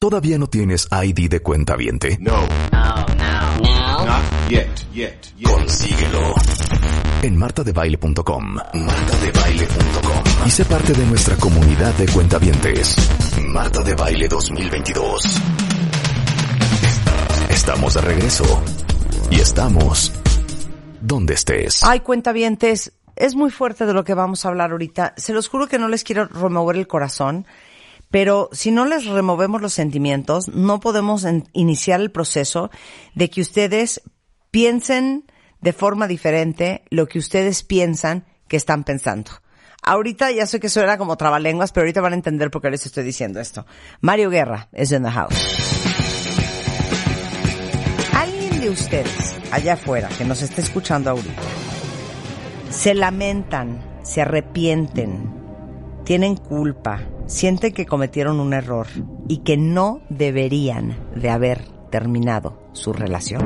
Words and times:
¿Todavía 0.00 0.38
no 0.38 0.48
tienes 0.48 0.88
ID 0.90 1.28
de 1.28 1.40
cuenta 1.40 1.76
viente? 1.76 2.16
No. 2.20 2.46
No, 2.72 3.06
no, 3.16 3.58
no. 3.62 4.06
Not 4.06 4.22
yet, 4.48 4.68
yet, 4.92 5.14
yet. 5.36 5.48
Consíguelo 5.50 6.34
en 7.22 7.36
martadebaile.com. 7.36 8.54
Martadebaile.com. 8.54 10.46
Y 10.46 10.50
sé 10.50 10.64
parte 10.64 10.92
de 10.92 11.06
nuestra 11.06 11.36
comunidad 11.36 11.94
de 11.94 12.06
cuentavientes. 12.06 12.96
Marta 13.48 13.82
de 13.82 13.94
Baile 13.94 14.28
2022. 14.28 15.40
Estamos 17.50 17.94
de 17.94 18.00
regreso. 18.00 18.62
Y 19.30 19.40
estamos 19.40 20.12
donde 21.00 21.34
estés. 21.34 21.82
Ay, 21.82 22.00
cuentavientes, 22.00 22.92
es 23.16 23.34
muy 23.34 23.50
fuerte 23.50 23.84
de 23.86 23.94
lo 23.94 24.04
que 24.04 24.14
vamos 24.14 24.44
a 24.44 24.48
hablar 24.48 24.70
ahorita. 24.70 25.14
Se 25.16 25.32
los 25.32 25.48
juro 25.48 25.66
que 25.66 25.78
no 25.78 25.88
les 25.88 26.04
quiero 26.04 26.26
remover 26.26 26.76
el 26.76 26.86
corazón, 26.86 27.46
pero 28.10 28.48
si 28.52 28.70
no 28.70 28.86
les 28.86 29.04
removemos 29.06 29.60
los 29.62 29.72
sentimientos, 29.74 30.48
no 30.48 30.80
podemos 30.80 31.24
en- 31.24 31.48
iniciar 31.52 32.00
el 32.00 32.10
proceso 32.10 32.70
de 33.14 33.28
que 33.30 33.40
ustedes 33.40 34.00
piensen 34.50 35.24
de 35.60 35.72
forma 35.72 36.06
diferente 36.06 36.82
lo 36.90 37.06
que 37.06 37.18
ustedes 37.18 37.62
piensan 37.62 38.24
que 38.48 38.56
están 38.56 38.84
pensando. 38.84 39.30
Ahorita 39.82 40.30
ya 40.32 40.46
sé 40.46 40.58
que 40.60 40.66
eso 40.68 40.80
era 40.82 40.98
como 40.98 41.16
trabalenguas, 41.16 41.72
pero 41.72 41.84
ahorita 41.84 42.00
van 42.00 42.12
a 42.12 42.16
entender 42.16 42.50
por 42.50 42.62
qué 42.62 42.70
les 42.70 42.84
estoy 42.86 43.04
diciendo 43.04 43.40
esto. 43.40 43.66
Mario 44.00 44.30
Guerra 44.30 44.68
es 44.72 44.90
in 44.92 45.02
the 45.04 45.10
house. 45.10 45.34
Alguien 48.14 48.60
de 48.60 48.70
ustedes 48.70 49.36
allá 49.52 49.74
afuera 49.74 50.08
que 50.18 50.24
nos 50.24 50.42
esté 50.42 50.60
escuchando 50.62 51.10
ahorita 51.10 51.42
se 52.70 52.94
lamentan, 52.94 53.80
se 54.02 54.20
arrepienten, 54.20 55.37
tienen 56.08 56.36
culpa, 56.36 57.02
sienten 57.26 57.74
que 57.74 57.84
cometieron 57.84 58.40
un 58.40 58.54
error 58.54 58.86
y 59.28 59.42
que 59.42 59.58
no 59.58 60.00
deberían 60.08 60.96
de 61.14 61.28
haber 61.28 61.68
terminado 61.90 62.62
su 62.72 62.94
relación. 62.94 63.42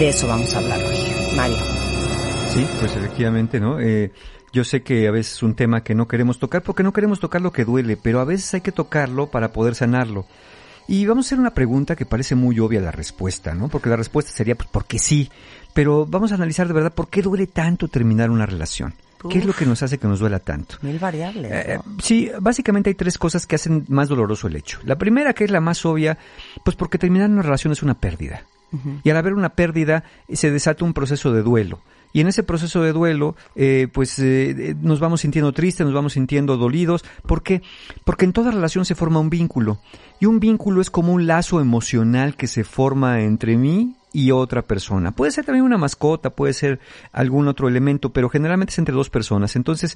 De 0.00 0.08
eso 0.08 0.26
vamos 0.26 0.52
a 0.52 0.58
hablar 0.58 0.80
hoy. 0.80 0.96
Mario. 1.36 1.56
Sí, 2.48 2.66
pues 2.80 2.96
efectivamente, 2.96 3.60
¿no? 3.60 3.78
Eh, 3.78 4.10
yo 4.52 4.64
sé 4.64 4.82
que 4.82 5.06
a 5.06 5.12
veces 5.12 5.34
es 5.34 5.42
un 5.44 5.54
tema 5.54 5.84
que 5.84 5.94
no 5.94 6.08
queremos 6.08 6.40
tocar 6.40 6.62
porque 6.62 6.82
no 6.82 6.92
queremos 6.92 7.20
tocar 7.20 7.40
lo 7.40 7.52
que 7.52 7.64
duele, 7.64 7.96
pero 7.96 8.18
a 8.18 8.24
veces 8.24 8.52
hay 8.52 8.62
que 8.62 8.72
tocarlo 8.72 9.30
para 9.30 9.52
poder 9.52 9.76
sanarlo. 9.76 10.26
Y 10.88 11.06
vamos 11.06 11.26
a 11.26 11.28
hacer 11.28 11.38
una 11.38 11.54
pregunta 11.54 11.94
que 11.94 12.04
parece 12.04 12.34
muy 12.34 12.58
obvia 12.58 12.80
la 12.80 12.90
respuesta, 12.90 13.54
¿no? 13.54 13.68
Porque 13.68 13.90
la 13.90 13.96
respuesta 13.96 14.32
sería 14.32 14.56
pues 14.56 14.68
porque 14.72 14.98
sí, 14.98 15.30
pero 15.72 16.04
vamos 16.04 16.32
a 16.32 16.34
analizar 16.34 16.66
de 16.66 16.74
verdad 16.74 16.92
por 16.92 17.10
qué 17.10 17.22
duele 17.22 17.46
tanto 17.46 17.86
terminar 17.86 18.28
una 18.28 18.44
relación. 18.44 18.94
¿Qué 19.28 19.38
es 19.38 19.44
lo 19.44 19.52
que 19.52 19.66
nos 19.66 19.82
hace 19.82 19.98
que 19.98 20.06
nos 20.06 20.20
duela 20.20 20.38
tanto? 20.38 20.76
Mil 20.82 20.98
variables. 20.98 21.50
Eh, 21.52 21.78
sí, 22.02 22.30
básicamente 22.40 22.90
hay 22.90 22.94
tres 22.94 23.18
cosas 23.18 23.46
que 23.46 23.56
hacen 23.56 23.84
más 23.88 24.08
doloroso 24.08 24.46
el 24.46 24.56
hecho. 24.56 24.78
La 24.84 24.96
primera, 24.96 25.32
que 25.32 25.44
es 25.44 25.50
la 25.50 25.60
más 25.60 25.84
obvia, 25.84 26.18
pues 26.64 26.76
porque 26.76 26.98
terminar 26.98 27.30
una 27.30 27.42
relación 27.42 27.72
es 27.72 27.82
una 27.82 27.94
pérdida. 27.94 28.44
Y 29.04 29.10
al 29.10 29.16
haber 29.16 29.32
una 29.32 29.50
pérdida, 29.50 30.04
se 30.30 30.50
desata 30.50 30.84
un 30.84 30.92
proceso 30.92 31.32
de 31.32 31.42
duelo. 31.42 31.80
Y 32.12 32.20
en 32.20 32.28
ese 32.28 32.42
proceso 32.42 32.82
de 32.82 32.92
duelo, 32.92 33.36
eh, 33.54 33.88
pues 33.92 34.18
eh, 34.18 34.50
eh, 34.50 34.74
nos 34.80 35.00
vamos 35.00 35.20
sintiendo 35.20 35.52
tristes, 35.52 35.84
nos 35.84 35.94
vamos 35.94 36.14
sintiendo 36.14 36.56
dolidos. 36.56 37.04
¿Por 37.26 37.42
qué? 37.42 37.62
Porque 38.04 38.24
en 38.24 38.32
toda 38.32 38.50
relación 38.50 38.84
se 38.84 38.94
forma 38.94 39.20
un 39.20 39.28
vínculo. 39.28 39.78
Y 40.18 40.26
un 40.26 40.40
vínculo 40.40 40.80
es 40.80 40.90
como 40.90 41.12
un 41.12 41.26
lazo 41.26 41.60
emocional 41.60 42.36
que 42.36 42.46
se 42.46 42.64
forma 42.64 43.20
entre 43.20 43.56
mí 43.56 43.96
y 44.16 44.30
otra 44.30 44.62
persona. 44.62 45.10
Puede 45.10 45.30
ser 45.30 45.44
también 45.44 45.66
una 45.66 45.76
mascota, 45.76 46.30
puede 46.30 46.54
ser 46.54 46.80
algún 47.12 47.48
otro 47.48 47.68
elemento, 47.68 48.14
pero 48.14 48.30
generalmente 48.30 48.72
es 48.72 48.78
entre 48.78 48.94
dos 48.94 49.10
personas. 49.10 49.56
Entonces, 49.56 49.94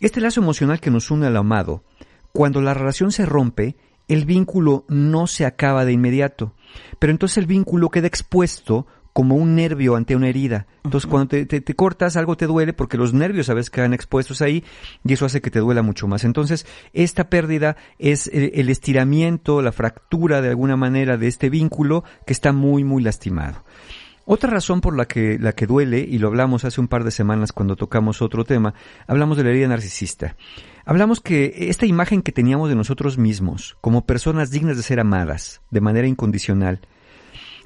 este 0.00 0.22
lazo 0.22 0.40
emocional 0.40 0.80
que 0.80 0.90
nos 0.90 1.10
une 1.10 1.26
al 1.26 1.36
amado, 1.36 1.84
cuando 2.32 2.62
la 2.62 2.72
relación 2.72 3.12
se 3.12 3.26
rompe, 3.26 3.76
el 4.08 4.24
vínculo 4.24 4.86
no 4.88 5.26
se 5.26 5.44
acaba 5.44 5.84
de 5.84 5.92
inmediato, 5.92 6.54
pero 6.98 7.10
entonces 7.10 7.36
el 7.36 7.44
vínculo 7.44 7.90
queda 7.90 8.06
expuesto 8.06 8.86
como 9.20 9.34
un 9.34 9.54
nervio 9.54 9.96
ante 9.96 10.16
una 10.16 10.28
herida. 10.28 10.66
Entonces, 10.82 11.06
cuando 11.06 11.28
te, 11.28 11.44
te- 11.44 11.60
te 11.60 11.74
cortas, 11.74 12.16
algo 12.16 12.38
te 12.38 12.46
duele 12.46 12.72
porque 12.72 12.96
los 12.96 13.12
nervios 13.12 13.50
a 13.50 13.54
veces 13.54 13.68
quedan 13.68 13.92
expuestos 13.92 14.40
ahí 14.40 14.64
y 15.04 15.12
eso 15.12 15.26
hace 15.26 15.42
que 15.42 15.50
te 15.50 15.58
duela 15.58 15.82
mucho 15.82 16.08
más. 16.08 16.24
Entonces, 16.24 16.64
esta 16.94 17.28
pérdida 17.28 17.76
es 17.98 18.28
el, 18.28 18.50
el 18.54 18.70
estiramiento, 18.70 19.60
la 19.60 19.72
fractura 19.72 20.40
de 20.40 20.48
alguna 20.48 20.76
manera 20.76 21.18
de 21.18 21.26
este 21.26 21.50
vínculo 21.50 22.02
que 22.26 22.32
está 22.32 22.52
muy, 22.52 22.82
muy 22.82 23.02
lastimado. 23.02 23.62
Otra 24.24 24.48
razón 24.48 24.80
por 24.80 24.96
la 24.96 25.04
que, 25.04 25.38
la 25.38 25.52
que 25.52 25.66
duele, 25.66 25.98
y 26.00 26.16
lo 26.16 26.28
hablamos 26.28 26.64
hace 26.64 26.80
un 26.80 26.88
par 26.88 27.04
de 27.04 27.10
semanas 27.10 27.52
cuando 27.52 27.76
tocamos 27.76 28.22
otro 28.22 28.44
tema, 28.44 28.72
hablamos 29.06 29.36
de 29.36 29.44
la 29.44 29.50
herida 29.50 29.68
narcisista. 29.68 30.34
Hablamos 30.86 31.20
que 31.20 31.66
esta 31.68 31.84
imagen 31.84 32.22
que 32.22 32.32
teníamos 32.32 32.70
de 32.70 32.74
nosotros 32.74 33.18
mismos, 33.18 33.76
como 33.82 34.06
personas 34.06 34.50
dignas 34.50 34.78
de 34.78 34.82
ser 34.82 34.98
amadas, 34.98 35.60
de 35.70 35.82
manera 35.82 36.06
incondicional, 36.06 36.80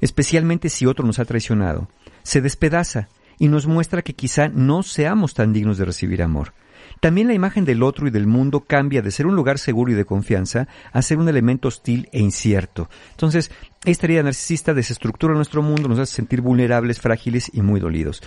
especialmente 0.00 0.69
si 0.69 0.87
otro 0.87 1.06
nos 1.06 1.19
ha 1.19 1.25
traicionado, 1.25 1.88
se 2.22 2.41
despedaza 2.41 3.09
y 3.38 3.49
nos 3.49 3.66
muestra 3.66 4.03
que 4.03 4.15
quizá 4.15 4.49
no 4.49 4.82
seamos 4.82 5.34
tan 5.34 5.53
dignos 5.53 5.78
de 5.78 5.84
recibir 5.84 6.22
amor. 6.22 6.53
También 7.00 7.28
la 7.28 7.34
imagen 7.34 7.65
del 7.65 7.82
otro 7.82 8.06
y 8.06 8.10
del 8.10 8.27
mundo 8.27 8.60
cambia 8.60 9.03
de 9.03 9.10
ser 9.10 9.27
un 9.27 9.37
lugar 9.37 9.59
seguro 9.59 9.93
y 9.93 9.94
de 9.94 10.05
confianza 10.05 10.69
a 10.93 11.03
ser 11.03 11.19
un 11.19 11.28
elemento 11.28 11.69
hostil 11.69 12.09
e 12.12 12.21
incierto. 12.21 12.88
Entonces, 13.10 13.50
esta 13.84 14.06
herida 14.06 14.22
narcisista 14.22 14.72
desestructura 14.72 15.34
nuestro 15.34 15.62
mundo, 15.62 15.88
nos 15.88 15.99
hace 15.99 16.15
sentir 16.15 16.41
vulnerables, 16.41 17.00
frágiles 17.00 17.50
y 17.53 17.60
muy 17.60 17.81
dolidos. 17.81 18.22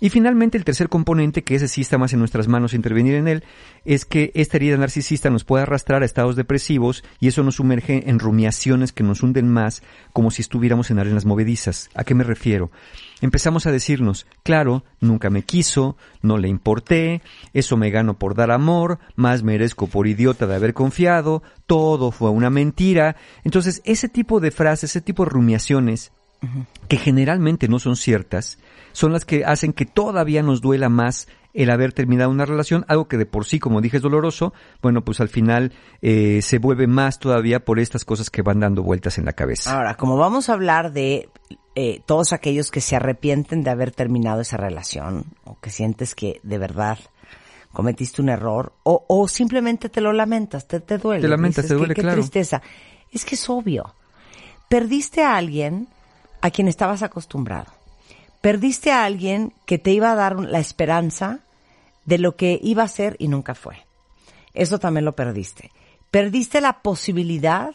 Y 0.00 0.10
finalmente, 0.10 0.58
el 0.58 0.64
tercer 0.64 0.88
componente, 0.88 1.42
que 1.42 1.54
ese 1.54 1.68
sí 1.68 1.80
está 1.80 1.96
más 1.96 2.12
en 2.12 2.18
nuestras 2.18 2.48
manos 2.48 2.74
intervenir 2.74 3.14
en 3.14 3.28
él, 3.28 3.44
es 3.84 4.04
que 4.04 4.32
esta 4.34 4.56
herida 4.56 4.76
narcisista 4.76 5.30
nos 5.30 5.44
puede 5.44 5.62
arrastrar 5.62 6.02
a 6.02 6.06
estados 6.06 6.36
depresivos 6.36 7.04
y 7.20 7.28
eso 7.28 7.42
nos 7.42 7.56
sumerge 7.56 8.10
en 8.10 8.18
rumiaciones 8.18 8.92
que 8.92 9.04
nos 9.04 9.22
hunden 9.22 9.48
más, 9.48 9.82
como 10.12 10.30
si 10.30 10.42
estuviéramos 10.42 10.90
en 10.90 10.98
arenas 10.98 11.24
movedizas. 11.24 11.88
¿A 11.94 12.04
qué 12.04 12.14
me 12.14 12.24
refiero? 12.24 12.70
Empezamos 13.22 13.66
a 13.66 13.72
decirnos, 13.72 14.26
claro, 14.42 14.84
nunca 15.00 15.30
me 15.30 15.42
quiso, 15.42 15.96
no 16.20 16.36
le 16.36 16.48
importé, 16.48 17.22
eso 17.54 17.76
me 17.78 17.90
gano 17.90 18.18
por 18.18 18.34
dar 18.34 18.50
amor, 18.50 18.98
más 19.14 19.42
merezco 19.42 19.86
por 19.86 20.06
idiota 20.06 20.46
de 20.46 20.54
haber 20.54 20.74
confiado, 20.74 21.42
todo 21.66 22.10
fue 22.10 22.30
una 22.30 22.50
mentira. 22.50 23.16
Entonces, 23.42 23.80
ese 23.86 24.10
tipo 24.10 24.38
de 24.38 24.50
frases, 24.50 24.90
ese 24.90 25.00
tipo 25.00 25.24
de 25.24 25.30
rumiaciones, 25.30 26.12
que 26.88 26.98
generalmente 26.98 27.68
no 27.68 27.78
son 27.78 27.96
ciertas, 27.96 28.58
son 28.92 29.12
las 29.12 29.24
que 29.24 29.44
hacen 29.46 29.72
que 29.72 29.86
todavía 29.86 30.42
nos 30.42 30.60
duela 30.60 30.90
más 30.90 31.26
el 31.54 31.70
haber 31.70 31.94
terminado 31.94 32.30
una 32.30 32.44
relación, 32.44 32.84
algo 32.86 33.08
que 33.08 33.16
de 33.16 33.24
por 33.24 33.46
sí, 33.46 33.58
como 33.58 33.80
dije, 33.80 33.96
es 33.96 34.02
doloroso, 34.02 34.52
bueno, 34.82 35.04
pues 35.04 35.20
al 35.20 35.30
final 35.30 35.72
eh, 36.02 36.40
se 36.42 36.58
vuelve 36.58 36.86
más 36.86 37.18
todavía 37.18 37.64
por 37.64 37.80
estas 37.80 38.04
cosas 38.04 38.28
que 38.28 38.42
van 38.42 38.60
dando 38.60 38.82
vueltas 38.82 39.16
en 39.16 39.24
la 39.24 39.32
cabeza. 39.32 39.74
Ahora, 39.74 39.94
como 39.94 40.18
vamos 40.18 40.50
a 40.50 40.52
hablar 40.52 40.92
de 40.92 41.30
eh, 41.78 42.00
todos 42.06 42.32
aquellos 42.32 42.70
que 42.70 42.80
se 42.80 42.96
arrepienten 42.96 43.62
de 43.62 43.68
haber 43.68 43.90
terminado 43.90 44.40
esa 44.40 44.56
relación 44.56 45.26
o 45.44 45.60
que 45.60 45.68
sientes 45.68 46.14
que 46.14 46.40
de 46.42 46.56
verdad 46.56 46.98
cometiste 47.74 48.22
un 48.22 48.30
error 48.30 48.72
o, 48.82 49.04
o 49.06 49.28
simplemente 49.28 49.90
te 49.90 50.00
lo 50.00 50.14
lamentas, 50.14 50.66
te, 50.66 50.80
te 50.80 50.96
duele. 50.96 51.20
Te 51.20 51.28
lamentas, 51.28 51.64
dices, 51.64 51.68
te 51.68 51.74
duele, 51.74 51.94
qué, 51.94 52.00
qué 52.00 52.02
claro. 52.02 52.16
tristeza. 52.16 52.62
Es 53.12 53.26
que 53.26 53.34
es 53.34 53.50
obvio. 53.50 53.94
Perdiste 54.70 55.22
a 55.22 55.36
alguien 55.36 55.88
a 56.40 56.50
quien 56.50 56.66
estabas 56.66 57.02
acostumbrado. 57.02 57.70
Perdiste 58.40 58.90
a 58.90 59.04
alguien 59.04 59.52
que 59.66 59.76
te 59.76 59.90
iba 59.90 60.10
a 60.10 60.14
dar 60.14 60.40
la 60.40 60.60
esperanza 60.60 61.40
de 62.06 62.16
lo 62.16 62.36
que 62.36 62.58
iba 62.62 62.84
a 62.84 62.88
ser 62.88 63.16
y 63.18 63.28
nunca 63.28 63.54
fue. 63.54 63.84
Eso 64.54 64.78
también 64.78 65.04
lo 65.04 65.14
perdiste. 65.14 65.72
Perdiste 66.10 66.62
la 66.62 66.80
posibilidad 66.80 67.74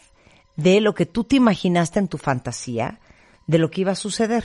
de 0.56 0.82
lo 0.82 0.96
que 0.96 1.06
tú 1.06 1.24
te 1.24 1.36
imaginaste 1.36 2.00
en 2.00 2.08
tu 2.08 2.18
fantasía, 2.18 3.00
de 3.52 3.58
lo 3.60 3.70
que 3.70 3.82
iba 3.82 3.92
a 3.92 3.96
suceder. 3.96 4.44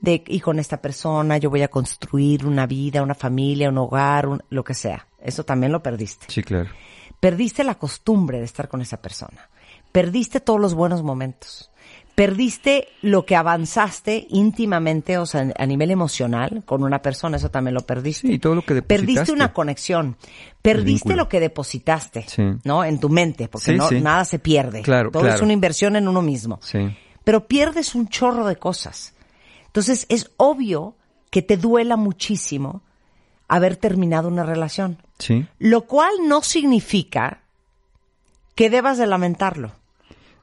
De, 0.00 0.24
y 0.26 0.40
con 0.40 0.58
esta 0.58 0.80
persona 0.80 1.36
yo 1.36 1.50
voy 1.50 1.60
a 1.60 1.68
construir 1.68 2.46
una 2.46 2.66
vida, 2.66 3.02
una 3.02 3.14
familia, 3.14 3.68
un 3.68 3.76
hogar, 3.76 4.26
un- 4.26 4.42
lo 4.48 4.64
que 4.64 4.72
sea. 4.72 5.06
Eso 5.22 5.44
también 5.44 5.72
lo 5.72 5.82
perdiste. 5.82 6.24
Sí, 6.28 6.42
claro. 6.42 6.70
Perdiste 7.20 7.64
la 7.64 7.74
costumbre 7.74 8.38
de 8.38 8.44
estar 8.46 8.68
con 8.68 8.80
esa 8.80 8.96
persona. 9.02 9.50
Perdiste 9.92 10.40
todos 10.40 10.58
los 10.58 10.72
buenos 10.72 11.02
momentos. 11.02 11.70
Perdiste 12.14 12.88
lo 13.02 13.24
que 13.26 13.36
avanzaste 13.36 14.26
íntimamente, 14.30 15.18
o 15.18 15.26
sea, 15.26 15.52
a 15.56 15.66
nivel 15.66 15.90
emocional 15.90 16.62
con 16.64 16.82
una 16.82 17.02
persona, 17.02 17.36
eso 17.36 17.50
también 17.50 17.74
lo 17.74 17.80
perdiste. 17.82 18.26
Sí, 18.28 18.38
todo 18.38 18.54
lo 18.54 18.62
que 18.62 18.74
depositaste. 18.74 19.06
Perdiste 19.14 19.32
una 19.32 19.52
conexión. 19.52 20.16
Perdiste 20.62 21.14
lo 21.14 21.28
que 21.28 21.40
depositaste, 21.40 22.24
Sí. 22.26 22.42
¿no? 22.64 22.84
En 22.84 23.00
tu 23.00 23.08
mente, 23.10 23.48
porque 23.48 23.72
Sí, 23.72 23.76
no, 23.76 23.90
nada 23.90 24.24
se 24.24 24.38
pierde. 24.38 24.82
Claro, 24.82 25.10
Todo 25.10 25.24
es 25.24 25.28
claro. 25.34 25.44
una 25.44 25.52
inversión 25.52 25.96
en 25.96 26.08
uno 26.08 26.20
mismo. 26.22 26.58
Sí. 26.62 26.78
Pero 27.24 27.46
pierdes 27.46 27.94
un 27.94 28.08
chorro 28.08 28.46
de 28.46 28.56
cosas. 28.56 29.14
Entonces, 29.66 30.06
es 30.08 30.30
obvio 30.36 30.96
que 31.30 31.42
te 31.42 31.56
duela 31.56 31.96
muchísimo 31.96 32.82
haber 33.48 33.76
terminado 33.76 34.28
una 34.28 34.44
relación. 34.44 34.98
Sí. 35.18 35.46
Lo 35.58 35.82
cual 35.82 36.10
no 36.26 36.42
significa 36.42 37.40
que 38.54 38.70
debas 38.70 38.98
de 38.98 39.06
lamentarlo. 39.06 39.72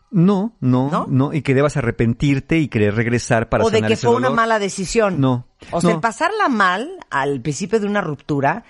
No, 0.09 0.53
no, 0.61 0.89
¿No? 0.89 1.05
no, 1.09 1.33
y 1.33 1.41
que 1.41 1.53
debas 1.53 1.75
arrepentirte 1.75 2.57
y 2.59 2.69
querer 2.69 2.95
regresar 2.95 3.49
para 3.49 3.65
o 3.65 3.69
de 3.69 3.77
sanar 3.77 3.89
que 3.89 3.93
ese 3.95 4.07
fue 4.07 4.15
una 4.15 4.29
mala 4.29 4.57
decisión. 4.57 5.19
No, 5.19 5.45
O 5.71 5.81
sea, 5.81 5.89
no. 5.89 5.95
el 5.97 6.01
pasarla 6.01 6.47
mal 6.47 6.89
al 7.09 7.41
principio 7.41 7.79
de 7.81 7.87
una 7.87 7.99
ruptura 7.99 8.63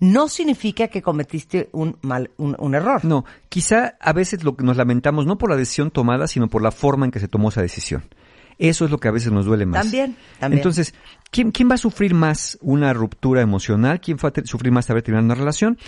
no 0.00 0.28
significa 0.28 0.88
que 0.88 1.02
cometiste 1.02 1.68
un 1.72 1.96
mal, 2.02 2.30
un, 2.36 2.56
un 2.58 2.74
error. 2.74 3.04
No, 3.04 3.24
quizá 3.48 3.96
a 4.00 4.12
veces 4.12 4.44
lo 4.44 4.56
que 4.56 4.64
nos 4.64 4.76
lamentamos 4.76 5.26
no 5.26 5.38
por 5.38 5.50
la 5.50 5.56
decisión 5.56 5.90
tomada, 5.90 6.26
sino 6.26 6.48
por 6.48 6.62
la 6.62 6.70
forma 6.70 7.06
en 7.06 7.12
que 7.12 7.20
se 7.20 7.28
tomó 7.28 7.48
esa 7.48 7.62
decisión. 7.62 8.04
Eso 8.58 8.86
es 8.86 8.90
lo 8.90 8.98
que 8.98 9.08
a 9.08 9.10
veces 9.10 9.32
nos 9.32 9.44
duele 9.44 9.66
más. 9.66 9.82
También, 9.82 10.16
también. 10.40 10.58
Entonces, 10.60 10.94
¿quién, 11.30 11.50
quién 11.50 11.70
va 11.70 11.74
a 11.74 11.78
sufrir 11.78 12.14
más 12.14 12.56
una 12.62 12.94
ruptura 12.94 13.42
emocional? 13.42 14.00
¿Quién 14.00 14.16
va 14.16 14.30
a 14.30 14.46
sufrir 14.46 14.72
más 14.72 14.88
haber 14.88 15.02
terminado 15.02 15.26
una 15.26 15.34
relación? 15.34 15.78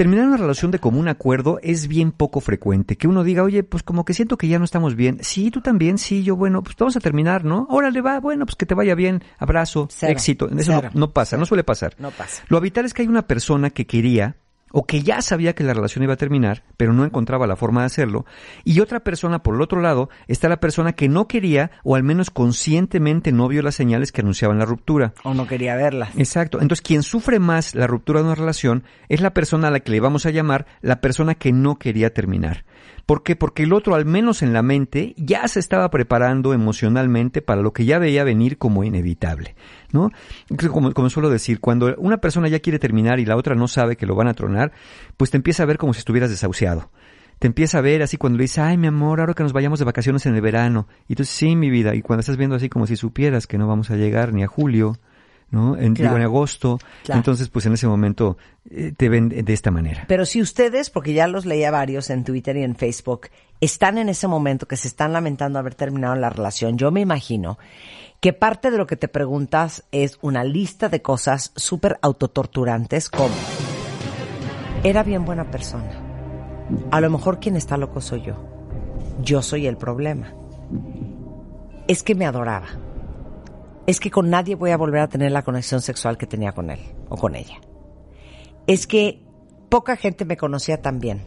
Terminar 0.00 0.28
una 0.28 0.38
relación 0.38 0.70
de 0.70 0.78
común 0.78 1.08
acuerdo 1.08 1.58
es 1.62 1.86
bien 1.86 2.10
poco 2.10 2.40
frecuente. 2.40 2.96
Que 2.96 3.06
uno 3.06 3.22
diga, 3.22 3.42
oye, 3.42 3.62
pues 3.64 3.82
como 3.82 4.06
que 4.06 4.14
siento 4.14 4.38
que 4.38 4.48
ya 4.48 4.58
no 4.58 4.64
estamos 4.64 4.96
bien. 4.96 5.18
Sí, 5.20 5.50
tú 5.50 5.60
también, 5.60 5.98
sí, 5.98 6.22
yo, 6.22 6.36
bueno, 6.36 6.62
pues 6.62 6.74
vamos 6.78 6.96
a 6.96 7.00
terminar, 7.00 7.44
¿no? 7.44 7.66
Órale, 7.68 8.00
va, 8.00 8.18
bueno, 8.18 8.46
pues 8.46 8.56
que 8.56 8.64
te 8.64 8.74
vaya 8.74 8.94
bien, 8.94 9.22
abrazo, 9.36 9.88
Cero, 9.90 10.10
éxito. 10.10 10.48
Eso 10.56 10.80
no 10.94 11.10
pasa, 11.10 11.36
no 11.36 11.44
suele 11.44 11.64
pasar. 11.64 11.96
No 11.98 12.12
pasa. 12.12 12.42
Lo 12.48 12.56
habitual 12.56 12.86
es 12.86 12.94
que 12.94 13.02
hay 13.02 13.08
una 13.08 13.26
persona 13.26 13.68
que 13.68 13.86
quería 13.86 14.36
o 14.72 14.84
que 14.84 15.02
ya 15.02 15.22
sabía 15.22 15.54
que 15.54 15.64
la 15.64 15.74
relación 15.74 16.04
iba 16.04 16.14
a 16.14 16.18
terminar, 16.18 16.62
pero 16.76 16.92
no 16.92 17.04
encontraba 17.04 17.46
la 17.46 17.56
forma 17.56 17.80
de 17.80 17.86
hacerlo, 17.86 18.26
y 18.64 18.80
otra 18.80 19.00
persona, 19.00 19.42
por 19.42 19.54
el 19.54 19.62
otro 19.62 19.80
lado, 19.80 20.10
está 20.28 20.48
la 20.48 20.60
persona 20.60 20.92
que 20.92 21.08
no 21.08 21.28
quería 21.28 21.70
o 21.84 21.96
al 21.96 22.02
menos 22.02 22.30
conscientemente 22.30 23.32
no 23.32 23.48
vio 23.48 23.62
las 23.62 23.74
señales 23.74 24.12
que 24.12 24.20
anunciaban 24.20 24.58
la 24.58 24.64
ruptura. 24.64 25.12
O 25.24 25.34
no 25.34 25.46
quería 25.46 25.76
verlas. 25.76 26.10
Exacto. 26.16 26.60
Entonces, 26.60 26.82
quien 26.82 27.02
sufre 27.02 27.38
más 27.38 27.74
la 27.74 27.86
ruptura 27.86 28.20
de 28.20 28.26
una 28.26 28.34
relación 28.34 28.84
es 29.08 29.20
la 29.20 29.34
persona 29.34 29.68
a 29.68 29.70
la 29.70 29.80
que 29.80 29.92
le 29.92 30.00
vamos 30.00 30.26
a 30.26 30.30
llamar 30.30 30.66
la 30.80 31.00
persona 31.00 31.34
que 31.34 31.52
no 31.52 31.78
quería 31.78 32.12
terminar. 32.12 32.64
¿Por 33.06 33.22
qué? 33.24 33.34
Porque 33.34 33.64
el 33.64 33.72
otro, 33.72 33.94
al 33.96 34.04
menos 34.04 34.42
en 34.42 34.52
la 34.52 34.62
mente, 34.62 35.14
ya 35.16 35.48
se 35.48 35.58
estaba 35.58 35.90
preparando 35.90 36.54
emocionalmente 36.54 37.42
para 37.42 37.60
lo 37.60 37.72
que 37.72 37.84
ya 37.84 37.98
veía 37.98 38.22
venir 38.22 38.56
como 38.56 38.84
inevitable. 38.84 39.56
¿No? 39.92 40.10
Como, 40.70 40.92
como 40.92 41.10
suelo 41.10 41.30
decir, 41.30 41.58
cuando 41.58 41.94
una 41.98 42.18
persona 42.18 42.46
ya 42.48 42.60
quiere 42.60 42.78
terminar 42.78 43.18
y 43.18 43.24
la 43.24 43.36
otra 43.36 43.56
no 43.56 43.66
sabe 43.66 43.96
que 43.96 44.06
lo 44.06 44.14
van 44.14 44.28
a 44.28 44.34
tronar, 44.34 44.72
pues 45.16 45.30
te 45.30 45.36
empieza 45.36 45.64
a 45.64 45.66
ver 45.66 45.78
como 45.78 45.94
si 45.94 45.98
estuvieras 45.98 46.30
desahuciado 46.30 46.90
te 47.40 47.46
empieza 47.46 47.78
a 47.78 47.80
ver 47.80 48.02
así 48.02 48.18
cuando 48.18 48.36
le 48.36 48.44
dices, 48.44 48.58
ay, 48.58 48.76
mi 48.76 48.86
amor, 48.86 49.18
ahora 49.18 49.32
que 49.32 49.42
nos 49.42 49.54
vayamos 49.54 49.78
de 49.78 49.86
vacaciones 49.86 50.26
en 50.26 50.34
el 50.34 50.42
verano. 50.42 50.86
Y 51.08 51.14
tú, 51.14 51.24
sí, 51.24 51.56
mi 51.56 51.70
vida. 51.70 51.94
Y 51.94 52.02
cuando 52.02 52.20
estás 52.20 52.36
viendo 52.36 52.54
así 52.54 52.68
como 52.68 52.86
si 52.86 52.96
supieras 52.96 53.46
que 53.46 53.56
no 53.56 53.66
vamos 53.66 53.90
a 53.90 53.96
llegar 53.96 54.34
ni 54.34 54.42
a 54.42 54.46
julio, 54.46 54.98
¿no? 55.50 55.74
En, 55.78 55.94
digo, 55.94 56.14
en 56.16 56.22
agosto. 56.22 56.78
Claro. 57.02 57.18
Entonces, 57.18 57.48
pues 57.48 57.64
en 57.64 57.72
ese 57.72 57.86
momento 57.86 58.36
eh, 58.70 58.92
te 58.94 59.08
ven 59.08 59.30
de 59.30 59.52
esta 59.54 59.70
manera. 59.70 60.04
Pero 60.06 60.26
si 60.26 60.42
ustedes, 60.42 60.90
porque 60.90 61.14
ya 61.14 61.26
los 61.28 61.46
leía 61.46 61.70
varios 61.70 62.10
en 62.10 62.24
Twitter 62.24 62.58
y 62.58 62.62
en 62.62 62.76
Facebook, 62.76 63.28
están 63.62 63.96
en 63.96 64.10
ese 64.10 64.28
momento 64.28 64.68
que 64.68 64.76
se 64.76 64.88
están 64.88 65.14
lamentando 65.14 65.58
haber 65.58 65.74
terminado 65.74 66.14
la 66.16 66.28
relación, 66.28 66.76
yo 66.76 66.90
me 66.90 67.00
imagino 67.00 67.58
que 68.20 68.32
parte 68.32 68.70
de 68.70 68.78
lo 68.78 68.86
que 68.86 68.96
te 68.96 69.08
preguntas 69.08 69.84
es 69.92 70.18
una 70.22 70.44
lista 70.44 70.88
de 70.88 71.02
cosas 71.02 71.52
súper 71.56 71.98
autotorturantes 72.02 73.10
como, 73.10 73.34
era 74.84 75.02
bien 75.02 75.24
buena 75.24 75.50
persona. 75.50 75.90
A 76.90 77.00
lo 77.00 77.10
mejor 77.10 77.40
quien 77.40 77.56
está 77.56 77.76
loco 77.76 78.00
soy 78.00 78.22
yo. 78.22 78.34
Yo 79.22 79.42
soy 79.42 79.66
el 79.66 79.76
problema. 79.76 80.34
Es 81.88 82.02
que 82.02 82.14
me 82.14 82.26
adoraba. 82.26 82.68
Es 83.86 83.98
que 83.98 84.10
con 84.10 84.30
nadie 84.30 84.54
voy 84.54 84.70
a 84.70 84.76
volver 84.76 85.00
a 85.00 85.08
tener 85.08 85.32
la 85.32 85.42
conexión 85.42 85.80
sexual 85.80 86.16
que 86.16 86.26
tenía 86.26 86.52
con 86.52 86.70
él 86.70 86.80
o 87.08 87.16
con 87.16 87.34
ella 87.34 87.58
es 88.70 88.86
que 88.86 89.20
poca 89.68 89.96
gente 89.96 90.24
me 90.24 90.36
conocía 90.36 90.80
tan 90.80 91.00
bien. 91.00 91.26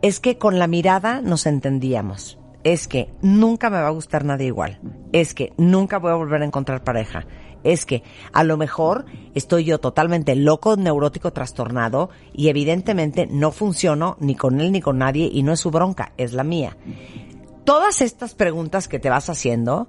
Es 0.00 0.20
que 0.20 0.38
con 0.38 0.60
la 0.60 0.68
mirada 0.68 1.20
nos 1.20 1.44
entendíamos. 1.44 2.38
Es 2.68 2.86
que 2.86 3.08
nunca 3.22 3.70
me 3.70 3.80
va 3.80 3.86
a 3.86 3.92
gustar 3.92 4.24
nadie 4.26 4.46
igual. 4.48 4.78
Es 5.12 5.32
que 5.32 5.52
nunca 5.56 5.98
voy 5.98 6.10
a 6.10 6.16
volver 6.16 6.42
a 6.42 6.44
encontrar 6.44 6.84
pareja. 6.84 7.24
Es 7.64 7.86
que 7.86 8.02
a 8.32 8.44
lo 8.44 8.56
mejor 8.58 9.06
estoy 9.34 9.64
yo 9.64 9.78
totalmente 9.78 10.36
loco, 10.36 10.76
neurótico, 10.76 11.32
trastornado 11.32 12.10
y 12.34 12.48
evidentemente 12.48 13.26
no 13.26 13.52
funciono 13.52 14.16
ni 14.20 14.34
con 14.34 14.60
él 14.60 14.70
ni 14.70 14.80
con 14.82 14.98
nadie 14.98 15.30
y 15.32 15.42
no 15.42 15.52
es 15.52 15.60
su 15.60 15.70
bronca, 15.70 16.12
es 16.18 16.34
la 16.34 16.44
mía. 16.44 16.76
Todas 17.64 18.02
estas 18.02 18.34
preguntas 18.34 18.86
que 18.86 18.98
te 18.98 19.08
vas 19.10 19.30
haciendo 19.30 19.88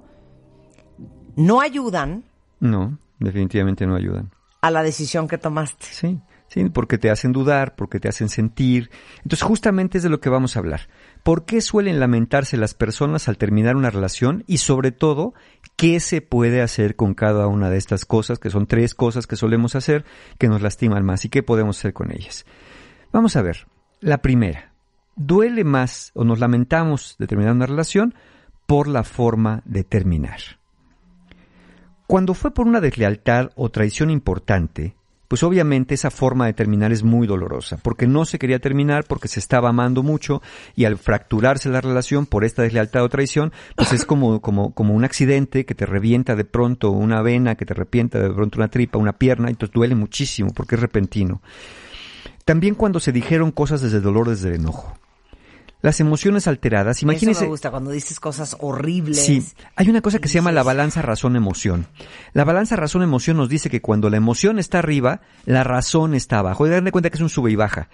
no 1.36 1.60
ayudan 1.60 2.24
No, 2.60 2.98
definitivamente 3.18 3.86
no 3.86 3.94
ayudan. 3.94 4.30
a 4.62 4.70
la 4.70 4.82
decisión 4.82 5.28
que 5.28 5.38
tomaste. 5.38 5.86
Sí, 5.90 6.18
sí, 6.48 6.68
porque 6.70 6.98
te 6.98 7.10
hacen 7.10 7.32
dudar, 7.32 7.76
porque 7.76 8.00
te 8.00 8.08
hacen 8.08 8.28
sentir. 8.28 8.90
Entonces, 9.18 9.42
justamente 9.42 9.98
es 9.98 10.04
de 10.04 10.10
lo 10.10 10.20
que 10.20 10.28
vamos 10.28 10.56
a 10.56 10.58
hablar. 10.58 10.88
¿Por 11.22 11.44
qué 11.44 11.60
suelen 11.60 12.00
lamentarse 12.00 12.56
las 12.56 12.74
personas 12.74 13.28
al 13.28 13.36
terminar 13.36 13.76
una 13.76 13.90
relación? 13.90 14.42
Y 14.46 14.58
sobre 14.58 14.90
todo, 14.90 15.34
¿qué 15.76 16.00
se 16.00 16.22
puede 16.22 16.62
hacer 16.62 16.96
con 16.96 17.14
cada 17.14 17.46
una 17.46 17.68
de 17.68 17.76
estas 17.76 18.04
cosas, 18.04 18.38
que 18.38 18.50
son 18.50 18.66
tres 18.66 18.94
cosas 18.94 19.26
que 19.26 19.36
solemos 19.36 19.74
hacer 19.74 20.04
que 20.38 20.48
nos 20.48 20.62
lastiman 20.62 21.04
más? 21.04 21.24
¿Y 21.24 21.28
qué 21.28 21.42
podemos 21.42 21.78
hacer 21.78 21.92
con 21.92 22.10
ellas? 22.10 22.46
Vamos 23.12 23.36
a 23.36 23.42
ver. 23.42 23.66
La 24.00 24.18
primera. 24.22 24.72
Duele 25.14 25.64
más 25.64 26.10
o 26.14 26.24
nos 26.24 26.38
lamentamos 26.38 27.16
de 27.18 27.26
terminar 27.26 27.52
una 27.52 27.66
relación 27.66 28.14
por 28.66 28.88
la 28.88 29.04
forma 29.04 29.62
de 29.66 29.84
terminar. 29.84 30.40
Cuando 32.06 32.34
fue 32.34 32.52
por 32.52 32.66
una 32.66 32.80
deslealtad 32.80 33.50
o 33.56 33.68
traición 33.68 34.10
importante, 34.10 34.96
pues 35.30 35.44
obviamente 35.44 35.94
esa 35.94 36.10
forma 36.10 36.46
de 36.46 36.54
terminar 36.54 36.90
es 36.90 37.04
muy 37.04 37.28
dolorosa, 37.28 37.78
porque 37.80 38.08
no 38.08 38.24
se 38.24 38.36
quería 38.36 38.58
terminar, 38.58 39.04
porque 39.04 39.28
se 39.28 39.38
estaba 39.38 39.68
amando 39.68 40.02
mucho 40.02 40.42
y 40.74 40.86
al 40.86 40.98
fracturarse 40.98 41.68
la 41.68 41.80
relación 41.80 42.26
por 42.26 42.42
esta 42.42 42.62
deslealtad 42.62 43.04
o 43.04 43.08
traición, 43.08 43.52
pues 43.76 43.92
es 43.92 44.04
como, 44.06 44.40
como, 44.40 44.74
como 44.74 44.92
un 44.92 45.04
accidente 45.04 45.64
que 45.64 45.76
te 45.76 45.86
revienta 45.86 46.34
de 46.34 46.44
pronto 46.44 46.90
una 46.90 47.22
vena, 47.22 47.54
que 47.54 47.64
te 47.64 47.74
revienta 47.74 48.18
de 48.18 48.28
pronto 48.34 48.58
una 48.58 48.72
tripa, 48.72 48.98
una 48.98 49.12
pierna, 49.12 49.50
y 49.50 49.52
entonces 49.52 49.72
duele 49.72 49.94
muchísimo 49.94 50.50
porque 50.52 50.74
es 50.74 50.80
repentino. 50.80 51.40
También 52.44 52.74
cuando 52.74 52.98
se 52.98 53.12
dijeron 53.12 53.52
cosas 53.52 53.82
desde 53.82 53.98
el 53.98 54.02
dolor, 54.02 54.30
desde 54.30 54.48
el 54.48 54.56
enojo. 54.56 54.98
Las 55.82 56.00
emociones 56.00 56.46
alteradas, 56.46 57.02
imagínense. 57.02 57.40
Eso 57.40 57.44
me 57.46 57.50
gusta 57.50 57.70
cuando 57.70 57.90
dices 57.90 58.20
cosas 58.20 58.56
horribles. 58.60 59.24
Sí, 59.24 59.42
hay 59.76 59.88
una 59.88 60.02
cosa 60.02 60.18
que 60.18 60.28
se 60.28 60.34
llama 60.34 60.52
la 60.52 60.62
balanza 60.62 61.00
razón-emoción. 61.00 61.86
La 62.32 62.44
balanza 62.44 62.76
razón-emoción 62.76 63.38
nos 63.38 63.48
dice 63.48 63.70
que 63.70 63.80
cuando 63.80 64.10
la 64.10 64.18
emoción 64.18 64.58
está 64.58 64.78
arriba, 64.80 65.22
la 65.46 65.64
razón 65.64 66.14
está 66.14 66.38
abajo. 66.38 66.66
Y 66.66 66.70
darle 66.70 66.92
cuenta 66.92 67.08
que 67.08 67.16
es 67.16 67.22
un 67.22 67.30
sube 67.30 67.50
y 67.50 67.56
baja. 67.56 67.88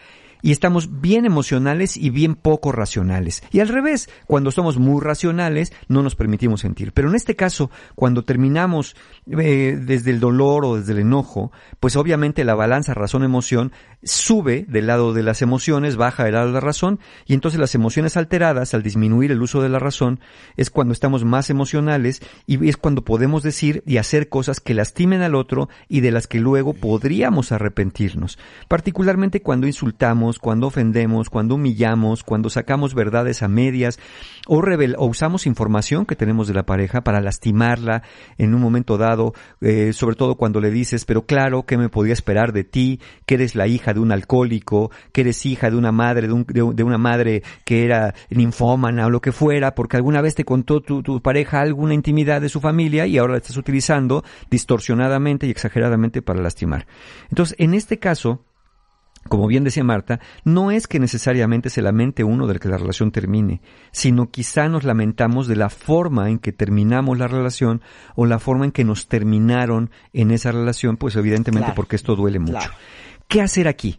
Y 0.47 0.53
estamos 0.53 1.01
bien 1.01 1.27
emocionales 1.27 1.97
y 1.97 2.11
bien 2.11 2.37
poco 2.37 2.71
racionales. 2.71 3.43
Y 3.51 3.59
al 3.59 3.67
revés, 3.67 4.09
cuando 4.29 4.53
somos 4.53 4.79
muy 4.79 5.03
racionales, 5.03 5.73
no 5.89 6.05
nos 6.05 6.15
permitimos 6.15 6.61
sentir. 6.61 6.93
Pero 6.93 7.09
en 7.09 7.17
este 7.17 7.35
caso, 7.35 7.69
cuando 7.97 8.23
terminamos 8.23 8.95
eh, 9.29 9.77
desde 9.77 10.13
el 10.13 10.21
dolor 10.21 10.65
o 10.65 10.77
desde 10.77 10.93
el 10.93 11.01
enojo, 11.01 11.51
pues 11.81 11.97
obviamente 11.97 12.45
la 12.45 12.55
balanza 12.55 12.95
razón-emoción 12.95 13.73
sube 14.05 14.65
del 14.69 14.87
lado 14.87 15.13
de 15.13 15.25
las 15.25 15.43
emociones, 15.43 15.97
baja 15.97 16.23
del 16.23 16.35
lado 16.35 16.47
de 16.47 16.53
la 16.53 16.61
razón, 16.61 17.01
y 17.27 17.35
entonces 17.35 17.59
las 17.59 17.75
emociones 17.75 18.17
alteradas, 18.17 18.73
al 18.73 18.85
disminuir 18.85 19.33
el 19.33 19.43
uso 19.43 19.63
de 19.63 19.69
la 19.69 19.81
razón, 19.81 20.21
es 20.57 20.71
cuando 20.71 20.93
estamos 20.93 21.25
más 21.25 21.51
emocionales 21.51 22.23
y 22.47 22.69
es 22.69 22.77
cuando 22.77 23.03
podemos 23.03 23.43
decir 23.43 23.83
y 23.85 23.97
hacer 23.97 24.29
cosas 24.29 24.61
que 24.61 24.75
lastimen 24.75 25.23
al 25.23 25.35
otro 25.35 25.69
y 25.89 26.03
de 26.03 26.13
las 26.13 26.29
que 26.29 26.39
luego 26.39 26.73
podríamos 26.73 27.51
arrepentirnos. 27.51 28.39
Particularmente 28.69 29.43
cuando 29.43 29.67
insultamos, 29.67 30.36
cuando 30.39 30.69
ofendemos, 30.69 31.31
cuando 31.31 31.55
humillamos, 31.57 32.23
cuando 32.23 32.51
sacamos 32.51 32.95
verdades 32.95 33.43
a 33.43 33.49
medias 33.49 33.99
o, 34.47 34.61
revel- 34.63 34.95
o 34.99 35.07
usamos 35.07 35.47
información 35.47 36.07
que 36.07 36.17
tenemos 36.17 36.49
de 36.49 36.55
la 36.55 36.65
pareja 36.67 37.03
para 37.03 37.21
lastimarla 37.21 38.03
en 38.39 38.55
un 38.55 38.61
momento 38.61 38.97
dado, 38.99 39.33
eh, 39.61 39.93
sobre 39.93 40.17
todo 40.17 40.37
cuando 40.37 40.61
le 40.61 40.71
dices, 40.71 41.05
pero 41.05 41.27
claro, 41.27 41.65
¿qué 41.67 41.77
me 41.77 41.89
podía 41.89 42.13
esperar 42.13 42.53
de 42.53 42.65
ti? 42.65 43.01
Que 43.27 43.35
eres 43.35 43.55
la 43.55 43.67
hija 43.67 43.93
de 43.95 44.01
un 44.01 44.13
alcohólico, 44.13 44.91
que 45.13 45.23
eres 45.23 45.45
hija 45.47 45.71
de 45.71 45.77
una 45.77 45.93
madre, 45.93 46.27
de, 46.29 46.33
un- 46.33 46.47
de- 46.47 46.83
una 46.85 46.99
madre 46.99 47.43
que 47.65 47.85
era 47.85 48.15
ninfómana 48.31 49.07
o 49.07 49.11
lo 49.11 49.21
que 49.21 49.33
fuera, 49.33 49.75
porque 49.75 49.97
alguna 49.97 50.21
vez 50.21 50.35
te 50.35 50.45
contó 50.45 50.81
tu, 50.81 51.03
tu 51.03 51.21
pareja 51.21 51.61
alguna 51.61 51.95
intimidad 51.95 52.41
de 52.41 52.49
su 52.49 52.61
familia 52.61 53.07
y 53.07 53.19
ahora 53.19 53.33
la 53.33 53.39
estás 53.39 53.57
utilizando 53.57 54.25
distorsionadamente 54.51 55.47
y 55.47 55.51
exageradamente 55.51 56.23
para 56.23 56.41
lastimar. 56.41 56.87
Entonces, 57.31 57.57
en 57.59 57.75
este 57.75 57.99
caso, 57.99 58.45
como 59.29 59.47
bien 59.47 59.65
decía 59.65 59.85
Marta, 59.85 60.21
no 60.45 60.71
es 60.71 60.87
que 60.87 60.99
necesariamente 60.99 61.71
se 61.71 61.83
lamente 61.83 62.25
uno 62.25 62.47
del 62.47 62.61
que 62.61 62.69
la 62.69 62.79
relación 62.79 63.11
termine, 63.13 63.61
sino 63.93 64.31
quizá 64.31 64.69
nos 64.69 64.85
lamentamos 64.85 65.47
de 65.49 65.57
la 65.57 65.69
forma 65.69 66.29
en 66.31 66.39
que 66.39 66.53
terminamos 66.53 67.19
la 67.19 67.29
relación 67.29 67.83
o 68.15 68.27
la 68.27 68.39
forma 68.39 68.65
en 68.65 68.73
que 68.73 68.85
nos 68.85 69.09
terminaron 69.09 69.91
en 70.13 70.31
esa 70.31 70.53
relación, 70.53 70.97
pues 70.97 71.17
evidentemente 71.17 71.67
Claro. 71.67 71.77
porque 71.77 71.97
esto 71.97 72.17
duele 72.17 72.39
mucho. 72.39 72.59
Claro. 72.59 72.75
¿Qué 73.29 73.41
hacer 73.43 73.69
aquí? 73.69 73.99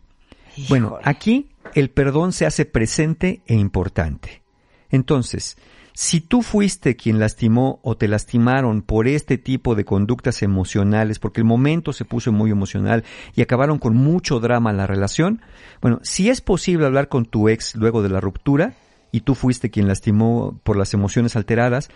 Bueno, 0.70 0.98
aquí 1.04 1.50
el 1.76 1.90
perdón 1.90 2.32
se 2.32 2.46
hace 2.46 2.66
presente 2.66 3.42
e 3.46 3.56
importante. 3.56 4.42
Entonces, 4.90 5.58
si 6.00 6.22
tú 6.22 6.44
fuiste 6.44 6.96
quien 6.96 7.18
lastimó 7.18 7.80
o 7.82 7.98
te 7.98 8.08
lastimaron 8.08 8.84
por 8.84 9.08
este 9.08 9.40
tipo 9.40 9.74
de 9.74 9.84
conductas 9.84 10.44
emocionales, 10.44 11.18
porque 11.18 11.42
el 11.42 11.48
momento 11.48 11.92
se 11.92 12.06
puso 12.06 12.32
muy 12.32 12.52
emocional 12.52 13.04
y 13.34 13.42
acabaron 13.42 13.80
con 13.80 13.96
mucho 13.96 14.40
drama 14.40 14.72
la 14.74 14.86
relación, 14.86 15.42
bueno, 15.82 16.00
si 16.04 16.30
es 16.30 16.40
posible 16.40 16.86
hablar 16.86 17.10
con 17.10 17.26
tu 17.26 17.50
ex 17.50 17.76
luego 17.76 18.04
de 18.04 18.10
la 18.10 18.22
ruptura, 18.22 18.76
y 19.12 19.22
tú 19.22 19.34
fuiste 19.34 19.72
quien 19.72 19.88
lastimó 19.88 20.62
por 20.64 20.78
las 20.78 20.94
emociones 20.94 21.36
alteradas, 21.36 21.90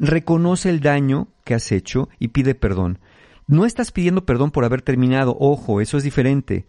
reconoce 0.00 0.68
el 0.68 0.80
daño 0.80 1.28
que 1.44 1.54
has 1.54 1.70
hecho 1.70 2.08
y 2.18 2.28
pide 2.28 2.56
perdón. 2.56 2.98
No 3.46 3.66
estás 3.66 3.92
pidiendo 3.92 4.24
perdón 4.24 4.50
por 4.50 4.64
haber 4.64 4.82
terminado, 4.82 5.36
ojo, 5.38 5.80
eso 5.80 5.96
es 5.96 6.02
diferente. 6.02 6.66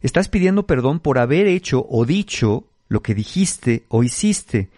Estás 0.00 0.28
pidiendo 0.28 0.66
perdón 0.66 0.98
por 0.98 1.20
haber 1.20 1.46
hecho 1.46 1.86
o 1.88 2.04
dicho 2.04 2.64
lo 2.88 3.02
que 3.02 3.14
dijiste 3.14 3.84
o 3.88 4.02
hiciste. 4.02 4.70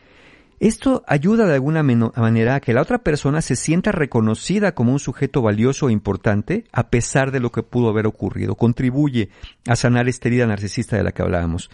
Esto 0.58 1.04
ayuda 1.06 1.46
de 1.46 1.54
alguna 1.54 1.82
manera 1.82 2.54
a 2.54 2.60
que 2.60 2.72
la 2.72 2.80
otra 2.80 2.98
persona 2.98 3.42
se 3.42 3.56
sienta 3.56 3.92
reconocida 3.92 4.74
como 4.74 4.92
un 4.92 4.98
sujeto 4.98 5.42
valioso 5.42 5.88
e 5.88 5.92
importante 5.92 6.64
a 6.72 6.88
pesar 6.88 7.30
de 7.30 7.40
lo 7.40 7.52
que 7.52 7.62
pudo 7.62 7.90
haber 7.90 8.06
ocurrido. 8.06 8.54
Contribuye 8.54 9.28
a 9.66 9.76
sanar 9.76 10.08
esta 10.08 10.28
herida 10.28 10.46
narcisista 10.46 10.96
de 10.96 11.02
la 11.02 11.12
que 11.12 11.22
hablábamos. 11.22 11.70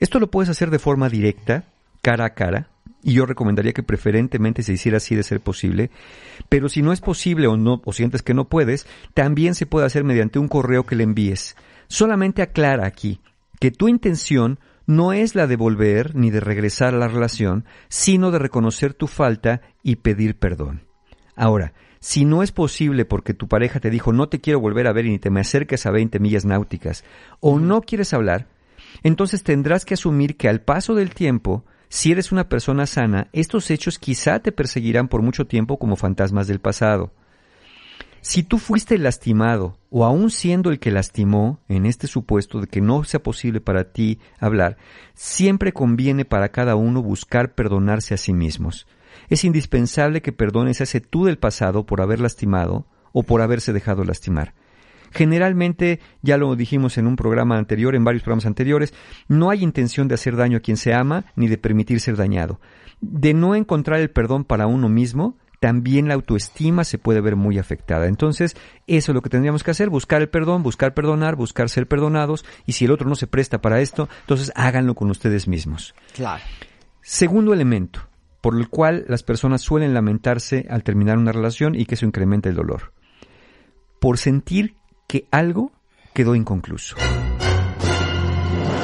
Esto 0.00 0.18
lo 0.18 0.30
puedes 0.30 0.48
hacer 0.48 0.70
de 0.70 0.78
forma 0.78 1.10
directa, 1.10 1.64
cara 2.00 2.24
a 2.24 2.34
cara, 2.34 2.70
y 3.02 3.14
yo 3.14 3.26
recomendaría 3.26 3.72
que 3.72 3.82
preferentemente 3.82 4.62
se 4.62 4.72
hiciera 4.72 4.96
así 4.96 5.14
de 5.14 5.22
ser 5.24 5.40
posible, 5.40 5.90
pero 6.48 6.68
si 6.68 6.82
no 6.82 6.92
es 6.92 7.00
posible 7.00 7.48
o 7.48 7.56
no 7.56 7.82
o 7.84 7.92
sientes 7.92 8.22
que 8.22 8.34
no 8.34 8.48
puedes, 8.48 8.86
también 9.12 9.54
se 9.54 9.66
puede 9.66 9.86
hacer 9.86 10.04
mediante 10.04 10.38
un 10.38 10.48
correo 10.48 10.84
que 10.86 10.96
le 10.96 11.04
envíes. 11.04 11.56
Solamente 11.88 12.42
aclara 12.42 12.86
aquí 12.86 13.20
que 13.60 13.70
tu 13.70 13.88
intención 13.88 14.58
no 14.86 15.12
es 15.12 15.34
la 15.34 15.46
de 15.46 15.56
volver 15.56 16.14
ni 16.14 16.30
de 16.30 16.40
regresar 16.40 16.94
a 16.94 16.98
la 16.98 17.08
relación, 17.08 17.64
sino 17.88 18.30
de 18.30 18.38
reconocer 18.38 18.94
tu 18.94 19.06
falta 19.06 19.60
y 19.82 19.96
pedir 19.96 20.38
perdón. 20.38 20.82
Ahora, 21.36 21.72
si 22.00 22.24
no 22.24 22.42
es 22.42 22.52
posible 22.52 23.04
porque 23.04 23.34
tu 23.34 23.48
pareja 23.48 23.80
te 23.80 23.90
dijo 23.90 24.12
no 24.12 24.28
te 24.28 24.40
quiero 24.40 24.60
volver 24.60 24.86
a 24.86 24.92
ver 24.92 25.06
y 25.06 25.10
ni 25.10 25.18
te 25.18 25.30
me 25.30 25.40
acerques 25.40 25.86
a 25.86 25.90
20 25.90 26.18
millas 26.18 26.44
náuticas, 26.44 27.04
o 27.40 27.58
no 27.58 27.80
quieres 27.80 28.12
hablar, 28.12 28.48
entonces 29.02 29.42
tendrás 29.42 29.84
que 29.84 29.94
asumir 29.94 30.36
que 30.36 30.48
al 30.48 30.60
paso 30.60 30.94
del 30.94 31.14
tiempo, 31.14 31.64
si 31.88 32.12
eres 32.12 32.32
una 32.32 32.48
persona 32.48 32.86
sana, 32.86 33.28
estos 33.32 33.70
hechos 33.70 33.98
quizá 33.98 34.40
te 34.40 34.52
perseguirán 34.52 35.08
por 35.08 35.22
mucho 35.22 35.46
tiempo 35.46 35.78
como 35.78 35.96
fantasmas 35.96 36.46
del 36.46 36.60
pasado. 36.60 37.12
Si 38.24 38.44
tú 38.44 38.58
fuiste 38.58 38.96
lastimado, 38.98 39.78
o 39.90 40.04
aún 40.04 40.30
siendo 40.30 40.70
el 40.70 40.78
que 40.78 40.92
lastimó, 40.92 41.58
en 41.68 41.86
este 41.86 42.06
supuesto 42.06 42.60
de 42.60 42.68
que 42.68 42.80
no 42.80 43.02
sea 43.02 43.20
posible 43.20 43.60
para 43.60 43.92
ti 43.92 44.20
hablar, 44.38 44.76
siempre 45.14 45.72
conviene 45.72 46.24
para 46.24 46.50
cada 46.50 46.76
uno 46.76 47.02
buscar 47.02 47.56
perdonarse 47.56 48.14
a 48.14 48.16
sí 48.16 48.32
mismos. 48.32 48.86
Es 49.28 49.42
indispensable 49.42 50.22
que 50.22 50.30
perdones 50.30 50.80
a 50.80 50.84
ese 50.84 51.00
tú 51.00 51.24
del 51.24 51.36
pasado 51.36 51.84
por 51.84 52.00
haber 52.00 52.20
lastimado 52.20 52.86
o 53.10 53.24
por 53.24 53.42
haberse 53.42 53.72
dejado 53.72 54.04
lastimar. 54.04 54.54
Generalmente, 55.10 55.98
ya 56.22 56.36
lo 56.38 56.54
dijimos 56.54 56.98
en 56.98 57.08
un 57.08 57.16
programa 57.16 57.58
anterior, 57.58 57.96
en 57.96 58.04
varios 58.04 58.22
programas 58.22 58.46
anteriores, 58.46 58.94
no 59.26 59.50
hay 59.50 59.64
intención 59.64 60.06
de 60.06 60.14
hacer 60.14 60.36
daño 60.36 60.58
a 60.58 60.60
quien 60.60 60.76
se 60.76 60.94
ama 60.94 61.24
ni 61.34 61.48
de 61.48 61.58
permitir 61.58 61.98
ser 61.98 62.14
dañado. 62.16 62.60
De 63.00 63.34
no 63.34 63.56
encontrar 63.56 63.98
el 63.98 64.10
perdón 64.10 64.44
para 64.44 64.68
uno 64.68 64.88
mismo, 64.88 65.36
también 65.62 66.08
la 66.08 66.14
autoestima 66.14 66.82
se 66.82 66.98
puede 66.98 67.20
ver 67.20 67.36
muy 67.36 67.56
afectada. 67.56 68.08
Entonces, 68.08 68.56
eso 68.88 69.12
es 69.12 69.14
lo 69.14 69.22
que 69.22 69.30
tendríamos 69.30 69.62
que 69.62 69.70
hacer, 69.70 69.90
buscar 69.90 70.20
el 70.20 70.28
perdón, 70.28 70.64
buscar 70.64 70.92
perdonar, 70.92 71.36
buscar 71.36 71.68
ser 71.68 71.86
perdonados, 71.86 72.44
y 72.66 72.72
si 72.72 72.86
el 72.86 72.90
otro 72.90 73.08
no 73.08 73.14
se 73.14 73.28
presta 73.28 73.60
para 73.60 73.80
esto, 73.80 74.08
entonces 74.22 74.50
háganlo 74.56 74.96
con 74.96 75.08
ustedes 75.08 75.46
mismos. 75.46 75.94
Claro. 76.14 76.42
Segundo 77.00 77.54
elemento, 77.54 78.00
por 78.40 78.56
el 78.56 78.68
cual 78.70 79.04
las 79.06 79.22
personas 79.22 79.62
suelen 79.62 79.94
lamentarse 79.94 80.66
al 80.68 80.82
terminar 80.82 81.16
una 81.16 81.30
relación 81.30 81.76
y 81.76 81.86
que 81.86 81.94
eso 81.94 82.06
incrementa 82.06 82.48
el 82.48 82.56
dolor. 82.56 82.92
Por 84.00 84.18
sentir 84.18 84.74
que 85.06 85.28
algo 85.30 85.70
quedó 86.12 86.34
inconcluso. 86.34 86.96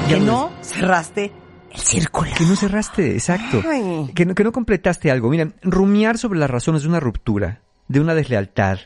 Que 0.08 0.20
no 0.20 0.52
cerraste 0.62 1.32
el 1.72 1.80
círculo. 1.80 2.30
Que 2.36 2.44
no 2.44 2.56
cerraste, 2.56 3.12
exacto. 3.12 3.62
Ay. 3.68 4.10
Que 4.14 4.24
no, 4.26 4.34
que 4.34 4.44
no 4.44 4.52
completaste 4.52 5.10
algo. 5.10 5.28
Miren, 5.30 5.54
rumiar 5.62 6.18
sobre 6.18 6.38
las 6.38 6.50
razones 6.50 6.82
de 6.82 6.88
una 6.88 7.00
ruptura, 7.00 7.62
de 7.88 8.00
una 8.00 8.14
deslealtad, 8.14 8.78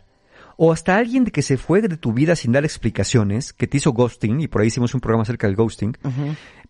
o 0.57 0.71
hasta 0.73 0.97
alguien 0.97 1.25
de 1.25 1.31
que 1.33 1.43
se 1.43 1.57
fue 1.57 1.81
de 1.81 1.97
tu 1.97 2.13
vida 2.13 2.37
sin 2.37 2.53
dar 2.53 2.65
explicaciones, 2.65 3.53
que 3.53 3.67
te 3.67 3.79
hizo 3.79 3.93
ghosting, 3.93 4.41
y 4.41 4.49
por 4.49 4.61
ahí 4.63 4.69
hicimos 4.69 4.95
un 4.95 5.01
programa 5.01 5.23
acerca 5.23 5.47
del 5.47 5.57
ghosting, 5.57 5.97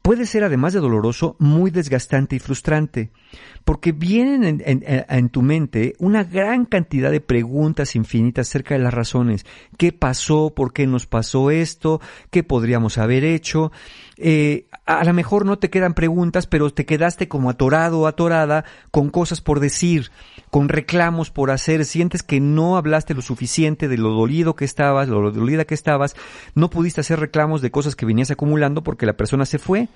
puede 0.00 0.25
ser, 0.25 0.45
además 0.45 0.73
de 0.73 0.81
doloroso, 0.81 1.37
muy 1.38 1.71
desgastante 1.71 2.37
y 2.37 2.38
frustrante, 2.38 3.11
porque 3.64 3.92
vienen 3.92 4.45
en, 4.45 4.62
en- 4.64 4.85
en- 4.87 5.04
en 5.09 5.28
tu 5.28 5.42
mente 5.42 5.95
una 5.99 6.25
gran 6.25 6.64
cantidad 6.64 7.11
de 7.11 7.21
preguntas 7.21 7.95
infinitas 7.95 8.49
acerca 8.49 8.75
de 8.75 8.81
las 8.81 8.95
razones. 8.95 9.45
¿Qué 9.76 9.92
pasó? 9.92 10.52
¿Por 10.54 10.73
qué 10.73 10.87
nos 10.87 11.07
pasó 11.07 11.50
esto? 11.50 12.00
¿Qué 12.31 12.42
podríamos 12.45 12.99
haber 12.99 13.25
hecho? 13.25 13.73
Eh, 14.16 14.66
a 14.85 15.05
lo 15.05 15.12
mejor 15.12 15.47
no 15.47 15.59
te 15.59 15.71
quedan 15.71 15.95
preguntas, 15.95 16.47
pero 16.47 16.71
te 16.71 16.85
quedaste 16.85 17.29
como 17.29 17.51
atorado 17.51 18.01
o 18.01 18.07
atorada 18.07 18.65
con 18.91 19.11
cosas 19.11 19.41
por 19.41 19.61
decir, 19.61 20.11
con 20.51 20.69
reclamos 20.69 21.31
por 21.31 21.51
hacer, 21.51 21.85
sientes 21.85 22.23
que 22.23 22.41
no 22.41 22.77
hablaste 22.77 23.15
lo 23.15 23.23
suficiente 23.23 23.87
de 23.89 23.97
lo 23.97 24.11
dolido 24.11 24.57
que 24.57 24.65
estabas, 24.65 25.09
lo 25.09 25.31
dolida 25.31 25.65
que 25.65 25.75
estabas, 25.75 26.17
no 26.55 26.69
pudiste 26.69 27.01
hacer 27.01 27.21
reclamos 27.21 27.62
de 27.62 27.71
cosas 27.71 27.95
que 27.95 28.07
venías 28.07 28.31
acumulando 28.31 28.83
porque 28.83 29.07
la 29.07 29.17
persona 29.17 29.47
se 29.47 29.59
fue. 29.59 29.89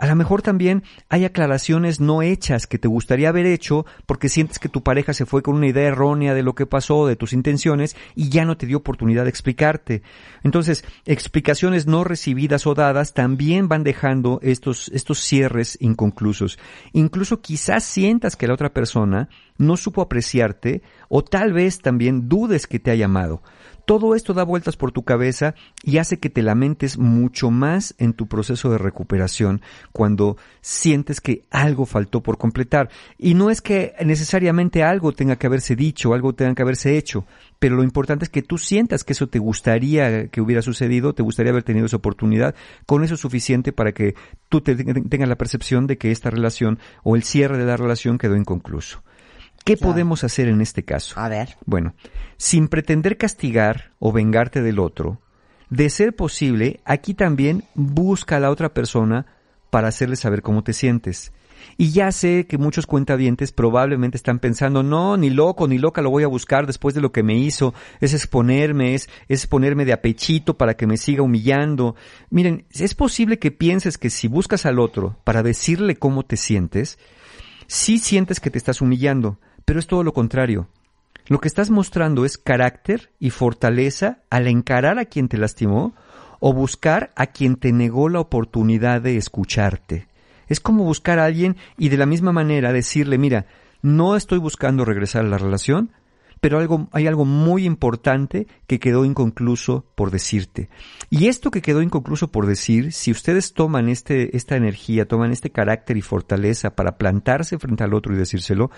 A 0.00 0.06
lo 0.06 0.16
mejor 0.16 0.40
también 0.40 0.82
hay 1.10 1.26
aclaraciones 1.26 2.00
no 2.00 2.22
hechas 2.22 2.66
que 2.66 2.78
te 2.78 2.88
gustaría 2.88 3.28
haber 3.28 3.44
hecho 3.44 3.84
porque 4.06 4.30
sientes 4.30 4.58
que 4.58 4.70
tu 4.70 4.82
pareja 4.82 5.12
se 5.12 5.26
fue 5.26 5.42
con 5.42 5.56
una 5.56 5.66
idea 5.66 5.88
errónea 5.88 6.32
de 6.32 6.42
lo 6.42 6.54
que 6.54 6.64
pasó, 6.64 7.06
de 7.06 7.16
tus 7.16 7.34
intenciones 7.34 7.94
y 8.14 8.30
ya 8.30 8.46
no 8.46 8.56
te 8.56 8.64
dio 8.64 8.78
oportunidad 8.78 9.24
de 9.24 9.28
explicarte. 9.28 10.00
Entonces, 10.42 10.86
explicaciones 11.04 11.86
no 11.86 12.02
recibidas 12.02 12.66
o 12.66 12.74
dadas 12.74 13.12
también 13.12 13.68
van 13.68 13.84
dejando 13.84 14.40
estos, 14.42 14.88
estos 14.94 15.18
cierres 15.20 15.76
inconclusos. 15.82 16.58
Incluso 16.94 17.42
quizás 17.42 17.84
sientas 17.84 18.36
que 18.36 18.46
la 18.46 18.54
otra 18.54 18.72
persona 18.72 19.28
no 19.58 19.76
supo 19.76 20.00
apreciarte 20.00 20.80
o 21.10 21.22
tal 21.22 21.52
vez 21.52 21.80
también 21.80 22.26
dudes 22.26 22.66
que 22.66 22.78
te 22.78 22.90
haya 22.90 23.04
amado. 23.04 23.42
Todo 23.90 24.14
esto 24.14 24.34
da 24.34 24.44
vueltas 24.44 24.76
por 24.76 24.92
tu 24.92 25.02
cabeza 25.02 25.56
y 25.82 25.98
hace 25.98 26.20
que 26.20 26.30
te 26.30 26.44
lamentes 26.44 26.96
mucho 26.96 27.50
más 27.50 27.92
en 27.98 28.12
tu 28.12 28.28
proceso 28.28 28.70
de 28.70 28.78
recuperación 28.78 29.62
cuando 29.90 30.36
sientes 30.60 31.20
que 31.20 31.42
algo 31.50 31.86
faltó 31.86 32.22
por 32.22 32.38
completar. 32.38 32.88
Y 33.18 33.34
no 33.34 33.50
es 33.50 33.60
que 33.60 33.94
necesariamente 34.04 34.84
algo 34.84 35.10
tenga 35.10 35.34
que 35.34 35.48
haberse 35.48 35.74
dicho, 35.74 36.14
algo 36.14 36.36
tenga 36.36 36.54
que 36.54 36.62
haberse 36.62 36.96
hecho, 36.96 37.26
pero 37.58 37.74
lo 37.74 37.82
importante 37.82 38.24
es 38.26 38.28
que 38.30 38.42
tú 38.42 38.58
sientas 38.58 39.02
que 39.02 39.12
eso 39.12 39.26
te 39.26 39.40
gustaría 39.40 40.28
que 40.28 40.40
hubiera 40.40 40.62
sucedido, 40.62 41.12
te 41.12 41.24
gustaría 41.24 41.50
haber 41.50 41.64
tenido 41.64 41.86
esa 41.86 41.96
oportunidad, 41.96 42.54
con 42.86 43.02
eso 43.02 43.14
es 43.14 43.20
suficiente 43.20 43.72
para 43.72 43.90
que 43.90 44.14
tú 44.48 44.60
te- 44.60 44.76
tengas 44.76 45.28
la 45.28 45.34
percepción 45.36 45.88
de 45.88 45.98
que 45.98 46.12
esta 46.12 46.30
relación 46.30 46.78
o 47.02 47.16
el 47.16 47.24
cierre 47.24 47.58
de 47.58 47.64
la 47.64 47.76
relación 47.76 48.18
quedó 48.18 48.36
inconcluso. 48.36 49.02
¿Qué 49.64 49.76
Claro. 49.76 49.92
podemos 49.92 50.24
hacer 50.24 50.48
en 50.48 50.60
este 50.60 50.84
caso? 50.84 51.18
A 51.18 51.28
ver. 51.28 51.56
Bueno, 51.66 51.94
sin 52.36 52.68
pretender 52.68 53.16
castigar 53.16 53.92
o 53.98 54.12
vengarte 54.12 54.62
del 54.62 54.78
otro, 54.78 55.20
de 55.68 55.88
ser 55.90 56.16
posible, 56.16 56.80
aquí 56.84 57.14
también 57.14 57.64
busca 57.74 58.36
a 58.36 58.40
la 58.40 58.50
otra 58.50 58.74
persona 58.74 59.26
para 59.70 59.88
hacerle 59.88 60.16
saber 60.16 60.42
cómo 60.42 60.64
te 60.64 60.72
sientes. 60.72 61.32
Y 61.76 61.90
ya 61.90 62.10
sé 62.10 62.46
que 62.48 62.58
muchos 62.58 62.86
cuentavientes 62.86 63.52
probablemente 63.52 64.16
están 64.16 64.38
pensando, 64.38 64.82
no, 64.82 65.16
ni 65.16 65.28
loco, 65.30 65.68
ni 65.68 65.78
loca 65.78 66.02
lo 66.02 66.10
voy 66.10 66.24
a 66.24 66.28
buscar 66.28 66.66
después 66.66 66.94
de 66.94 67.02
lo 67.02 67.12
que 67.12 67.22
me 67.22 67.36
hizo, 67.36 67.74
es 68.00 68.14
exponerme, 68.14 68.94
es, 68.94 69.08
es 69.28 69.46
ponerme 69.46 69.84
de 69.84 69.92
apechito 69.92 70.56
para 70.56 70.74
que 70.74 70.86
me 70.86 70.96
siga 70.96 71.22
humillando. 71.22 71.96
Miren, 72.30 72.64
es 72.70 72.94
posible 72.94 73.38
que 73.38 73.50
pienses 73.50 73.98
que 73.98 74.10
si 74.10 74.26
buscas 74.26 74.64
al 74.66 74.78
otro 74.78 75.18
para 75.22 75.42
decirle 75.42 75.96
cómo 75.96 76.24
te 76.24 76.36
sientes, 76.36 76.98
sí 77.66 77.98
sientes 77.98 78.40
que 78.40 78.50
te 78.50 78.58
estás 78.58 78.80
humillando, 78.80 79.38
pero 79.64 79.78
es 79.78 79.86
todo 79.86 80.02
lo 80.02 80.12
contrario. 80.12 80.68
Lo 81.26 81.40
que 81.40 81.48
estás 81.48 81.70
mostrando 81.70 82.24
es 82.24 82.38
carácter 82.38 83.12
y 83.18 83.30
fortaleza 83.30 84.18
al 84.30 84.48
encarar 84.48 84.98
a 84.98 85.04
quien 85.04 85.28
te 85.28 85.38
lastimó 85.38 85.94
o 86.40 86.52
buscar 86.52 87.12
a 87.14 87.26
quien 87.26 87.56
te 87.56 87.72
negó 87.72 88.08
la 88.08 88.20
oportunidad 88.20 89.00
de 89.00 89.16
escucharte. 89.16 90.08
Es 90.48 90.58
como 90.58 90.84
buscar 90.84 91.20
a 91.20 91.26
alguien 91.26 91.56
y 91.78 91.90
de 91.90 91.98
la 91.98 92.06
misma 92.06 92.32
manera 92.32 92.72
decirle, 92.72 93.18
mira, 93.18 93.46
no 93.82 94.16
estoy 94.16 94.38
buscando 94.38 94.84
regresar 94.84 95.24
a 95.24 95.28
la 95.28 95.38
relación, 95.38 95.92
pero 96.40 96.58
algo, 96.58 96.88
hay 96.92 97.06
algo 97.06 97.24
muy 97.24 97.64
importante 97.64 98.46
que 98.66 98.80
quedó 98.80 99.04
inconcluso 99.04 99.84
por 99.94 100.10
decirte. 100.10 100.70
Y 101.10 101.28
esto 101.28 101.50
que 101.50 101.62
quedó 101.62 101.82
inconcluso 101.82 102.32
por 102.32 102.46
decir, 102.46 102.92
si 102.92 103.10
ustedes 103.10 103.52
toman 103.52 103.88
este, 103.88 104.36
esta 104.36 104.56
energía, 104.56 105.06
toman 105.06 105.32
este 105.32 105.50
carácter 105.50 105.98
y 105.98 106.02
fortaleza 106.02 106.74
para 106.74 106.96
plantarse 106.96 107.58
frente 107.58 107.84
al 107.84 107.94
otro 107.94 108.14
y 108.14 108.18
decírselo, 108.18 108.70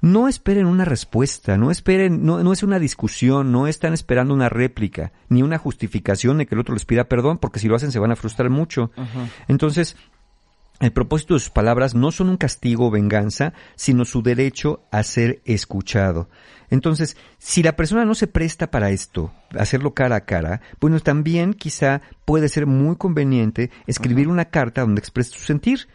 no 0.00 0.28
esperen 0.28 0.66
una 0.66 0.84
respuesta, 0.84 1.56
no 1.56 1.70
esperen, 1.70 2.24
no, 2.24 2.42
no 2.42 2.52
es 2.52 2.62
una 2.62 2.78
discusión, 2.78 3.52
no 3.52 3.66
están 3.66 3.92
esperando 3.92 4.34
una 4.34 4.48
réplica, 4.48 5.12
ni 5.28 5.42
una 5.42 5.58
justificación 5.58 6.38
de 6.38 6.46
que 6.46 6.54
el 6.54 6.60
otro 6.60 6.74
les 6.74 6.84
pida 6.84 7.04
perdón, 7.04 7.38
porque 7.38 7.58
si 7.58 7.68
lo 7.68 7.76
hacen 7.76 7.92
se 7.92 7.98
van 7.98 8.12
a 8.12 8.16
frustrar 8.16 8.50
mucho. 8.50 8.90
Entonces, 9.48 9.96
el 10.80 10.92
propósito 10.92 11.34
de 11.34 11.40
sus 11.40 11.50
palabras 11.50 11.94
no 11.94 12.12
son 12.12 12.28
un 12.28 12.36
castigo 12.36 12.88
o 12.88 12.90
venganza, 12.90 13.54
sino 13.76 14.04
su 14.04 14.22
derecho 14.22 14.82
a 14.90 15.02
ser 15.02 15.40
escuchado. 15.44 16.28
Entonces, 16.68 17.16
si 17.38 17.62
la 17.62 17.76
persona 17.76 18.04
no 18.04 18.14
se 18.14 18.26
presta 18.26 18.70
para 18.70 18.90
esto, 18.90 19.32
hacerlo 19.58 19.94
cara 19.94 20.16
a 20.16 20.24
cara, 20.24 20.60
bueno, 20.80 21.00
también 21.00 21.54
quizá 21.54 22.02
puede 22.24 22.48
ser 22.48 22.66
muy 22.66 22.96
conveniente 22.96 23.70
escribir 23.86 24.28
una 24.28 24.46
carta 24.46 24.82
donde 24.82 24.98
exprese 24.98 25.30
su 25.30 25.40
sentir. 25.40 25.88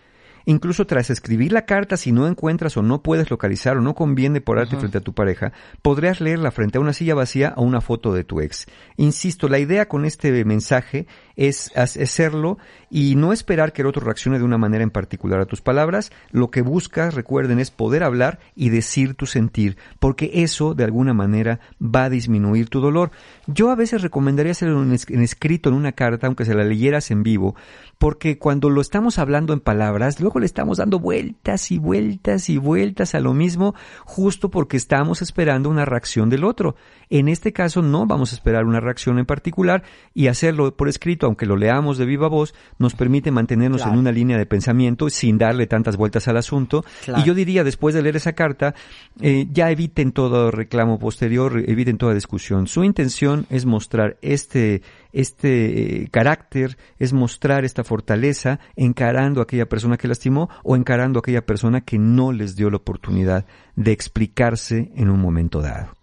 Incluso 0.46 0.88
tras 0.88 1.10
escribir 1.10 1.52
la 1.52 1.66
carta, 1.66 1.98
si 1.98 2.12
no 2.12 2.28
encuentras 2.28 2.78
o 2.78 2.82
no 2.82 3.02
puedes 3.02 3.30
localizar 3.30 3.78
o 3.78 3.82
no 3.82 3.96
conviene 3.96 4.42
porarte 4.42 4.78
frente 4.78 4.98
a 4.98 5.02
tu 5.02 5.14
pareja, 5.14 5.54
podrías 5.82 6.22
leerla 6.22 6.52
frente 6.52 6.78
a 6.78 6.82
una 6.82 6.94
silla 6.94 7.16
vacía 7.16 7.54
o 7.58 7.64
una 7.64 7.82
foto 7.82 8.14
de 8.14 8.24
tu 8.24 8.42
ex. 8.42 8.68
Insisto, 8.98 9.48
la 9.48 9.60
idea 9.60 9.88
con 9.88 10.06
este 10.06 10.46
mensaje 10.46 11.08
es 11.48 11.72
hacerlo 11.76 12.60
y 12.92 13.16
no 13.16 13.34
esperar 13.34 13.74
que 13.74 13.82
el 13.82 13.88
otro 13.88 14.06
reaccione 14.06 14.38
de 14.38 14.44
una 14.44 14.60
manera 14.60 14.84
en 14.84 14.92
particular 14.92 15.40
a 15.40 15.46
tus 15.46 15.62
palabras. 15.62 16.12
Lo 16.30 16.52
que 16.52 16.62
buscas, 16.62 17.16
recuerden, 17.16 17.58
es 17.58 17.72
poder 17.72 18.04
hablar 18.04 18.40
y 18.56 18.70
decir 18.70 19.16
tu 19.16 19.26
sentir, 19.26 19.76
porque 20.00 20.30
eso 20.36 20.76
de 20.76 20.84
alguna 20.84 21.16
manera 21.16 21.60
va 21.82 22.04
a 22.04 22.10
disminuir 22.12 22.70
tu 22.70 22.80
dolor. 22.80 23.10
Yo 23.48 23.72
a 23.72 23.76
veces 23.76 24.04
recomendaría 24.04 24.52
hacerlo 24.52 24.84
en, 24.84 24.92
escrito 24.94 25.70
en 25.70 25.76
una 25.76 25.94
carta, 25.94 26.28
aunque 26.28 26.46
se 26.46 26.54
la 26.54 26.64
leyeras 26.64 27.10
en 27.10 27.24
vivo, 27.24 27.56
porque 27.98 28.38
cuando 28.38 28.70
lo 28.70 28.82
estamos 28.82 29.18
hablando 29.18 29.54
en 29.54 29.62
palabras, 29.62 30.20
luego 30.20 30.40
le 30.40 30.46
estamos 30.46 30.78
dando 30.78 31.00
vueltas 31.00 31.72
y 31.72 31.80
vueltas 31.80 32.50
y 32.52 32.58
vueltas 32.58 33.16
a 33.16 33.20
lo 33.20 33.34
mismo, 33.34 33.74
justo 34.06 34.52
porque 34.52 34.78
estamos 34.78 35.24
esperando 35.24 35.70
una 35.70 35.86
reacción 35.86 36.30
del 36.30 36.44
otro. 36.44 36.76
En 37.10 37.30
este 37.30 37.52
caso 37.52 37.82
no 37.82 38.06
vamos 38.06 38.32
a 38.32 38.36
esperar 38.36 38.66
una 38.66 38.80
reacción 38.80 39.18
en 39.18 39.26
particular 39.26 39.84
y 40.14 40.28
hacerlo 40.28 40.76
por 40.76 40.88
escrito, 40.88 41.31
aunque 41.32 41.46
lo 41.46 41.56
leamos 41.56 41.98
de 41.98 42.06
viva 42.06 42.28
voz, 42.28 42.54
nos 42.78 42.94
permite 42.94 43.32
mantenernos 43.32 43.86
en 43.86 43.98
una 43.98 44.12
línea 44.12 44.38
de 44.38 44.46
pensamiento 44.46 45.10
sin 45.10 45.38
darle 45.38 45.66
tantas 45.66 45.96
vueltas 45.96 46.28
al 46.28 46.36
asunto. 46.36 46.84
Y 47.18 47.24
yo 47.24 47.34
diría, 47.34 47.64
después 47.64 47.96
de 47.96 48.02
leer 48.02 48.18
esa 48.18 48.34
carta, 48.34 48.76
eh, 49.22 49.48
ya 49.50 49.72
eviten 49.72 50.12
todo 50.12 50.52
reclamo 50.52 51.00
posterior, 51.00 51.64
eviten 51.66 51.98
toda 51.98 52.14
discusión. 52.14 52.68
Su 52.68 52.84
intención 52.84 53.46
es 53.50 53.66
mostrar 53.66 54.18
este 54.22 54.82
este 55.14 56.04
eh, 56.04 56.10
carácter, 56.10 56.78
es 56.98 57.12
mostrar 57.12 57.66
esta 57.66 57.84
fortaleza 57.84 58.60
encarando 58.76 59.42
a 59.42 59.44
aquella 59.44 59.68
persona 59.68 59.98
que 59.98 60.08
lastimó 60.08 60.50
o 60.64 60.76
encarando 60.76 61.20
a 61.20 61.22
aquella 61.22 61.46
persona 61.46 61.82
que 61.82 61.98
no 61.98 62.32
les 62.32 62.56
dio 62.56 62.70
la 62.70 62.78
oportunidad 62.78 63.46
de 63.76 63.92
explicarse 63.92 64.92
en 64.96 65.10
un 65.10 65.20
momento 65.20 65.62
dado. 65.62 65.96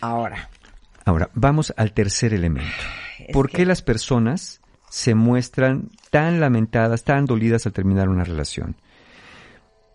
Ahora. 0.00 0.48
Ahora, 1.04 1.30
vamos 1.34 1.72
al 1.76 1.92
tercer 1.92 2.34
elemento. 2.34 2.70
¿Por 3.32 3.50
qué 3.50 3.64
las 3.64 3.82
personas 3.82 4.60
se 4.88 5.14
muestran 5.14 5.90
tan 6.10 6.40
lamentadas, 6.40 7.04
tan 7.04 7.26
dolidas 7.26 7.66
al 7.66 7.72
terminar 7.72 8.08
una 8.08 8.24
relación? 8.24 8.76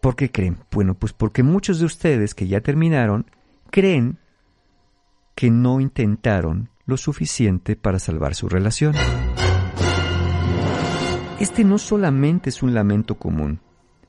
¿Por 0.02 0.16
qué 0.16 0.32
creen? 0.32 0.60
Bueno, 0.72 0.94
pues 0.94 1.14
porque 1.14 1.44
muchos 1.44 1.80
de 1.80 1.86
ustedes 1.86 2.36
que 2.36 2.48
ya 2.48 2.62
terminaron 2.62 3.26
creen 3.72 4.20
que 5.36 5.52
no 5.52 5.82
intentaron 5.82 6.70
lo 6.86 6.98
suficiente 6.98 7.76
para 7.76 8.00
salvar 8.00 8.36
su 8.36 8.48
relación. 8.48 8.96
Este 11.40 11.64
no 11.64 11.78
solamente 11.78 12.50
es 12.50 12.64
un 12.64 12.74
lamento 12.74 13.16
común, 13.16 13.60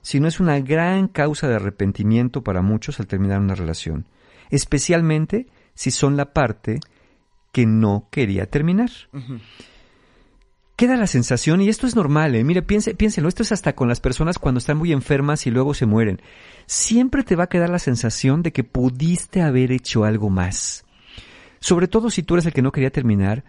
sino 0.02 0.28
es 0.28 0.38
una 0.38 0.60
gran 0.60 1.08
causa 1.08 1.48
de 1.48 1.56
arrepentimiento 1.56 2.44
para 2.44 2.62
muchos 2.62 3.00
al 3.00 3.08
terminar 3.08 3.40
una 3.40 3.56
relación, 3.56 4.06
especialmente 4.50 5.48
si 5.74 5.90
son 5.90 6.16
la 6.16 6.32
parte 6.32 6.78
que 7.56 7.64
no 7.64 8.08
quería 8.10 8.44
terminar. 8.44 8.90
Queda 10.76 10.98
la 10.98 11.06
sensación, 11.06 11.62
y 11.62 11.70
esto 11.70 11.86
es 11.86 11.96
normal, 11.96 12.34
¿eh? 12.34 12.44
mire, 12.44 12.60
piense, 12.60 12.94
piénselo, 12.94 13.30
esto 13.30 13.44
es 13.44 13.50
hasta 13.50 13.74
con 13.74 13.88
las 13.88 13.98
personas 13.98 14.38
cuando 14.38 14.58
están 14.58 14.76
muy 14.76 14.92
enfermas 14.92 15.46
y 15.46 15.50
luego 15.50 15.72
se 15.72 15.86
mueren. 15.86 16.20
Siempre 16.66 17.22
te 17.22 17.34
va 17.34 17.44
a 17.44 17.48
quedar 17.48 17.70
la 17.70 17.78
sensación 17.78 18.42
de 18.42 18.52
que 18.52 18.62
pudiste 18.62 19.40
haber 19.40 19.72
hecho 19.72 20.04
algo 20.04 20.28
más. 20.28 20.84
Sobre 21.58 21.88
todo 21.88 22.10
si 22.10 22.22
tú 22.22 22.34
eres 22.34 22.44
el 22.44 22.52
que 22.52 22.60
no 22.60 22.72
quería 22.72 22.90
terminar. 22.90 23.42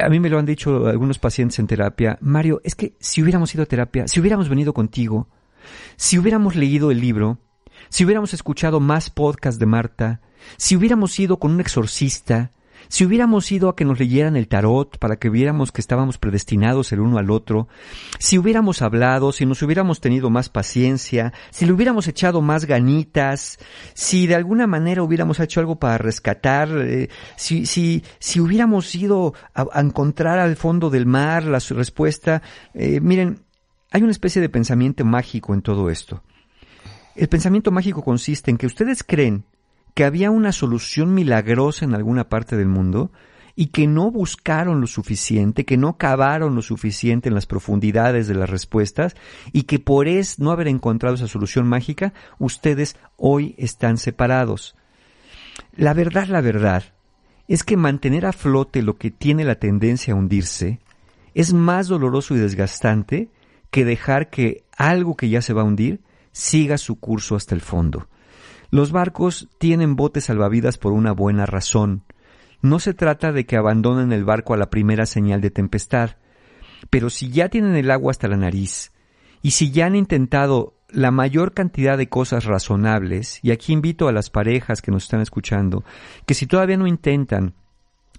A 0.00 0.08
mí 0.08 0.20
me 0.20 0.30
lo 0.30 0.38
han 0.38 0.46
dicho 0.46 0.86
algunos 0.86 1.18
pacientes 1.18 1.58
en 1.58 1.66
terapia. 1.66 2.16
Mario, 2.20 2.60
es 2.62 2.76
que 2.76 2.94
si 3.00 3.20
hubiéramos 3.20 3.52
ido 3.52 3.64
a 3.64 3.66
terapia, 3.66 4.06
si 4.06 4.20
hubiéramos 4.20 4.48
venido 4.48 4.72
contigo, 4.72 5.26
si 5.96 6.20
hubiéramos 6.20 6.54
leído 6.54 6.92
el 6.92 7.00
libro, 7.00 7.40
si 7.88 8.04
hubiéramos 8.04 8.32
escuchado 8.32 8.78
más 8.78 9.10
podcasts 9.10 9.58
de 9.58 9.66
Marta, 9.66 10.20
si 10.56 10.76
hubiéramos 10.76 11.18
ido 11.18 11.40
con 11.40 11.50
un 11.50 11.60
exorcista, 11.60 12.52
si 12.88 13.04
hubiéramos 13.04 13.50
ido 13.50 13.68
a 13.68 13.76
que 13.76 13.84
nos 13.84 13.98
leyeran 13.98 14.36
el 14.36 14.48
tarot 14.48 14.98
para 14.98 15.16
que 15.16 15.30
viéramos 15.30 15.72
que 15.72 15.80
estábamos 15.80 16.18
predestinados 16.18 16.92
el 16.92 17.00
uno 17.00 17.18
al 17.18 17.30
otro, 17.30 17.68
si 18.18 18.38
hubiéramos 18.38 18.82
hablado, 18.82 19.32
si 19.32 19.46
nos 19.46 19.62
hubiéramos 19.62 20.00
tenido 20.00 20.30
más 20.30 20.48
paciencia, 20.48 21.32
si 21.50 21.66
le 21.66 21.72
hubiéramos 21.72 22.08
echado 22.08 22.40
más 22.40 22.64
ganitas, 22.64 23.58
si 23.94 24.26
de 24.26 24.34
alguna 24.34 24.66
manera 24.66 25.02
hubiéramos 25.02 25.40
hecho 25.40 25.60
algo 25.60 25.76
para 25.76 25.98
rescatar, 25.98 26.68
eh, 26.72 27.08
si, 27.36 27.66
si, 27.66 28.04
si 28.18 28.40
hubiéramos 28.40 28.94
ido 28.94 29.34
a, 29.54 29.80
encontrar 29.80 30.38
al 30.38 30.56
fondo 30.56 30.90
del 30.90 31.06
mar 31.06 31.44
la 31.44 31.58
respuesta, 31.58 32.42
eh, 32.74 33.00
miren, 33.00 33.40
hay 33.90 34.02
una 34.02 34.12
especie 34.12 34.42
de 34.42 34.48
pensamiento 34.48 35.04
mágico 35.04 35.54
en 35.54 35.62
todo 35.62 35.90
esto. 35.90 36.22
El 37.14 37.28
pensamiento 37.28 37.70
mágico 37.70 38.02
consiste 38.02 38.50
en 38.50 38.58
que 38.58 38.66
ustedes 38.66 39.04
creen 39.04 39.44
que 39.94 40.04
había 40.04 40.30
una 40.30 40.52
solución 40.52 41.14
milagrosa 41.14 41.84
en 41.84 41.94
alguna 41.94 42.28
parte 42.28 42.56
del 42.56 42.68
mundo 42.68 43.10
y 43.56 43.66
que 43.66 43.86
no 43.86 44.10
buscaron 44.10 44.80
lo 44.80 44.88
suficiente, 44.88 45.64
que 45.64 45.76
no 45.76 45.96
cavaron 45.96 46.56
lo 46.56 46.62
suficiente 46.62 47.28
en 47.28 47.36
las 47.36 47.46
profundidades 47.46 48.26
de 48.26 48.34
las 48.34 48.50
respuestas 48.50 49.14
y 49.52 49.62
que 49.62 49.78
por 49.78 50.08
es 50.08 50.40
no 50.40 50.50
haber 50.50 50.66
encontrado 50.66 51.14
esa 51.14 51.28
solución 51.28 51.68
mágica, 51.68 52.12
ustedes 52.38 52.96
hoy 53.16 53.54
están 53.56 53.96
separados. 53.96 54.74
La 55.76 55.94
verdad, 55.94 56.26
la 56.26 56.40
verdad, 56.40 56.82
es 57.46 57.62
que 57.62 57.76
mantener 57.76 58.26
a 58.26 58.32
flote 58.32 58.82
lo 58.82 58.96
que 58.96 59.12
tiene 59.12 59.44
la 59.44 59.54
tendencia 59.56 60.14
a 60.14 60.16
hundirse 60.16 60.80
es 61.34 61.52
más 61.52 61.86
doloroso 61.86 62.34
y 62.34 62.38
desgastante 62.38 63.28
que 63.70 63.84
dejar 63.84 64.30
que 64.30 64.64
algo 64.76 65.16
que 65.16 65.28
ya 65.28 65.42
se 65.42 65.52
va 65.52 65.62
a 65.62 65.64
hundir 65.64 66.00
siga 66.32 66.78
su 66.78 66.98
curso 66.98 67.36
hasta 67.36 67.54
el 67.54 67.60
fondo. 67.60 68.08
Los 68.70 68.92
barcos 68.92 69.48
tienen 69.58 69.96
botes 69.96 70.24
salvavidas 70.24 70.78
por 70.78 70.92
una 70.92 71.12
buena 71.12 71.46
razón. 71.46 72.04
No 72.62 72.78
se 72.78 72.94
trata 72.94 73.32
de 73.32 73.46
que 73.46 73.56
abandonen 73.56 74.12
el 74.12 74.24
barco 74.24 74.54
a 74.54 74.56
la 74.56 74.70
primera 74.70 75.06
señal 75.06 75.40
de 75.40 75.50
tempestad, 75.50 76.16
pero 76.90 77.10
si 77.10 77.30
ya 77.30 77.48
tienen 77.48 77.76
el 77.76 77.90
agua 77.90 78.10
hasta 78.10 78.28
la 78.28 78.36
nariz, 78.36 78.92
y 79.42 79.50
si 79.50 79.70
ya 79.70 79.86
han 79.86 79.96
intentado 79.96 80.74
la 80.88 81.10
mayor 81.10 81.52
cantidad 81.52 81.98
de 81.98 82.08
cosas 82.08 82.44
razonables, 82.44 83.40
y 83.42 83.50
aquí 83.50 83.72
invito 83.72 84.08
a 84.08 84.12
las 84.12 84.30
parejas 84.30 84.80
que 84.80 84.90
nos 84.90 85.04
están 85.04 85.20
escuchando, 85.20 85.84
que 86.24 86.34
si 86.34 86.46
todavía 86.46 86.76
no 86.76 86.86
intentan 86.86 87.54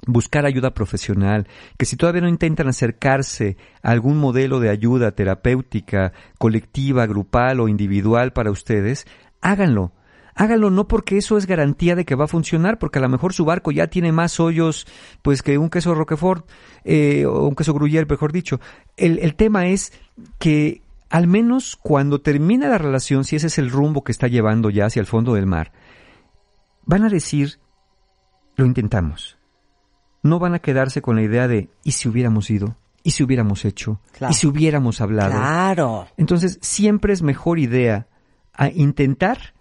buscar 0.06 0.46
ayuda 0.46 0.74
profesional, 0.74 1.48
que 1.78 1.86
si 1.86 1.96
todavía 1.96 2.22
no 2.22 2.30
intentan 2.30 2.68
acercarse 2.68 3.58
a 3.82 3.92
algún 3.92 4.20
modelo 4.20 4.60
de 4.60 4.70
ayuda 4.70 5.14
terapéutica, 5.14 6.14
colectiva, 6.38 7.08
grupal 7.08 7.60
o 7.62 7.68
individual 7.68 8.34
para 8.34 8.52
ustedes, 8.52 9.08
háganlo 9.42 9.94
hágalo 10.36 10.70
no 10.70 10.88
porque 10.88 11.18
eso 11.18 11.38
es 11.38 11.48
garantía 11.48 11.96
de 11.96 12.06
que 12.06 12.16
va 12.16 12.26
a 12.26 12.28
funcionar, 12.28 12.78
porque 12.78 13.00
a 13.00 13.02
lo 13.02 13.10
mejor 13.10 13.34
su 13.34 13.46
barco 13.46 13.72
ya 13.72 13.88
tiene 13.88 14.12
más 14.12 14.40
hoyos 14.40 14.86
pues 15.22 15.42
que 15.42 15.58
un 15.58 15.70
queso 15.70 15.96
Roquefort 15.96 16.48
eh, 16.84 17.26
o 17.26 17.48
un 17.48 17.56
queso 17.56 17.74
Gruyère, 17.74 18.08
mejor 18.08 18.32
dicho. 18.32 18.60
El, 18.98 19.20
el 19.20 19.36
tema 19.36 19.68
es 19.68 19.94
que 20.38 20.82
al 21.10 21.28
menos 21.28 21.78
cuando 21.82 22.20
termina 22.20 22.68
la 22.68 22.78
relación, 22.78 23.24
si 23.24 23.38
ese 23.38 23.48
es 23.48 23.58
el 23.58 23.72
rumbo 23.72 24.04
que 24.04 24.12
está 24.12 24.28
llevando 24.28 24.70
ya 24.70 24.86
hacia 24.86 25.00
el 25.00 25.06
fondo 25.06 25.34
del 25.34 25.46
mar, 25.46 25.72
van 26.86 27.04
a 27.04 27.10
decir, 27.10 27.60
lo 28.56 28.66
intentamos. 28.66 29.38
No 30.22 30.40
van 30.40 30.56
a 30.56 30.60
quedarse 30.60 31.02
con 31.02 31.16
la 31.16 31.22
idea 31.22 31.48
de, 31.48 31.70
¿y 31.84 31.92
si 31.92 32.10
hubiéramos 32.10 32.50
ido? 32.50 32.76
¿Y 33.04 33.12
si 33.12 33.24
hubiéramos 33.24 33.64
hecho? 33.66 34.02
¿Y 34.30 34.34
si 34.34 34.48
hubiéramos 34.48 35.00
hablado? 35.00 35.32
Claro. 35.32 36.08
Entonces, 36.18 36.58
siempre 36.62 37.14
es 37.14 37.22
mejor 37.22 37.60
idea 37.60 38.08
a 38.52 38.70
intentar 38.70 39.55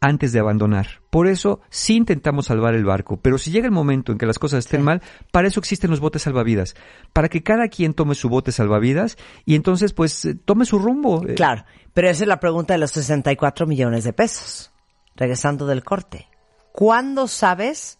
antes 0.00 0.32
de 0.32 0.40
abandonar. 0.40 1.02
Por 1.10 1.26
eso 1.26 1.60
sí 1.68 1.96
intentamos 1.96 2.46
salvar 2.46 2.74
el 2.74 2.84
barco, 2.84 3.18
pero 3.20 3.38
si 3.38 3.50
llega 3.50 3.66
el 3.66 3.72
momento 3.72 4.12
en 4.12 4.18
que 4.18 4.26
las 4.26 4.38
cosas 4.38 4.60
estén 4.60 4.82
mal, 4.82 5.02
para 5.30 5.48
eso 5.48 5.60
existen 5.60 5.90
los 5.90 6.00
botes 6.00 6.22
salvavidas, 6.22 6.74
para 7.12 7.28
que 7.28 7.42
cada 7.42 7.68
quien 7.68 7.94
tome 7.94 8.14
su 8.14 8.28
bote 8.28 8.52
salvavidas 8.52 9.18
y 9.44 9.54
entonces 9.54 9.92
pues 9.92 10.24
eh, 10.24 10.34
tome 10.34 10.64
su 10.64 10.78
rumbo. 10.78 11.26
Eh. 11.26 11.34
Claro, 11.34 11.64
pero 11.92 12.08
esa 12.08 12.24
es 12.24 12.28
la 12.28 12.40
pregunta 12.40 12.74
de 12.74 12.78
los 12.78 12.92
64 12.92 13.66
millones 13.66 14.04
de 14.04 14.12
pesos, 14.12 14.72
regresando 15.16 15.66
del 15.66 15.84
corte. 15.84 16.28
¿Cuándo 16.72 17.28
sabes 17.28 17.98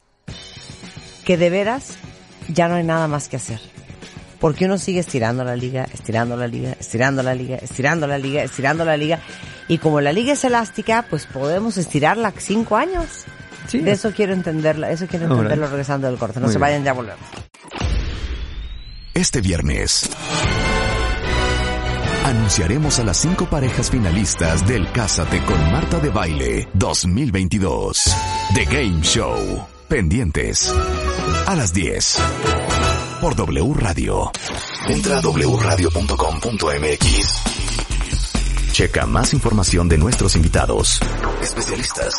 que 1.25 1.37
de 1.37 1.51
veras 1.51 1.99
ya 2.49 2.69
no 2.69 2.77
hay 2.77 2.85
nada 2.85 3.09
más 3.09 3.29
que 3.29 3.37
hacer? 3.37 3.61
Porque 4.41 4.65
uno 4.65 4.79
sigue 4.79 5.01
estirando 5.01 5.45
la 5.45 5.55
liga, 5.55 5.87
estirando 5.93 6.37
la 6.37 6.47
liga, 6.47 6.73
estirando 6.81 7.23
la 7.23 7.35
liga, 7.35 7.57
estirando 7.57 8.07
la 8.07 8.19
liga, 8.19 8.43
estirando 8.43 8.85
la 8.85 8.97
liga. 8.97 9.21
Y 9.69 9.79
como 9.79 10.01
la 10.01 10.13
liga 10.13 10.33
es 10.33 10.43
elástica, 10.45 11.05
pues 11.09 11.27
podemos 11.27 11.77
estirarla 11.77 12.33
cinco 12.39 12.77
años. 12.77 13.25
Sí. 13.69 13.79
De 13.79 13.93
eso 13.93 14.13
quiero 14.13 14.33
entenderla, 14.33 14.91
eso 14.91 15.07
quiero 15.07 15.27
entenderlo 15.27 15.69
regresando 15.69 16.07
del 16.09 16.19
corte. 16.19 16.41
No 16.41 16.47
Muy 16.47 16.53
se 16.53 16.59
bien. 16.59 16.63
vayan, 16.63 16.85
ya 16.85 16.93
volvemos. 16.95 17.21
Este 19.15 19.41
viernes 19.41 20.09
anunciaremos 22.25 22.99
a 22.99 23.05
las 23.05 23.17
cinco 23.19 23.47
parejas 23.47 23.91
finalistas 23.91 24.67
del 24.67 24.91
Cásate 24.93 25.43
con 25.45 25.73
Marta 25.73 25.99
de 25.99 26.11
Baile 26.11 26.69
2022. 26.75 28.17
The 28.55 28.65
Game 28.65 29.03
Show. 29.03 29.67
Pendientes. 29.89 30.73
A 31.47 31.57
las 31.57 31.73
10. 31.73 32.19
Por 33.21 33.37
W 33.37 33.75
Radio. 33.75 34.33
Entra 34.89 35.19
a 35.19 35.21
wradio.com.mx. 35.21 35.93
Checa 38.73 39.05
más 39.05 39.35
información 39.35 39.91
de 39.91 39.99
nuestros 39.99 40.37
invitados, 40.37 40.99
especialistas, 41.43 42.15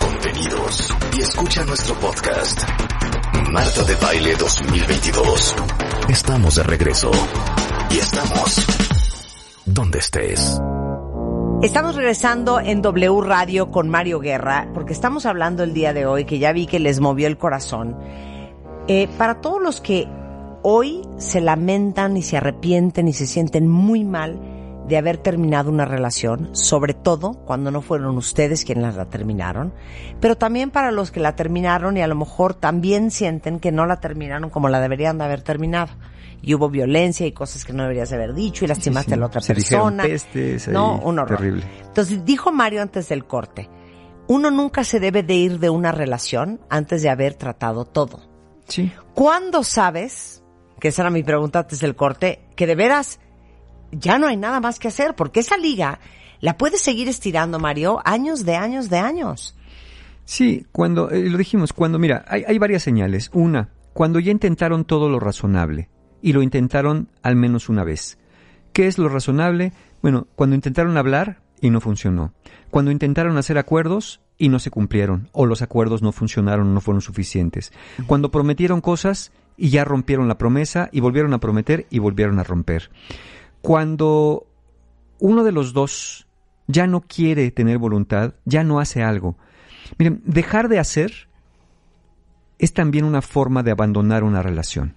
contenidos 0.00 0.92
y 1.16 1.20
escucha 1.20 1.64
nuestro 1.64 1.94
podcast. 1.94 2.60
Marta 3.52 3.84
de 3.84 3.94
Baile 3.94 4.34
2022. 4.34 5.54
Estamos 6.08 6.56
de 6.56 6.62
regreso. 6.64 7.12
Y 7.90 7.98
estamos 7.98 8.66
donde 9.64 10.00
estés. 10.00 10.60
Estamos 11.62 11.94
regresando 11.94 12.58
en 12.58 12.82
W 12.82 13.20
Radio 13.20 13.70
con 13.70 13.88
Mario 13.88 14.18
Guerra, 14.18 14.68
porque 14.74 14.92
estamos 14.92 15.24
hablando 15.24 15.62
el 15.62 15.72
día 15.72 15.92
de 15.92 16.06
hoy, 16.06 16.24
que 16.24 16.40
ya 16.40 16.52
vi 16.52 16.66
que 16.66 16.80
les 16.80 16.98
movió 16.98 17.28
el 17.28 17.38
corazón. 17.38 17.96
Eh, 18.88 19.08
para 19.16 19.40
todos 19.40 19.62
los 19.62 19.80
que 19.80 20.08
hoy 20.62 21.02
se 21.18 21.40
lamentan 21.40 22.16
y 22.16 22.22
se 22.22 22.36
arrepienten 22.36 23.08
y 23.08 23.12
se 23.12 23.26
sienten 23.26 23.68
muy 23.68 24.04
mal 24.04 24.38
de 24.88 24.96
haber 24.96 25.16
terminado 25.18 25.70
una 25.70 25.84
relación, 25.84 26.50
sobre 26.52 26.92
todo 26.92 27.34
cuando 27.44 27.70
no 27.70 27.82
fueron 27.82 28.16
ustedes 28.16 28.64
quienes 28.64 28.96
la 28.96 29.06
terminaron, 29.06 29.72
pero 30.20 30.36
también 30.36 30.70
para 30.70 30.90
los 30.90 31.10
que 31.10 31.20
la 31.20 31.36
terminaron 31.36 31.96
y 31.96 32.02
a 32.02 32.08
lo 32.08 32.16
mejor 32.16 32.54
también 32.54 33.10
sienten 33.10 33.60
que 33.60 33.70
no 33.72 33.86
la 33.86 34.00
terminaron 34.00 34.50
como 34.50 34.68
la 34.68 34.80
deberían 34.80 35.18
de 35.18 35.24
haber 35.24 35.42
terminado. 35.42 35.92
Y 36.44 36.54
hubo 36.54 36.68
violencia 36.68 37.24
y 37.24 37.30
cosas 37.30 37.64
que 37.64 37.72
no 37.72 37.84
deberías 37.84 38.12
haber 38.12 38.34
dicho 38.34 38.64
y 38.64 38.68
lastimaste 38.68 39.10
sí. 39.10 39.14
a 39.14 39.16
la 39.16 39.26
otra 39.26 39.40
Se 39.40 39.54
persona. 39.54 40.02
pestes 40.02 40.66
ahí, 40.66 40.74
no, 40.74 40.98
un 40.98 41.20
horror. 41.20 41.38
terrible. 41.38 41.64
Entonces 41.86 42.24
dijo 42.24 42.50
Mario 42.50 42.82
antes 42.82 43.08
del 43.08 43.24
corte, 43.24 43.70
uno 44.26 44.50
nunca 44.50 44.82
se 44.82 44.98
debe 44.98 45.22
de 45.22 45.34
ir 45.34 45.60
de 45.60 45.70
una 45.70 45.92
relación 45.92 46.60
antes 46.68 47.02
de 47.02 47.10
haber 47.10 47.34
tratado 47.34 47.84
todo. 47.84 48.18
Sí. 48.66 48.90
¿Cuándo 49.14 49.62
sabes, 49.62 50.41
que 50.82 50.88
esa 50.88 51.02
era 51.02 51.10
mi 51.10 51.22
pregunta 51.22 51.60
antes 51.60 51.78
del 51.78 51.94
corte, 51.94 52.40
que 52.56 52.66
de 52.66 52.74
veras 52.74 53.20
ya 53.92 54.18
no 54.18 54.26
hay 54.26 54.36
nada 54.36 54.58
más 54.58 54.80
que 54.80 54.88
hacer? 54.88 55.14
Porque 55.14 55.38
esa 55.38 55.56
liga 55.56 56.00
la 56.40 56.58
puedes 56.58 56.80
seguir 56.80 57.08
estirando, 57.08 57.60
Mario, 57.60 58.00
años 58.04 58.44
de 58.44 58.56
años 58.56 58.90
de 58.90 58.98
años. 58.98 59.56
Sí, 60.24 60.66
cuando, 60.72 61.08
eh, 61.12 61.30
lo 61.30 61.38
dijimos, 61.38 61.72
cuando, 61.72 62.00
mira, 62.00 62.24
hay, 62.26 62.42
hay 62.48 62.58
varias 62.58 62.82
señales. 62.82 63.30
Una, 63.32 63.68
cuando 63.92 64.18
ya 64.18 64.32
intentaron 64.32 64.84
todo 64.84 65.08
lo 65.08 65.20
razonable 65.20 65.88
y 66.20 66.32
lo 66.32 66.42
intentaron 66.42 67.10
al 67.22 67.36
menos 67.36 67.68
una 67.68 67.84
vez. 67.84 68.18
¿Qué 68.72 68.88
es 68.88 68.98
lo 68.98 69.08
razonable? 69.08 69.72
Bueno, 70.02 70.26
cuando 70.34 70.56
intentaron 70.56 70.96
hablar 70.96 71.42
y 71.60 71.70
no 71.70 71.80
funcionó. 71.80 72.34
Cuando 72.70 72.90
intentaron 72.90 73.38
hacer 73.38 73.56
acuerdos 73.56 74.20
y 74.36 74.48
no 74.48 74.58
se 74.58 74.72
cumplieron, 74.72 75.28
o 75.30 75.46
los 75.46 75.62
acuerdos 75.62 76.02
no 76.02 76.10
funcionaron, 76.10 76.74
no 76.74 76.80
fueron 76.80 77.02
suficientes. 77.02 77.72
Cuando 78.08 78.32
prometieron 78.32 78.80
cosas 78.80 79.30
y 79.56 79.70
ya 79.70 79.84
rompieron 79.84 80.28
la 80.28 80.38
promesa 80.38 80.88
y 80.92 81.00
volvieron 81.00 81.34
a 81.34 81.40
prometer 81.40 81.86
y 81.90 81.98
volvieron 81.98 82.38
a 82.38 82.44
romper. 82.44 82.90
Cuando 83.60 84.46
uno 85.18 85.44
de 85.44 85.52
los 85.52 85.72
dos 85.72 86.26
ya 86.66 86.86
no 86.86 87.02
quiere 87.02 87.50
tener 87.50 87.78
voluntad, 87.78 88.34
ya 88.44 88.64
no 88.64 88.80
hace 88.80 89.02
algo. 89.02 89.36
Miren, 89.98 90.22
dejar 90.24 90.68
de 90.68 90.78
hacer 90.78 91.28
es 92.58 92.72
también 92.72 93.04
una 93.04 93.22
forma 93.22 93.62
de 93.62 93.72
abandonar 93.72 94.24
una 94.24 94.42
relación. 94.42 94.96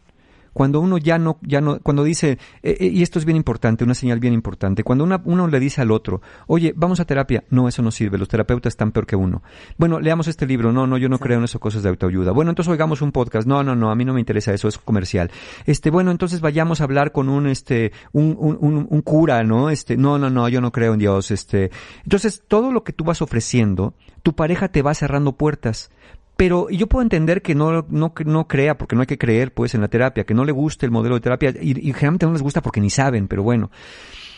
Cuando 0.56 0.80
uno 0.80 0.98
ya 0.98 1.18
no, 1.18 1.38
ya 1.42 1.60
no, 1.60 1.82
cuando 1.82 2.06
dice, 2.06 2.38
eh, 2.64 2.78
eh, 2.80 2.86
y 2.88 3.02
esto 3.04 3.20
es 3.20 3.26
bien 3.26 3.36
importante, 3.36 3.84
una 3.84 3.94
señal 3.94 4.22
bien 4.22 4.32
importante, 4.34 4.86
cuando 4.86 5.04
una- 5.04 5.22
uno 5.26 5.50
le 5.50 5.60
dice 5.60 5.82
al 5.82 5.92
otro, 5.92 6.22
oye, 6.48 6.72
vamos 6.78 7.02
a 7.02 7.06
terapia, 7.06 7.44
no, 7.50 7.68
eso 7.68 7.82
no 7.82 7.92
sirve, 7.92 8.18
los 8.18 8.30
terapeutas 8.30 8.72
están 8.72 8.94
peor 8.94 9.06
que 9.06 9.18
uno. 9.18 9.44
Bueno, 9.78 10.00
leamos 10.00 10.30
este 10.30 10.46
libro, 10.48 10.72
no, 10.72 10.88
no, 10.88 10.98
yo 10.98 11.10
no 11.10 11.20
creo 11.20 11.40
en 11.40 11.44
eso, 11.44 11.60
cosas 11.60 11.84
de 11.84 11.90
autoayuda. 11.90 12.32
Bueno, 12.32 12.52
entonces 12.52 12.72
oigamos 12.72 13.02
un 13.02 13.12
podcast, 13.12 13.46
no, 13.46 13.64
no, 13.66 13.76
no, 13.76 13.92
a 13.92 13.96
mí 13.96 14.06
no 14.06 14.14
me 14.14 14.22
interesa 14.22 14.54
eso, 14.54 14.70
es 14.70 14.78
comercial. 14.78 15.30
Este, 15.66 15.90
bueno, 15.92 16.10
entonces 16.12 16.40
vayamos 16.40 16.80
a 16.80 16.86
hablar 16.86 17.12
con 17.12 17.28
un, 17.28 17.48
este, 17.48 17.92
un, 18.14 18.38
un, 18.40 18.58
un, 18.62 18.88
un 18.90 19.02
cura, 19.02 19.44
¿no? 19.44 19.70
Este, 19.70 19.98
no, 19.98 20.18
no, 20.18 20.30
no, 20.30 20.48
yo 20.48 20.62
no 20.62 20.72
creo 20.72 20.94
en 20.94 21.00
Dios, 21.00 21.32
este. 21.32 21.70
Entonces, 22.04 22.44
todo 22.48 22.72
lo 22.72 22.86
que 22.86 22.94
tú 22.94 23.04
vas 23.04 23.22
ofreciendo, 23.22 23.94
tu 24.24 24.34
pareja 24.36 24.70
te 24.70 24.82
va 24.82 24.94
cerrando 24.94 25.34
puertas. 25.34 25.92
Pero 26.38 26.70
yo 26.70 26.88
puedo 26.88 27.04
entender 27.04 27.42
que 27.42 27.56
no, 27.56 27.86
no, 27.90 28.14
no 28.26 28.48
crea, 28.48 28.78
porque 28.78 28.96
no 28.96 29.02
hay 29.02 29.08
que 29.08 29.18
creer, 29.18 29.54
pues, 29.54 29.74
en 29.74 29.82
la 29.82 29.88
terapia, 29.88 30.26
que 30.26 30.34
no 30.34 30.44
le 30.44 30.52
guste 30.52 30.86
el 30.86 30.92
modelo 30.92 31.16
de 31.16 31.22
terapia, 31.22 31.54
y, 31.62 31.90
y 31.90 31.94
generalmente 31.94 32.26
no 32.26 32.34
les 32.34 32.42
gusta 32.42 32.62
porque 32.62 32.82
ni 32.82 32.90
saben, 32.90 33.28
pero 33.28 33.44
bueno. 33.44 33.72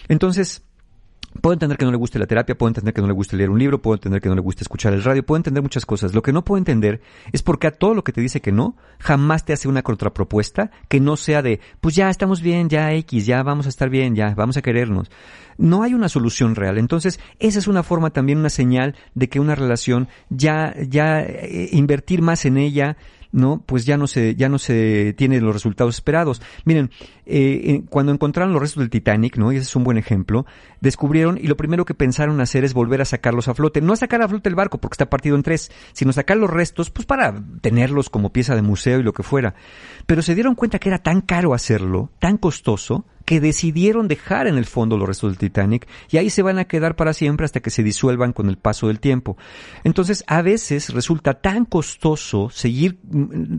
Entonces, 0.07 0.66
Puedo 1.41 1.54
entender 1.54 1.78
que 1.78 1.86
no 1.86 1.91
le 1.91 1.97
guste 1.97 2.19
la 2.19 2.26
terapia, 2.26 2.58
puedo 2.58 2.69
entender 2.69 2.93
que 2.93 3.02
no 3.02 3.08
le 3.08 3.13
guste 3.13 3.36
leer 3.36 3.50
un 3.50 3.60
libro, 3.60 3.82
puedo 3.82 3.95
entender 3.95 4.21
que 4.21 4.30
no 4.30 4.36
le 4.36 4.41
guste 4.41 4.63
escuchar 4.63 4.93
el 4.93 5.04
radio, 5.04 5.26
puedo 5.26 5.38
entender 5.38 5.62
muchas 5.62 5.86
cosas. 5.86 6.13
Lo 6.13 6.21
que 6.21 6.34
no 6.34 6.43
puedo 6.43 6.58
entender 6.58 7.02
es 7.32 7.43
porque 7.43 7.67
a 7.67 7.71
todo 7.71 7.93
lo 7.93 8.04
que 8.04 8.12
te 8.12 8.21
dice 8.21 8.41
que 8.41 8.52
no, 8.52 8.76
jamás 9.00 9.45
te 9.45 9.54
hace 9.54 9.67
una 9.67 9.84
contrapropuesta 9.84 10.71
que 10.88 11.00
no 11.00 11.17
sea 11.17 11.41
de, 11.41 11.60
pues 11.82 11.95
ya 11.95 12.10
estamos 12.10 12.41
bien, 12.41 12.69
ya 12.69 12.93
X, 12.93 13.26
ya 13.26 13.43
vamos 13.43 13.65
a 13.65 13.69
estar 13.69 13.89
bien, 13.89 14.15
ya 14.15 14.34
vamos 14.36 14.58
a 14.58 14.62
querernos. 14.62 15.10
No 15.58 15.84
hay 15.84 15.93
una 15.93 16.10
solución 16.10 16.56
real. 16.56 16.78
Entonces, 16.78 17.19
esa 17.39 17.60
es 17.60 17.67
una 17.67 17.84
forma 17.84 18.12
también, 18.12 18.39
una 18.39 18.50
señal 18.50 18.95
de 19.15 19.28
que 19.28 19.39
una 19.39 19.56
relación 19.56 20.08
ya, 20.30 20.76
ya 20.88 21.21
eh, 21.21 21.69
invertir 21.71 22.21
más 22.21 22.45
en 22.45 22.58
ella, 22.58 22.97
¿no? 23.31 23.63
Pues 23.65 23.85
ya 23.85 23.97
no 23.97 24.07
se, 24.07 24.35
ya 24.35 24.49
no 24.49 24.59
se 24.59 25.13
tiene 25.17 25.41
los 25.41 25.53
resultados 25.53 25.95
esperados. 25.95 26.41
Miren, 26.65 26.91
eh, 27.25 27.83
cuando 27.89 28.11
encontraron 28.11 28.53
los 28.53 28.61
restos 28.61 28.81
del 28.81 28.89
Titanic, 28.89 29.37
¿no? 29.37 29.51
Y 29.51 29.57
ese 29.57 29.65
es 29.65 29.75
un 29.75 29.83
buen 29.83 29.97
ejemplo, 29.97 30.45
descubrieron 30.81 31.37
y 31.37 31.47
lo 31.47 31.57
primero 31.57 31.85
que 31.85 31.93
pensaron 31.93 32.39
hacer 32.41 32.63
es 32.63 32.73
volver 32.73 33.01
a 33.01 33.05
sacarlos 33.05 33.47
a 33.47 33.53
flote. 33.53 33.81
No 33.81 33.93
a 33.93 33.97
sacar 33.97 34.21
a 34.21 34.27
flote 34.27 34.49
el 34.49 34.55
barco 34.55 34.77
porque 34.79 34.95
está 34.95 35.09
partido 35.09 35.35
en 35.35 35.43
tres, 35.43 35.71
sino 35.93 36.13
sacar 36.13 36.37
los 36.37 36.49
restos, 36.49 36.89
pues 36.89 37.05
para 37.05 37.33
tenerlos 37.61 38.09
como 38.09 38.31
pieza 38.31 38.55
de 38.55 38.61
museo 38.61 38.99
y 38.99 39.03
lo 39.03 39.13
que 39.13 39.23
fuera. 39.23 39.55
Pero 40.05 40.21
se 40.21 40.35
dieron 40.35 40.55
cuenta 40.55 40.79
que 40.79 40.89
era 40.89 40.99
tan 40.99 41.21
caro 41.21 41.53
hacerlo, 41.53 42.11
tan 42.19 42.37
costoso, 42.37 43.05
que 43.27 43.41
decidieron 43.41 44.07
dejar 44.07 44.47
en 44.47 44.57
el 44.57 44.63
fondo 44.63 44.97
los 44.97 45.05
restos 45.05 45.31
del 45.31 45.37
Titanic 45.37 45.85
y 46.09 46.15
ahí 46.15 46.29
se 46.29 46.43
van 46.43 46.59
a 46.59 46.63
quedar 46.63 46.95
para 46.95 47.11
siempre 47.11 47.43
hasta 47.43 47.59
que 47.59 47.71
se 47.71 47.83
disuelvan 47.83 48.31
con 48.31 48.47
el 48.47 48.57
paso 48.57 48.87
del 48.87 49.01
tiempo. 49.01 49.35
Entonces, 49.83 50.23
a 50.27 50.41
veces 50.41 50.93
resulta 50.93 51.33
tan 51.33 51.65
costoso 51.65 52.49
seguir 52.49 52.99
mm, 53.03 53.57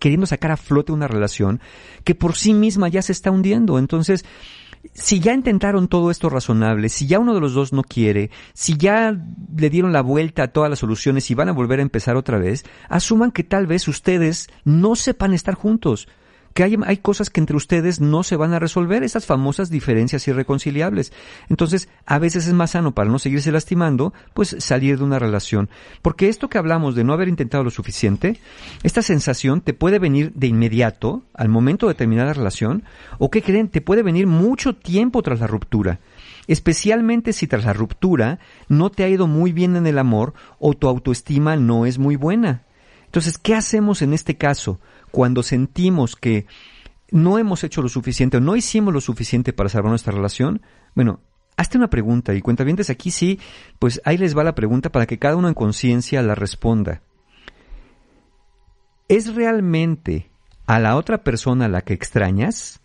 queriendo 0.00 0.26
sacar 0.26 0.50
a 0.50 0.56
flote 0.56 0.90
una 0.90 1.06
relación 1.06 1.60
que 2.02 2.16
por 2.16 2.34
sí 2.34 2.54
misma 2.54 2.88
ya 2.88 3.02
se 3.02 3.12
está 3.12 3.30
hundiendo. 3.30 3.78
Entonces, 3.78 4.24
si 4.94 5.20
ya 5.20 5.32
intentaron 5.32 5.86
todo 5.86 6.10
esto 6.10 6.28
razonable, 6.28 6.88
si 6.88 7.06
ya 7.06 7.20
uno 7.20 7.34
de 7.34 7.40
los 7.40 7.54
dos 7.54 7.72
no 7.72 7.84
quiere, 7.84 8.32
si 8.52 8.76
ya 8.76 9.16
le 9.56 9.70
dieron 9.70 9.92
la 9.92 10.02
vuelta 10.02 10.42
a 10.42 10.48
todas 10.48 10.68
las 10.68 10.80
soluciones 10.80 11.30
y 11.30 11.36
van 11.36 11.48
a 11.48 11.52
volver 11.52 11.78
a 11.78 11.82
empezar 11.82 12.16
otra 12.16 12.38
vez, 12.38 12.64
asuman 12.88 13.30
que 13.30 13.44
tal 13.44 13.68
vez 13.68 13.86
ustedes 13.86 14.48
no 14.64 14.96
sepan 14.96 15.34
estar 15.34 15.54
juntos 15.54 16.08
que 16.54 16.62
hay, 16.62 16.76
hay 16.86 16.98
cosas 16.98 17.30
que 17.30 17.40
entre 17.40 17.56
ustedes 17.56 18.00
no 18.00 18.22
se 18.22 18.36
van 18.36 18.54
a 18.54 18.60
resolver, 18.60 19.02
esas 19.02 19.26
famosas 19.26 19.70
diferencias 19.70 20.26
irreconciliables. 20.28 21.12
Entonces, 21.48 21.88
a 22.06 22.20
veces 22.20 22.46
es 22.46 22.54
más 22.54 22.70
sano 22.70 22.94
para 22.94 23.10
no 23.10 23.18
seguirse 23.18 23.50
lastimando, 23.50 24.14
pues 24.34 24.56
salir 24.60 24.96
de 24.96 25.04
una 25.04 25.18
relación. 25.18 25.68
Porque 26.00 26.28
esto 26.28 26.48
que 26.48 26.58
hablamos 26.58 26.94
de 26.94 27.02
no 27.02 27.12
haber 27.12 27.28
intentado 27.28 27.64
lo 27.64 27.70
suficiente, 27.70 28.38
esta 28.84 29.02
sensación 29.02 29.60
te 29.60 29.74
puede 29.74 29.98
venir 29.98 30.32
de 30.34 30.46
inmediato, 30.46 31.24
al 31.34 31.48
momento 31.48 31.88
de 31.88 31.94
terminar 31.94 32.26
la 32.26 32.34
relación, 32.34 32.84
o 33.18 33.30
que 33.30 33.42
creen, 33.42 33.68
te 33.68 33.80
puede 33.80 34.04
venir 34.04 34.28
mucho 34.28 34.76
tiempo 34.76 35.22
tras 35.22 35.40
la 35.40 35.48
ruptura. 35.48 35.98
Especialmente 36.46 37.32
si 37.32 37.48
tras 37.48 37.64
la 37.64 37.72
ruptura 37.72 38.38
no 38.68 38.90
te 38.90 39.02
ha 39.02 39.08
ido 39.08 39.26
muy 39.26 39.52
bien 39.52 39.74
en 39.76 39.86
el 39.86 39.98
amor 39.98 40.34
o 40.60 40.74
tu 40.74 40.88
autoestima 40.88 41.56
no 41.56 41.84
es 41.84 41.98
muy 41.98 42.14
buena. 42.14 42.62
Entonces, 43.06 43.38
¿qué 43.38 43.54
hacemos 43.54 44.02
en 44.02 44.12
este 44.12 44.36
caso 44.36 44.78
cuando 45.14 45.44
sentimos 45.44 46.16
que 46.16 46.46
no 47.12 47.38
hemos 47.38 47.62
hecho 47.62 47.82
lo 47.82 47.88
suficiente 47.88 48.38
o 48.38 48.40
no 48.40 48.56
hicimos 48.56 48.92
lo 48.92 49.00
suficiente 49.00 49.52
para 49.52 49.68
salvar 49.68 49.90
nuestra 49.90 50.12
relación? 50.12 50.60
Bueno, 50.96 51.20
hazte 51.56 51.78
una 51.78 51.88
pregunta 51.88 52.34
y 52.34 52.42
cuentavientes 52.42 52.90
aquí 52.90 53.12
sí, 53.12 53.38
pues 53.78 54.02
ahí 54.04 54.18
les 54.18 54.36
va 54.36 54.42
la 54.42 54.56
pregunta 54.56 54.90
para 54.90 55.06
que 55.06 55.20
cada 55.20 55.36
uno 55.36 55.46
en 55.46 55.54
conciencia 55.54 56.20
la 56.20 56.34
responda. 56.34 57.02
¿Es 59.06 59.36
realmente 59.36 60.32
a 60.66 60.80
la 60.80 60.96
otra 60.96 61.22
persona 61.22 61.68
la 61.68 61.82
que 61.82 61.94
extrañas? 61.94 62.80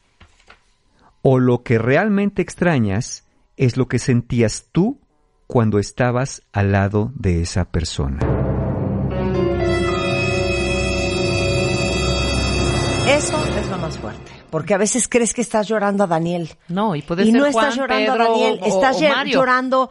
¿O 1.23 1.39
lo 1.39 1.63
que 1.63 1.79
realmente 1.79 2.43
extrañas 2.43 3.25
es 3.57 3.75
lo 3.75 3.87
que 3.87 3.97
sentías 3.97 4.67
tú 4.71 4.99
cuando 5.47 5.79
estabas 5.79 6.43
al 6.53 6.73
lado 6.73 7.11
de 7.15 7.41
esa 7.41 7.71
persona? 7.71 8.38
Eso 13.10 13.43
es 13.60 13.67
lo 13.69 13.78
más 13.78 13.98
fuerte. 13.98 14.32
Porque 14.50 14.74
a 14.74 14.78
veces 14.78 15.08
crees 15.08 15.34
que 15.34 15.41
estás 15.41 15.67
llorando 15.67 16.04
a 16.04 16.08
Daniel. 16.08 16.50
No, 16.67 16.95
y 16.95 17.02
puede 17.02 17.24
y 17.24 17.32
ser 17.32 17.39
no 17.41 17.45
estás 17.45 17.76
llorando 17.76 18.12
Pedro 18.13 18.24
a 18.24 18.30
Daniel, 18.30 18.60
o- 18.62 18.65
estás 18.65 18.98
o 18.98 19.00
lle- 19.00 19.10
Mario. 19.13 19.34
llorando 19.34 19.89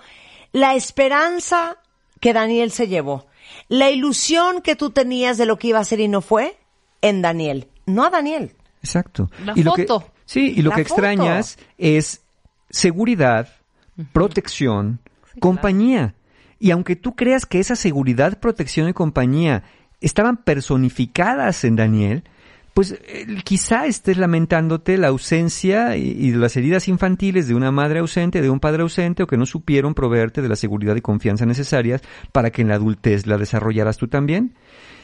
la 0.53 0.75
esperanza 0.75 1.77
que 2.21 2.33
Daniel 2.33 2.71
se 2.71 2.89
llevó. 2.89 3.27
La 3.69 3.91
ilusión 3.91 4.63
que 4.63 4.77
tú 4.77 4.91
tenías 4.91 5.37
de 5.39 5.47
lo 5.47 5.59
que 5.59 5.69
iba 5.69 5.79
a 5.79 5.85
ser 5.85 6.01
y 6.01 6.09
no 6.09 6.21
fue 6.21 6.57
en 7.03 7.23
Daniel, 7.23 7.69
no 7.87 8.05
a 8.05 8.11
Daniel. 8.11 8.55
Exacto. 8.83 9.31
La 9.45 9.53
y 9.57 9.63
lo 9.63 9.73
que- 9.75 9.87
foto. 9.87 10.11
sí, 10.25 10.53
y 10.57 10.63
lo 10.63 10.71
La 10.71 10.77
que 10.77 10.85
foto. 10.85 10.95
extrañas 11.03 11.59
es 11.77 12.23
seguridad, 12.71 13.49
protección, 14.13 15.01
compañía. 15.41 16.15
Y 16.59 16.71
aunque 16.73 16.97
tú 16.97 17.15
creas 17.15 17.47
que 17.47 17.61
esa 17.61 17.77
seguridad, 17.77 18.39
protección 18.39 18.89
y 18.89 18.93
compañía 18.93 19.63
estaban 20.01 20.37
personificadas 20.37 21.65
en 21.65 21.77
Daniel, 21.77 22.25
pues 22.79 22.93
eh, 22.93 23.27
quizá 23.43 23.87
estés 23.87 24.19
lamentándote 24.19 24.99
la 24.99 25.09
ausencia 25.09 25.97
y, 25.97 26.11
y 26.11 26.31
las 26.31 26.57
heridas 26.57 26.87
infantiles 26.87 27.49
de 27.49 27.57
una 27.57 27.73
madre 27.73 27.99
ausente, 27.99 28.41
de 28.41 28.51
un 28.51 28.61
padre 28.61 28.83
ausente, 28.83 29.25
o 29.25 29.27
que 29.27 29.37
no 29.37 29.47
supieron 29.47 29.95
proveerte 29.95 30.43
de 30.43 30.49
la 30.49 30.55
seguridad 30.55 30.95
y 30.95 31.01
confianza 31.01 31.45
necesarias 31.45 32.03
para 32.31 32.51
que 32.51 32.63
en 32.63 32.69
la 32.69 32.77
adultez 32.77 33.27
la 33.27 33.37
desarrollaras 33.37 33.97
tú 33.97 34.07
también. 34.07 34.55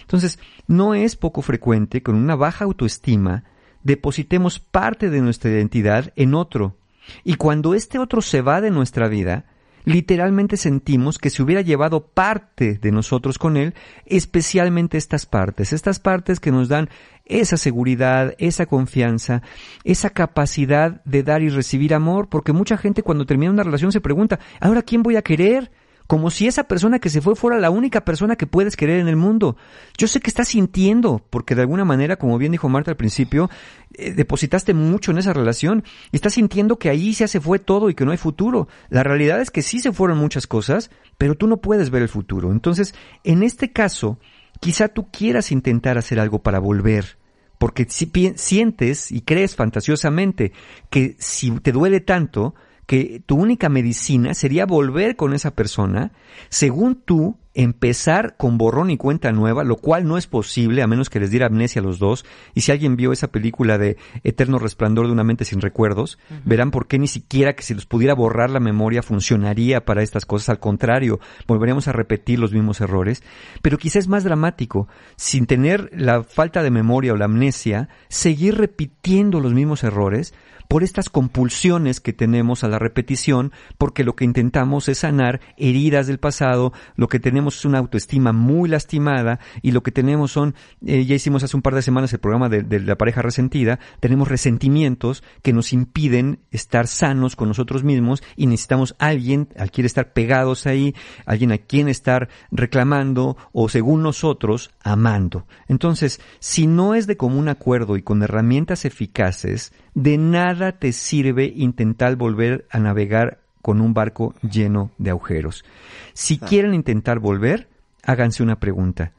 Entonces, 0.02 0.38
no 0.68 0.94
es 0.94 1.16
poco 1.16 1.42
frecuente 1.42 2.00
con 2.00 2.14
una 2.14 2.36
baja 2.36 2.64
autoestima 2.64 3.42
depositemos 3.82 4.60
parte 4.60 5.10
de 5.10 5.20
nuestra 5.20 5.50
identidad 5.50 6.12
en 6.14 6.36
otro. 6.36 6.76
Y 7.24 7.34
cuando 7.34 7.74
este 7.74 7.98
otro 7.98 8.22
se 8.22 8.40
va 8.40 8.60
de 8.60 8.70
nuestra 8.70 9.08
vida, 9.08 9.46
literalmente 9.84 10.56
sentimos 10.56 11.18
que 11.18 11.30
se 11.30 11.42
hubiera 11.42 11.60
llevado 11.60 12.06
parte 12.06 12.78
de 12.78 12.90
nosotros 12.90 13.38
con 13.38 13.56
él, 13.56 13.74
especialmente 14.06 14.96
estas 14.96 15.26
partes, 15.26 15.72
estas 15.72 16.00
partes 16.00 16.40
que 16.40 16.50
nos 16.50 16.68
dan 16.68 16.88
esa 17.24 17.56
seguridad, 17.56 18.34
esa 18.38 18.66
confianza, 18.66 19.42
esa 19.82 20.10
capacidad 20.10 21.02
de 21.04 21.22
dar 21.22 21.42
y 21.42 21.48
recibir 21.48 21.94
amor, 21.94 22.28
porque 22.28 22.52
mucha 22.52 22.76
gente 22.76 23.02
cuando 23.02 23.26
termina 23.26 23.52
una 23.52 23.62
relación 23.62 23.92
se 23.92 24.00
pregunta, 24.00 24.38
¿ahora 24.60 24.82
quién 24.82 25.02
voy 25.02 25.16
a 25.16 25.22
querer? 25.22 25.70
Como 26.06 26.30
si 26.30 26.46
esa 26.46 26.64
persona 26.64 26.98
que 26.98 27.08
se 27.08 27.22
fue 27.22 27.34
fuera 27.34 27.58
la 27.58 27.70
única 27.70 28.04
persona 28.04 28.36
que 28.36 28.46
puedes 28.46 28.76
querer 28.76 29.00
en 29.00 29.08
el 29.08 29.16
mundo. 29.16 29.56
Yo 29.96 30.06
sé 30.06 30.20
que 30.20 30.28
estás 30.28 30.48
sintiendo, 30.48 31.24
porque 31.30 31.54
de 31.54 31.62
alguna 31.62 31.86
manera, 31.86 32.16
como 32.16 32.36
bien 32.36 32.52
dijo 32.52 32.68
Marta 32.68 32.90
al 32.90 32.98
principio, 32.98 33.48
eh, 33.94 34.12
depositaste 34.12 34.74
mucho 34.74 35.12
en 35.12 35.18
esa 35.18 35.32
relación 35.32 35.82
y 36.12 36.16
estás 36.16 36.34
sintiendo 36.34 36.78
que 36.78 36.90
ahí 36.90 37.14
ya 37.14 37.26
se 37.26 37.40
fue 37.40 37.58
todo 37.58 37.88
y 37.88 37.94
que 37.94 38.04
no 38.04 38.10
hay 38.10 38.18
futuro. 38.18 38.68
La 38.90 39.02
realidad 39.02 39.40
es 39.40 39.50
que 39.50 39.62
sí 39.62 39.78
se 39.80 39.92
fueron 39.92 40.18
muchas 40.18 40.46
cosas, 40.46 40.90
pero 41.16 41.36
tú 41.36 41.46
no 41.46 41.62
puedes 41.62 41.88
ver 41.88 42.02
el 42.02 42.10
futuro. 42.10 42.52
Entonces, 42.52 42.94
en 43.22 43.42
este 43.42 43.72
caso, 43.72 44.18
quizá 44.60 44.88
tú 44.88 45.08
quieras 45.10 45.52
intentar 45.52 45.98
hacer 45.98 46.20
algo 46.20 46.42
para 46.42 46.58
volver. 46.58 47.18
Porque 47.58 47.86
si 47.88 48.10
sientes 48.36 49.10
y 49.12 49.22
crees 49.22 49.54
fantasiosamente 49.54 50.52
que 50.90 51.16
si 51.18 51.50
te 51.60 51.72
duele 51.72 52.00
tanto, 52.00 52.54
que 52.86 53.22
tu 53.24 53.36
única 53.36 53.68
medicina 53.68 54.34
sería 54.34 54.66
volver 54.66 55.16
con 55.16 55.34
esa 55.34 55.52
persona, 55.52 56.12
según 56.48 56.96
tú, 56.96 57.38
empezar 57.54 58.36
con 58.36 58.58
borrón 58.58 58.90
y 58.90 58.96
cuenta 58.96 59.32
nueva, 59.32 59.64
lo 59.64 59.76
cual 59.76 60.06
no 60.06 60.18
es 60.18 60.26
posible 60.26 60.82
a 60.82 60.86
menos 60.86 61.08
que 61.08 61.20
les 61.20 61.30
diera 61.30 61.46
amnesia 61.46 61.80
a 61.80 61.84
los 61.84 61.98
dos. 61.98 62.24
Y 62.52 62.62
si 62.62 62.72
alguien 62.72 62.96
vio 62.96 63.12
esa 63.12 63.28
película 63.28 63.78
de 63.78 63.96
Eterno 64.24 64.58
Resplandor 64.58 65.06
de 65.06 65.12
una 65.12 65.24
mente 65.24 65.44
sin 65.44 65.60
recuerdos, 65.60 66.18
verán 66.44 66.70
por 66.70 66.86
qué 66.86 66.98
ni 66.98 67.06
siquiera 67.06 67.54
que 67.54 67.62
si 67.62 67.74
los 67.74 67.86
pudiera 67.86 68.14
borrar 68.14 68.50
la 68.50 68.60
memoria 68.60 69.02
funcionaría 69.02 69.84
para 69.84 70.02
estas 70.02 70.26
cosas. 70.26 70.48
Al 70.48 70.60
contrario, 70.60 71.20
volveríamos 71.46 71.88
a 71.88 71.92
repetir 71.92 72.38
los 72.38 72.52
mismos 72.52 72.80
errores. 72.80 73.22
Pero 73.62 73.78
quizás 73.78 73.94
es 74.04 74.08
más 74.08 74.24
dramático, 74.24 74.88
sin 75.16 75.46
tener 75.46 75.90
la 75.92 76.24
falta 76.24 76.62
de 76.62 76.70
memoria 76.70 77.12
o 77.12 77.16
la 77.16 77.26
amnesia, 77.26 77.88
seguir 78.08 78.56
repitiendo 78.56 79.40
los 79.40 79.54
mismos 79.54 79.84
errores 79.84 80.34
por 80.68 80.82
estas 80.82 81.08
compulsiones 81.08 82.00
que 82.00 82.12
tenemos 82.12 82.64
a 82.64 82.68
la 82.68 82.78
repetición, 82.78 83.52
porque 83.78 84.04
lo 84.04 84.16
que 84.16 84.24
intentamos 84.24 84.88
es 84.88 84.98
sanar 84.98 85.40
heridas 85.56 86.06
del 86.06 86.18
pasado, 86.18 86.72
lo 86.96 87.08
que 87.08 87.20
tenemos 87.20 87.56
es 87.56 87.64
una 87.64 87.78
autoestima 87.78 88.32
muy 88.32 88.68
lastimada 88.68 89.40
y 89.62 89.72
lo 89.72 89.82
que 89.82 89.92
tenemos 89.92 90.32
son, 90.32 90.54
eh, 90.86 91.04
ya 91.04 91.14
hicimos 91.14 91.42
hace 91.42 91.56
un 91.56 91.62
par 91.62 91.74
de 91.74 91.82
semanas 91.82 92.12
el 92.12 92.18
programa 92.18 92.48
de, 92.48 92.80
la 92.80 92.96
pareja 92.96 93.22
resentida, 93.22 93.78
tenemos 94.00 94.28
resentimientos 94.28 95.22
que 95.42 95.52
nos 95.52 95.72
impiden 95.72 96.40
estar 96.50 96.86
sanos 96.86 97.36
con 97.36 97.48
nosotros 97.48 97.84
mismos 97.84 98.22
y 98.36 98.46
necesitamos 98.46 98.94
alguien 98.98 99.48
al 99.56 99.70
quien 99.70 99.86
estar 99.86 100.12
pegados 100.12 100.66
ahí, 100.66 100.94
alguien 101.26 101.52
a 101.52 101.58
quien 101.58 101.88
estar 101.88 102.28
reclamando 102.50 103.36
o 103.52 103.68
según 103.68 104.02
nosotros 104.02 104.70
amando. 104.82 105.46
Entonces, 105.68 106.20
si 106.40 106.66
no 106.66 106.94
es 106.94 107.06
de 107.06 107.16
común 107.16 107.48
acuerdo 107.48 107.96
y 107.96 108.02
con 108.02 108.22
herramientas 108.22 108.84
eficaces, 108.84 109.72
de 109.94 110.18
nada 110.18 110.72
te 110.72 110.92
sirve 110.92 111.52
intentar 111.54 112.16
volver 112.16 112.66
a 112.70 112.78
navegar 112.78 113.40
con 113.62 113.80
un 113.80 113.94
barco 113.94 114.34
lleno 114.42 114.90
de 114.98 115.10
agujeros. 115.10 115.64
Si 116.12 116.38
quieren 116.38 116.74
intentar 116.74 117.18
volver, 117.18 117.68
háganse 118.02 118.42
una 118.42 118.60
pregunta. 118.60 119.12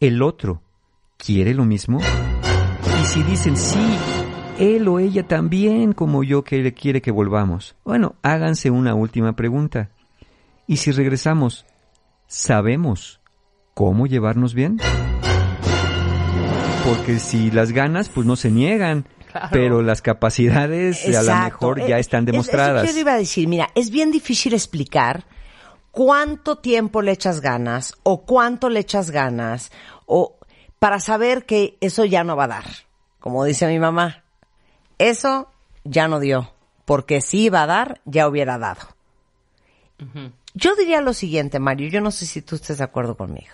¿El 0.00 0.22
otro 0.22 0.62
quiere 1.18 1.52
lo 1.52 1.64
mismo? 1.64 2.00
Y 2.00 3.04
si 3.04 3.22
dicen 3.24 3.56
sí, 3.56 3.98
él 4.58 4.88
o 4.88 4.98
ella 4.98 5.26
también 5.26 5.92
como 5.92 6.24
yo 6.24 6.44
que 6.44 6.58
le 6.62 6.72
quiere 6.72 7.02
que 7.02 7.10
volvamos. 7.10 7.76
Bueno, 7.84 8.14
háganse 8.22 8.70
una 8.70 8.94
última 8.94 9.34
pregunta. 9.34 9.90
¿Y 10.66 10.78
si 10.78 10.92
regresamos, 10.92 11.66
sabemos 12.26 13.20
cómo 13.74 14.06
llevarnos 14.06 14.54
bien? 14.54 14.78
Porque 16.86 17.18
si 17.18 17.50
las 17.50 17.72
ganas, 17.72 18.08
pues 18.08 18.26
no 18.26 18.36
se 18.36 18.50
niegan. 18.50 19.04
Claro. 19.30 19.48
Pero 19.52 19.82
las 19.82 20.02
capacidades 20.02 21.04
a 21.16 21.22
lo 21.22 21.44
mejor 21.44 21.86
ya 21.86 21.96
Eh, 21.96 22.00
están 22.00 22.22
es- 22.24 22.26
demostradas. 22.32 22.84
Eso 22.84 22.92
que 22.92 22.94
yo 22.94 23.00
iba 23.00 23.12
a 23.14 23.18
decir, 23.18 23.46
mira, 23.48 23.68
es 23.74 23.90
bien 23.90 24.10
difícil 24.10 24.54
explicar 24.54 25.24
cuánto 25.92 26.58
tiempo 26.58 27.02
le 27.02 27.12
echas 27.12 27.40
ganas 27.40 27.94
o 28.02 28.22
cuánto 28.24 28.68
le 28.68 28.80
echas 28.80 29.10
ganas 29.10 29.70
o 30.06 30.36
para 30.78 30.98
saber 31.00 31.44
que 31.46 31.76
eso 31.80 32.04
ya 32.04 32.24
no 32.24 32.36
va 32.36 32.44
a 32.44 32.48
dar. 32.48 32.64
Como 33.18 33.44
dice 33.44 33.66
mi 33.66 33.78
mamá, 33.78 34.22
eso 34.98 35.50
ya 35.84 36.08
no 36.08 36.20
dio, 36.20 36.52
porque 36.84 37.20
si 37.20 37.42
iba 37.44 37.62
a 37.62 37.66
dar, 37.66 38.00
ya 38.04 38.26
hubiera 38.28 38.56
dado. 38.58 38.80
Yo 40.54 40.74
diría 40.76 41.00
lo 41.02 41.12
siguiente, 41.12 41.58
Mario, 41.58 41.88
yo 41.90 42.00
no 42.00 42.10
sé 42.10 42.24
si 42.26 42.40
tú 42.42 42.56
estés 42.56 42.78
de 42.78 42.84
acuerdo 42.84 43.16
conmigo. 43.16 43.52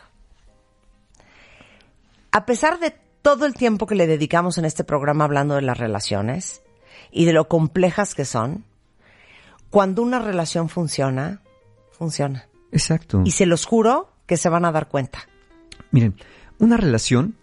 A 2.32 2.46
pesar 2.46 2.78
de 2.78 2.94
todo 3.26 3.44
el 3.44 3.54
tiempo 3.54 3.88
que 3.88 3.96
le 3.96 4.06
dedicamos 4.06 4.56
en 4.56 4.64
este 4.64 4.84
programa 4.84 5.24
hablando 5.24 5.56
de 5.56 5.62
las 5.62 5.76
relaciones 5.76 6.62
y 7.10 7.24
de 7.24 7.32
lo 7.32 7.48
complejas 7.48 8.14
que 8.14 8.24
son, 8.24 8.64
cuando 9.68 10.02
una 10.02 10.20
relación 10.20 10.68
funciona, 10.68 11.42
funciona. 11.90 12.46
Exacto. 12.70 13.22
Y 13.24 13.32
se 13.32 13.46
los 13.46 13.66
juro 13.66 14.12
que 14.26 14.36
se 14.36 14.48
van 14.48 14.64
a 14.64 14.70
dar 14.70 14.86
cuenta. 14.86 15.26
Miren, 15.90 16.14
una 16.60 16.76
relación 16.76 17.34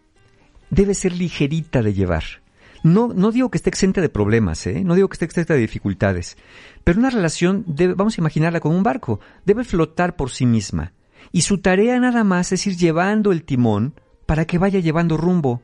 debe 0.70 0.94
ser 0.94 1.12
ligerita 1.18 1.82
de 1.82 1.94
llevar. 1.94 2.24
No, 2.82 3.10
no 3.10 3.34
digo 3.34 3.52
que 3.52 3.58
esté 3.58 3.70
exenta 3.70 4.00
de 4.00 4.08
problemas, 4.08 4.66
¿eh? 4.68 4.86
no 4.86 4.96
digo 4.96 5.10
que 5.10 5.16
esté 5.16 5.26
exenta 5.26 5.54
de 5.54 5.60
dificultades, 5.60 6.38
pero 6.86 6.98
una 6.98 7.10
relación, 7.10 7.66
debe, 7.68 7.94
vamos 7.94 8.18
a 8.18 8.22
imaginarla 8.22 8.62
como 8.62 8.78
un 8.78 8.84
barco, 8.84 9.20
debe 9.46 9.66
flotar 9.66 10.16
por 10.16 10.32
sí 10.32 10.46
misma. 10.46 10.94
Y 11.34 11.42
su 11.42 11.58
tarea 11.58 12.00
nada 12.00 12.24
más 12.24 12.54
es 12.54 12.66
ir 12.68 12.78
llevando 12.78 13.34
el 13.34 13.44
timón 13.44 13.96
para 14.26 14.46
que 14.46 14.58
vaya 14.58 14.80
llevando 14.80 15.18
rumbo. 15.18 15.62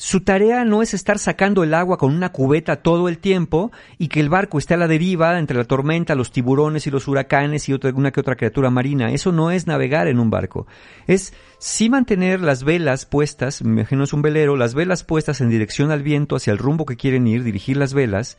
Su 0.00 0.20
tarea 0.20 0.64
no 0.64 0.80
es 0.80 0.94
estar 0.94 1.18
sacando 1.18 1.64
el 1.64 1.74
agua 1.74 1.98
con 1.98 2.14
una 2.14 2.30
cubeta 2.30 2.76
todo 2.76 3.08
el 3.08 3.18
tiempo 3.18 3.72
y 3.98 4.06
que 4.06 4.20
el 4.20 4.28
barco 4.28 4.56
esté 4.56 4.74
a 4.74 4.76
la 4.76 4.86
deriva 4.86 5.36
entre 5.40 5.56
la 5.56 5.64
tormenta, 5.64 6.14
los 6.14 6.30
tiburones 6.30 6.86
y 6.86 6.92
los 6.92 7.08
huracanes 7.08 7.68
y 7.68 7.72
otra, 7.72 7.90
una 7.92 8.12
que 8.12 8.20
otra 8.20 8.36
criatura 8.36 8.70
marina. 8.70 9.10
Eso 9.10 9.32
no 9.32 9.50
es 9.50 9.66
navegar 9.66 10.06
en 10.06 10.20
un 10.20 10.30
barco. 10.30 10.68
Es 11.08 11.34
sí 11.58 11.90
mantener 11.90 12.40
las 12.40 12.62
velas 12.62 13.06
puestas, 13.06 13.60
me 13.64 13.80
imagino 13.80 14.04
es 14.04 14.12
un 14.12 14.22
velero, 14.22 14.54
las 14.56 14.74
velas 14.74 15.02
puestas 15.02 15.40
en 15.40 15.50
dirección 15.50 15.90
al 15.90 16.04
viento, 16.04 16.36
hacia 16.36 16.52
el 16.52 16.58
rumbo 16.58 16.86
que 16.86 16.96
quieren 16.96 17.26
ir, 17.26 17.42
dirigir 17.42 17.76
las 17.76 17.92
velas 17.92 18.38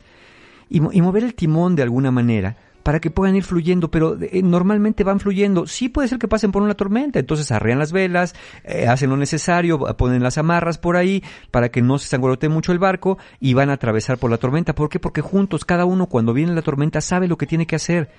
y, 0.70 0.80
mo- 0.80 0.92
y 0.94 1.02
mover 1.02 1.24
el 1.24 1.34
timón 1.34 1.76
de 1.76 1.82
alguna 1.82 2.10
manera 2.10 2.56
para 2.90 2.98
que 2.98 3.12
puedan 3.12 3.36
ir 3.36 3.44
fluyendo, 3.44 3.88
pero 3.88 4.18
eh, 4.20 4.42
normalmente 4.42 5.04
van 5.04 5.20
fluyendo. 5.20 5.68
Sí 5.68 5.88
puede 5.88 6.08
ser 6.08 6.18
que 6.18 6.26
pasen 6.26 6.50
por 6.50 6.60
una 6.60 6.74
tormenta, 6.74 7.20
entonces 7.20 7.52
arrean 7.52 7.78
las 7.78 7.92
velas, 7.92 8.34
eh, 8.64 8.88
hacen 8.88 9.10
lo 9.10 9.16
necesario, 9.16 9.78
ponen 9.96 10.24
las 10.24 10.38
amarras 10.38 10.76
por 10.76 10.96
ahí 10.96 11.22
para 11.52 11.68
que 11.68 11.82
no 11.82 11.98
se 11.98 12.08
sangolotee 12.08 12.48
mucho 12.48 12.72
el 12.72 12.80
barco 12.80 13.16
y 13.38 13.54
van 13.54 13.70
a 13.70 13.74
atravesar 13.74 14.18
por 14.18 14.28
la 14.28 14.38
tormenta. 14.38 14.74
¿Por 14.74 14.88
qué? 14.88 14.98
Porque 14.98 15.20
juntos, 15.20 15.64
cada 15.64 15.84
uno 15.84 16.06
cuando 16.06 16.32
viene 16.32 16.52
la 16.52 16.62
tormenta 16.62 17.00
sabe 17.00 17.28
lo 17.28 17.38
que 17.38 17.46
tiene 17.46 17.64
que 17.64 17.76
hacer. 17.76 18.10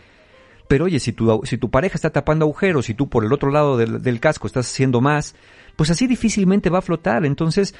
Pero 0.69 0.85
oye, 0.85 1.01
si 1.01 1.11
tu, 1.11 1.41
si 1.43 1.57
tu 1.57 1.69
pareja 1.69 1.95
está 1.95 2.11
tapando 2.11 2.45
agujeros 2.45 2.89
y 2.89 2.93
tú 2.93 3.09
por 3.09 3.25
el 3.25 3.33
otro 3.33 3.51
lado 3.51 3.75
del 3.75 4.19
casco 4.21 4.47
estás 4.47 4.71
haciendo 4.71 5.01
más, 5.01 5.35
pues 5.75 5.89
así 5.89 6.07
difícilmente 6.07 6.69
va 6.69 6.79
a 6.79 6.81
flotar. 6.81 7.25
Entonces, 7.25 7.75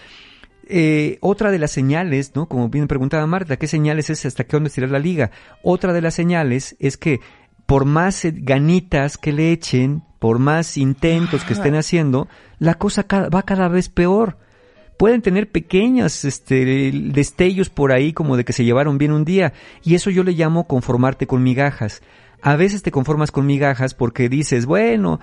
eh, 0.74 1.18
otra 1.20 1.52
de 1.52 1.60
las 1.60 1.72
señales, 1.72 2.32
¿no? 2.34 2.48
Como 2.48 2.70
bien 2.70 2.88
preguntaba 2.88 3.28
Marta, 3.28 3.58
¿qué 3.58 3.68
señales 3.68 4.10
es 4.10 4.26
hasta 4.26 4.46
qué 4.46 4.56
dónde 4.56 4.70
estirar 4.70 4.90
la 4.90 5.00
liga? 5.00 5.30
Otra 5.64 5.92
de 5.92 6.02
las 6.02 6.16
señales 6.16 6.78
es 6.80 6.96
que 6.96 7.20
por 7.66 7.84
más 7.84 8.24
eh, 8.24 8.34
ganitas 8.34 9.18
que 9.18 9.34
le 9.34 9.52
echen, 9.52 10.04
por 10.20 10.40
más 10.40 10.78
intentos 10.78 11.44
que 11.44 11.54
estén 11.54 11.76
haciendo, 11.76 12.30
la 12.58 12.76
cosa 12.76 13.06
va 13.10 13.44
cada 13.44 13.68
vez 13.68 13.90
peor. 13.90 14.38
pueden 14.98 15.22
tener 15.22 15.52
pequeños 15.52 16.24
este, 16.24 16.92
destellos 16.94 17.70
por 17.70 17.92
ahí 17.92 18.14
como 18.14 18.38
de 18.38 18.46
que 18.46 18.54
se 18.54 18.64
llevaron 18.64 18.98
bien 18.98 19.12
un 19.12 19.26
día. 19.26 19.52
Y 19.84 19.96
eso 19.96 20.10
yo 20.10 20.24
le 20.24 20.32
llamo 20.32 20.68
conformarte 20.68 21.28
con 21.28 21.44
migajas. 21.44 22.02
A 22.42 22.56
veces 22.56 22.82
te 22.82 22.92
conformas 22.92 23.32
con 23.32 23.46
migajas 23.46 23.94
porque 23.94 24.30
dices, 24.30 24.66
bueno, 24.66 25.20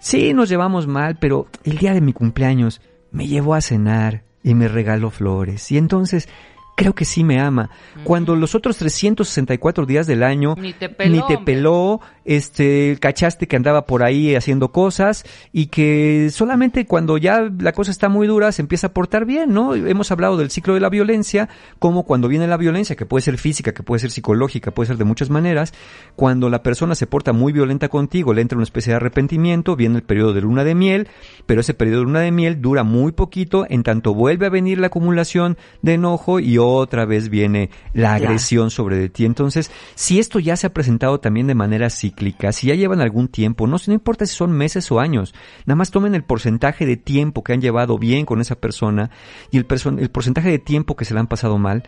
sí 0.00 0.32
nos 0.32 0.48
llevamos 0.48 0.86
mal, 0.86 1.18
pero 1.18 1.48
el 1.64 1.78
día 1.78 1.92
de 1.92 2.00
mi 2.00 2.12
cumpleaños 2.12 2.80
me 3.10 3.26
llevó 3.26 3.54
a 3.54 3.60
cenar 3.60 4.22
y 4.42 4.54
me 4.54 4.68
regaló 4.68 5.10
flores. 5.10 5.70
Y 5.70 5.78
entonces 5.78 6.28
creo 6.76 6.94
que 6.94 7.04
sí 7.04 7.22
me 7.22 7.40
ama. 7.40 7.70
Cuando 8.04 8.34
los 8.34 8.54
otros 8.54 8.76
364 8.78 9.86
días 9.86 10.06
del 10.06 10.22
año 10.22 10.54
Ni 10.58 10.72
te 10.72 10.88
peló, 10.88 11.14
ni 11.14 11.26
te 11.26 11.38
peló, 11.38 12.00
este, 12.24 12.96
cachaste 13.00 13.46
que 13.46 13.56
andaba 13.56 13.86
por 13.86 14.02
ahí 14.02 14.34
haciendo 14.34 14.72
cosas 14.72 15.24
y 15.52 15.66
que 15.66 16.30
solamente 16.30 16.86
cuando 16.86 17.18
ya 17.18 17.50
la 17.58 17.72
cosa 17.72 17.90
está 17.90 18.08
muy 18.08 18.26
dura 18.26 18.52
se 18.52 18.62
empieza 18.62 18.88
a 18.88 18.92
portar 18.92 19.26
bien, 19.26 19.52
¿no? 19.52 19.74
Hemos 19.74 20.10
hablado 20.10 20.36
del 20.36 20.50
ciclo 20.50 20.74
de 20.74 20.80
la 20.80 20.88
violencia, 20.88 21.48
como 21.78 22.04
cuando 22.04 22.28
viene 22.28 22.46
la 22.46 22.56
violencia, 22.56 22.96
que 22.96 23.06
puede 23.06 23.22
ser 23.22 23.38
física, 23.38 23.72
que 23.72 23.82
puede 23.82 24.00
ser 24.00 24.10
psicológica, 24.10 24.70
puede 24.70 24.88
ser 24.88 24.96
de 24.96 25.04
muchas 25.04 25.30
maneras, 25.30 25.74
cuando 26.16 26.48
la 26.48 26.62
persona 26.62 26.94
se 26.94 27.06
porta 27.06 27.32
muy 27.32 27.52
violenta 27.52 27.88
contigo, 27.88 28.34
le 28.34 28.42
entra 28.42 28.56
una 28.56 28.64
especie 28.64 28.92
de 28.92 28.96
arrepentimiento, 28.96 29.76
viene 29.76 29.96
el 29.96 30.02
periodo 30.02 30.32
de 30.32 30.40
luna 30.40 30.64
de 30.64 30.74
miel, 30.74 31.08
pero 31.46 31.60
ese 31.60 31.74
periodo 31.74 32.00
de 32.00 32.04
luna 32.04 32.20
de 32.20 32.32
miel 32.32 32.60
dura 32.62 32.82
muy 32.82 33.12
poquito, 33.12 33.66
en 33.68 33.82
tanto 33.82 34.14
vuelve 34.14 34.46
a 34.46 34.50
venir 34.50 34.78
la 34.78 34.88
acumulación 34.88 35.56
de 35.82 35.94
enojo 35.94 36.40
y 36.40 36.58
otra 36.68 37.04
vez 37.04 37.28
viene 37.28 37.70
la 37.92 38.14
agresión 38.14 38.70
sobre 38.70 39.08
ti. 39.08 39.24
Entonces, 39.24 39.70
si 39.94 40.18
esto 40.18 40.38
ya 40.38 40.56
se 40.56 40.66
ha 40.66 40.72
presentado 40.72 41.20
también 41.20 41.46
de 41.46 41.54
manera 41.54 41.90
cíclica, 41.90 42.52
si 42.52 42.68
ya 42.68 42.74
llevan 42.74 43.00
algún 43.00 43.28
tiempo, 43.28 43.66
no, 43.66 43.76
no 43.86 43.92
importa 43.92 44.26
si 44.26 44.34
son 44.34 44.52
meses 44.52 44.90
o 44.90 45.00
años, 45.00 45.34
nada 45.66 45.76
más 45.76 45.90
tomen 45.90 46.14
el 46.14 46.24
porcentaje 46.24 46.86
de 46.86 46.96
tiempo 46.96 47.42
que 47.42 47.52
han 47.52 47.60
llevado 47.60 47.98
bien 47.98 48.26
con 48.26 48.40
esa 48.40 48.56
persona 48.56 49.10
y 49.50 49.58
el, 49.58 49.66
perso- 49.66 49.98
el 49.98 50.10
porcentaje 50.10 50.50
de 50.50 50.58
tiempo 50.58 50.96
que 50.96 51.04
se 51.04 51.14
la 51.14 51.20
han 51.20 51.26
pasado 51.28 51.58
mal. 51.58 51.82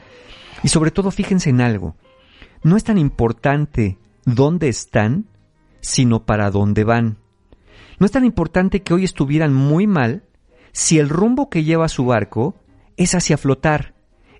Y 0.62 0.68
sobre 0.68 0.90
todo, 0.90 1.10
fíjense 1.10 1.50
en 1.50 1.60
algo. 1.60 1.96
No 2.62 2.76
es 2.76 2.84
tan 2.84 2.98
importante 2.98 3.98
dónde 4.24 4.68
están, 4.68 5.26
sino 5.80 6.24
para 6.24 6.50
dónde 6.50 6.84
van. 6.84 7.18
No 7.98 8.06
es 8.06 8.12
tan 8.12 8.24
importante 8.24 8.82
que 8.82 8.94
hoy 8.94 9.04
estuvieran 9.04 9.52
muy 9.54 9.86
mal 9.86 10.24
si 10.72 10.98
el 10.98 11.08
rumbo 11.08 11.48
que 11.50 11.62
lleva 11.62 11.88
su 11.88 12.06
barco 12.06 12.56
es 12.96 13.14
hacia 13.14 13.36
flotar, 13.36 13.93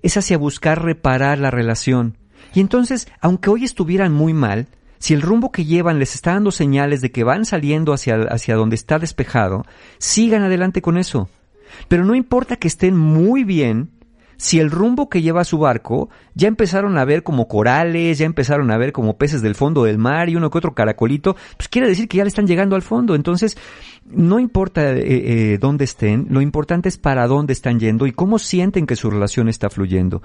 es 0.05 0.17
hacia 0.17 0.37
buscar 0.37 0.83
reparar 0.83 1.39
la 1.39 1.49
relación. 1.49 2.15
Y 2.53 2.59
entonces, 2.59 3.07
aunque 3.21 3.49
hoy 3.49 3.63
estuvieran 3.63 4.13
muy 4.13 4.33
mal, 4.33 4.67
si 4.99 5.15
el 5.15 5.23
rumbo 5.23 5.51
que 5.51 5.65
llevan 5.65 5.97
les 5.97 6.13
está 6.13 6.33
dando 6.33 6.51
señales 6.51 7.01
de 7.01 7.11
que 7.11 7.23
van 7.23 7.43
saliendo 7.43 7.91
hacia, 7.91 8.17
hacia 8.29 8.55
donde 8.55 8.75
está 8.75 8.99
despejado, 8.99 9.65
sigan 9.97 10.43
adelante 10.43 10.83
con 10.83 10.99
eso. 10.99 11.27
Pero 11.87 12.05
no 12.05 12.13
importa 12.13 12.55
que 12.57 12.67
estén 12.67 12.95
muy 12.95 13.43
bien, 13.43 13.89
si 14.37 14.59
el 14.59 14.71
rumbo 14.71 15.09
que 15.09 15.21
lleva 15.21 15.43
su 15.43 15.57
barco 15.57 16.09
ya 16.33 16.47
empezaron 16.47 16.97
a 16.97 17.05
ver 17.05 17.23
como 17.23 17.47
corales, 17.47 18.17
ya 18.17 18.25
empezaron 18.25 18.71
a 18.71 18.77
ver 18.77 18.91
como 18.91 19.17
peces 19.17 19.41
del 19.41 19.55
fondo 19.55 19.83
del 19.83 19.97
mar 19.97 20.29
y 20.29 20.35
uno 20.35 20.49
que 20.49 20.57
otro 20.57 20.73
caracolito, 20.73 21.35
pues 21.57 21.69
quiere 21.69 21.87
decir 21.87 22.07
que 22.07 22.17
ya 22.17 22.23
le 22.23 22.29
están 22.29 22.47
llegando 22.47 22.75
al 22.75 22.81
fondo. 22.81 23.15
Entonces, 23.15 23.57
no 24.05 24.39
importa 24.39 24.91
eh, 24.91 25.03
eh, 25.05 25.57
dónde 25.59 25.85
estén, 25.85 26.27
lo 26.29 26.41
importante 26.41 26.89
es 26.89 26.97
para 26.97 27.27
dónde 27.27 27.53
están 27.53 27.79
yendo 27.79 28.07
y 28.07 28.11
cómo 28.11 28.39
sienten 28.39 28.85
que 28.85 28.95
su 28.95 29.09
relación 29.09 29.49
está 29.49 29.69
fluyendo. 29.69 30.21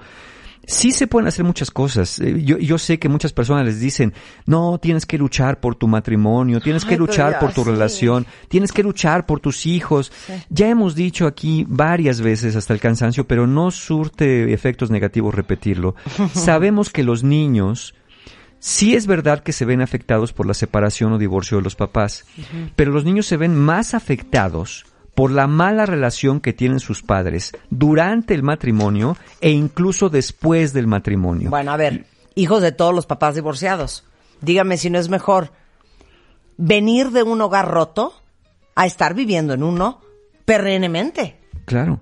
Sí 0.67 0.91
se 0.91 1.07
pueden 1.07 1.27
hacer 1.27 1.43
muchas 1.43 1.71
cosas. 1.71 2.19
Eh, 2.19 2.43
Yo, 2.43 2.57
yo 2.57 2.77
sé 2.77 2.99
que 2.99 3.09
muchas 3.09 3.33
personas 3.33 3.65
les 3.65 3.79
dicen, 3.79 4.13
no, 4.45 4.77
tienes 4.77 5.05
que 5.05 5.17
luchar 5.17 5.59
por 5.59 5.75
tu 5.75 5.87
matrimonio, 5.87 6.61
tienes 6.61 6.85
que 6.85 6.93
Ay, 6.93 6.99
luchar 6.99 7.33
ya, 7.33 7.39
por 7.39 7.51
tu 7.53 7.63
sí. 7.63 7.69
relación, 7.71 8.25
tienes 8.47 8.71
que 8.71 8.83
luchar 8.83 9.25
por 9.25 9.39
tus 9.39 9.65
hijos. 9.65 10.11
Ya 10.49 10.69
hemos 10.69 10.93
dicho 10.95 11.25
aquí 11.27 11.65
varias 11.67 12.21
veces 12.21 12.55
hasta 12.55 12.73
el 12.73 12.79
cansancio, 12.79 13.27
pero 13.27 13.47
no 13.47 13.71
surte 13.71 14.53
efectos 14.53 14.91
negativos 14.91 15.33
repetirlo. 15.33 15.95
Sabemos 16.33 16.89
que 16.91 17.03
los 17.03 17.23
niños, 17.23 17.95
sí 18.59 18.93
es 18.95 19.07
verdad 19.07 19.41
que 19.41 19.53
se 19.53 19.65
ven 19.65 19.81
afectados 19.81 20.31
por 20.31 20.45
la 20.45 20.53
separación 20.53 21.11
o 21.13 21.17
divorcio 21.17 21.57
de 21.57 21.63
los 21.63 21.75
papás, 21.75 22.25
pero 22.75 22.91
los 22.91 23.03
niños 23.03 23.25
se 23.25 23.37
ven 23.37 23.55
más 23.55 23.93
afectados 23.95 24.85
por 25.15 25.31
la 25.31 25.47
mala 25.47 25.85
relación 25.85 26.39
que 26.39 26.53
tienen 26.53 26.79
sus 26.79 27.03
padres 27.03 27.51
durante 27.69 28.33
el 28.33 28.43
matrimonio 28.43 29.17
e 29.41 29.51
incluso 29.51 30.09
después 30.09 30.73
del 30.73 30.87
matrimonio. 30.87 31.49
Bueno, 31.49 31.71
a 31.71 31.77
ver, 31.77 32.05
hijos 32.35 32.61
de 32.61 32.71
todos 32.71 32.93
los 32.93 33.05
papás 33.05 33.35
divorciados, 33.35 34.05
dígame 34.41 34.77
si 34.77 34.89
no 34.89 34.99
es 34.99 35.09
mejor 35.09 35.51
venir 36.57 37.11
de 37.11 37.23
un 37.23 37.41
hogar 37.41 37.69
roto 37.69 38.13
a 38.75 38.85
estar 38.85 39.13
viviendo 39.13 39.53
en 39.53 39.63
uno 39.63 40.01
perennemente. 40.45 41.37
Claro. 41.65 42.01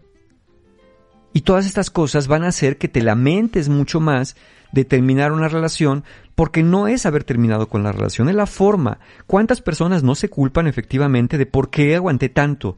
Y 1.34 1.42
todas 1.42 1.66
estas 1.66 1.90
cosas 1.90 2.28
van 2.28 2.44
a 2.44 2.50
hacer 2.50 2.78
que 2.78 2.88
te 2.88 3.02
lamentes 3.02 3.70
mucho 3.70 4.00
más 4.00 4.36
de 4.72 4.86
terminar 4.86 5.32
una 5.32 5.48
relación 5.48 6.04
porque 6.36 6.64
no 6.64 6.88
es 6.88 7.06
haber 7.06 7.24
terminado 7.24 7.68
con 7.68 7.84
la 7.84 7.92
relación, 7.92 8.30
es 8.30 8.36
la 8.36 8.46
forma. 8.46 9.00
¿Cuántas 9.28 9.62
personas 9.62 10.04
no 10.04 10.16
se 10.16 10.30
culpan 10.30 10.68
efectivamente 10.68 11.38
de 11.38 11.46
por 11.46 11.70
qué 11.70 11.96
aguanté 11.96 12.30
tanto? 12.30 12.78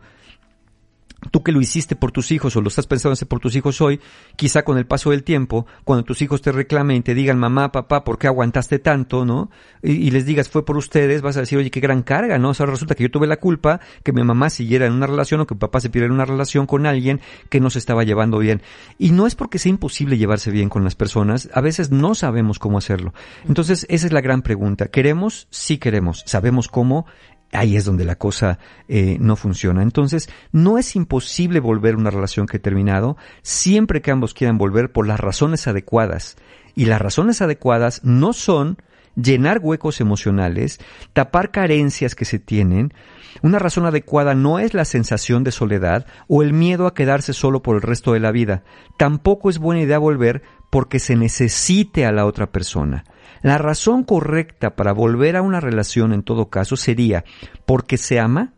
Tú 1.29 1.43
que 1.43 1.51
lo 1.51 1.61
hiciste 1.61 1.95
por 1.95 2.11
tus 2.11 2.31
hijos 2.31 2.55
o 2.55 2.61
lo 2.61 2.69
estás 2.69 2.87
pensando 2.87 3.13
hacer 3.13 3.27
por 3.27 3.39
tus 3.39 3.55
hijos 3.55 3.79
hoy, 3.81 3.99
quizá 4.35 4.63
con 4.63 4.77
el 4.77 4.87
paso 4.87 5.11
del 5.11 5.23
tiempo, 5.23 5.67
cuando 5.83 6.03
tus 6.03 6.21
hijos 6.21 6.41
te 6.41 6.51
reclamen 6.51 6.97
y 6.97 7.01
te 7.01 7.13
digan, 7.13 7.37
mamá, 7.37 7.71
papá, 7.71 8.03
¿por 8.03 8.17
qué 8.17 8.27
aguantaste 8.27 8.79
tanto? 8.79 9.23
¿no? 9.25 9.51
Y, 9.83 9.91
y 9.91 10.11
les 10.11 10.25
digas, 10.25 10.49
fue 10.49 10.65
por 10.65 10.77
ustedes, 10.77 11.21
vas 11.21 11.37
a 11.37 11.41
decir, 11.41 11.59
oye, 11.59 11.69
qué 11.69 11.79
gran 11.79 12.01
carga, 12.01 12.39
¿no? 12.39 12.49
O 12.49 12.53
sea, 12.53 12.65
resulta 12.65 12.95
que 12.95 13.03
yo 13.03 13.11
tuve 13.11 13.27
la 13.27 13.37
culpa 13.37 13.79
que 14.03 14.13
mi 14.13 14.23
mamá 14.23 14.49
siguiera 14.49 14.85
en 14.85 14.93
una 14.93 15.07
relación 15.07 15.41
o 15.41 15.47
que 15.47 15.55
mi 15.55 15.59
papá 15.59 15.79
se 15.79 15.89
pidiera 15.89 16.07
en 16.07 16.13
una 16.13 16.25
relación 16.25 16.65
con 16.65 16.85
alguien 16.85 17.21
que 17.49 17.59
no 17.59 17.69
se 17.69 17.79
estaba 17.79 18.03
llevando 18.03 18.39
bien. 18.39 18.61
Y 18.97 19.11
no 19.11 19.27
es 19.27 19.35
porque 19.35 19.59
sea 19.59 19.69
imposible 19.69 20.17
llevarse 20.17 20.51
bien 20.51 20.69
con 20.69 20.83
las 20.83 20.95
personas, 20.95 21.49
a 21.53 21.61
veces 21.61 21.91
no 21.91 22.15
sabemos 22.15 22.59
cómo 22.59 22.77
hacerlo. 22.77 23.13
Entonces, 23.47 23.85
esa 23.89 24.07
es 24.07 24.13
la 24.13 24.21
gran 24.21 24.41
pregunta. 24.41 24.87
¿Queremos? 24.87 25.47
Sí 25.49 25.77
queremos. 25.77 26.23
¿Sabemos 26.25 26.67
cómo? 26.67 27.05
Ahí 27.51 27.75
es 27.75 27.85
donde 27.85 28.05
la 28.05 28.15
cosa 28.15 28.59
eh, 28.87 29.17
no 29.19 29.35
funciona. 29.35 29.83
Entonces, 29.83 30.29
no 30.51 30.77
es 30.77 30.95
imposible 30.95 31.59
volver 31.59 31.95
una 31.95 32.09
relación 32.09 32.47
que 32.47 32.57
he 32.57 32.59
terminado, 32.59 33.17
siempre 33.41 34.01
que 34.01 34.11
ambos 34.11 34.33
quieran 34.33 34.57
volver 34.57 34.91
por 34.91 35.07
las 35.07 35.19
razones 35.19 35.67
adecuadas. 35.67 36.37
Y 36.75 36.85
las 36.85 37.01
razones 37.01 37.41
adecuadas 37.41 38.01
no 38.03 38.33
son 38.33 38.77
llenar 39.15 39.59
huecos 39.61 39.99
emocionales, 39.99 40.79
tapar 41.13 41.51
carencias 41.51 42.15
que 42.15 42.25
se 42.25 42.39
tienen. 42.39 42.93
Una 43.41 43.59
razón 43.59 43.85
adecuada 43.85 44.35
no 44.35 44.59
es 44.59 44.73
la 44.73 44.85
sensación 44.85 45.43
de 45.43 45.51
soledad 45.51 46.05
o 46.27 46.43
el 46.43 46.53
miedo 46.53 46.87
a 46.87 46.93
quedarse 46.93 47.33
solo 47.33 47.61
por 47.61 47.75
el 47.75 47.81
resto 47.81 48.13
de 48.13 48.19
la 48.19 48.31
vida. 48.31 48.63
Tampoco 48.97 49.49
es 49.49 49.57
buena 49.57 49.81
idea 49.81 49.97
volver 49.97 50.43
porque 50.71 50.97
se 50.97 51.15
necesite 51.15 52.05
a 52.07 52.11
la 52.11 52.25
otra 52.25 52.51
persona. 52.51 53.03
La 53.43 53.59
razón 53.59 54.03
correcta 54.03 54.75
para 54.75 54.93
volver 54.93 55.35
a 55.35 55.43
una 55.43 55.59
relación 55.59 56.13
en 56.13 56.23
todo 56.23 56.49
caso 56.49 56.75
sería 56.75 57.23
porque 57.65 57.97
se 57.97 58.19
ama 58.19 58.53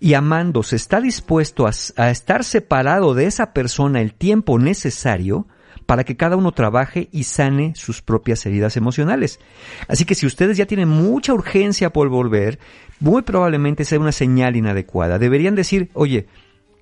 y 0.00 0.14
amando 0.14 0.62
se 0.62 0.76
está 0.76 1.00
dispuesto 1.00 1.66
a, 1.66 2.10
estar 2.10 2.44
separado 2.44 3.14
de 3.14 3.26
esa 3.26 3.52
persona 3.52 4.00
el 4.00 4.14
tiempo 4.14 4.58
necesario 4.58 5.46
para 5.84 6.04
que 6.04 6.16
cada 6.16 6.36
uno 6.36 6.52
trabaje 6.52 7.08
y 7.12 7.24
sane 7.24 7.74
sus 7.74 8.00
propias 8.00 8.46
heridas 8.46 8.76
emocionales. 8.76 9.38
Así 9.86 10.04
que 10.04 10.14
si 10.14 10.24
ustedes 10.24 10.56
ya 10.56 10.66
tienen 10.66 10.88
mucha 10.88 11.34
urgencia 11.34 11.92
por 11.92 12.08
volver, 12.08 12.58
muy 13.00 13.22
probablemente 13.22 13.84
sea 13.84 13.98
una 13.98 14.12
señal 14.12 14.56
inadecuada. 14.56 15.18
Deberían 15.18 15.56
decir, 15.56 15.90
oye, 15.92 16.28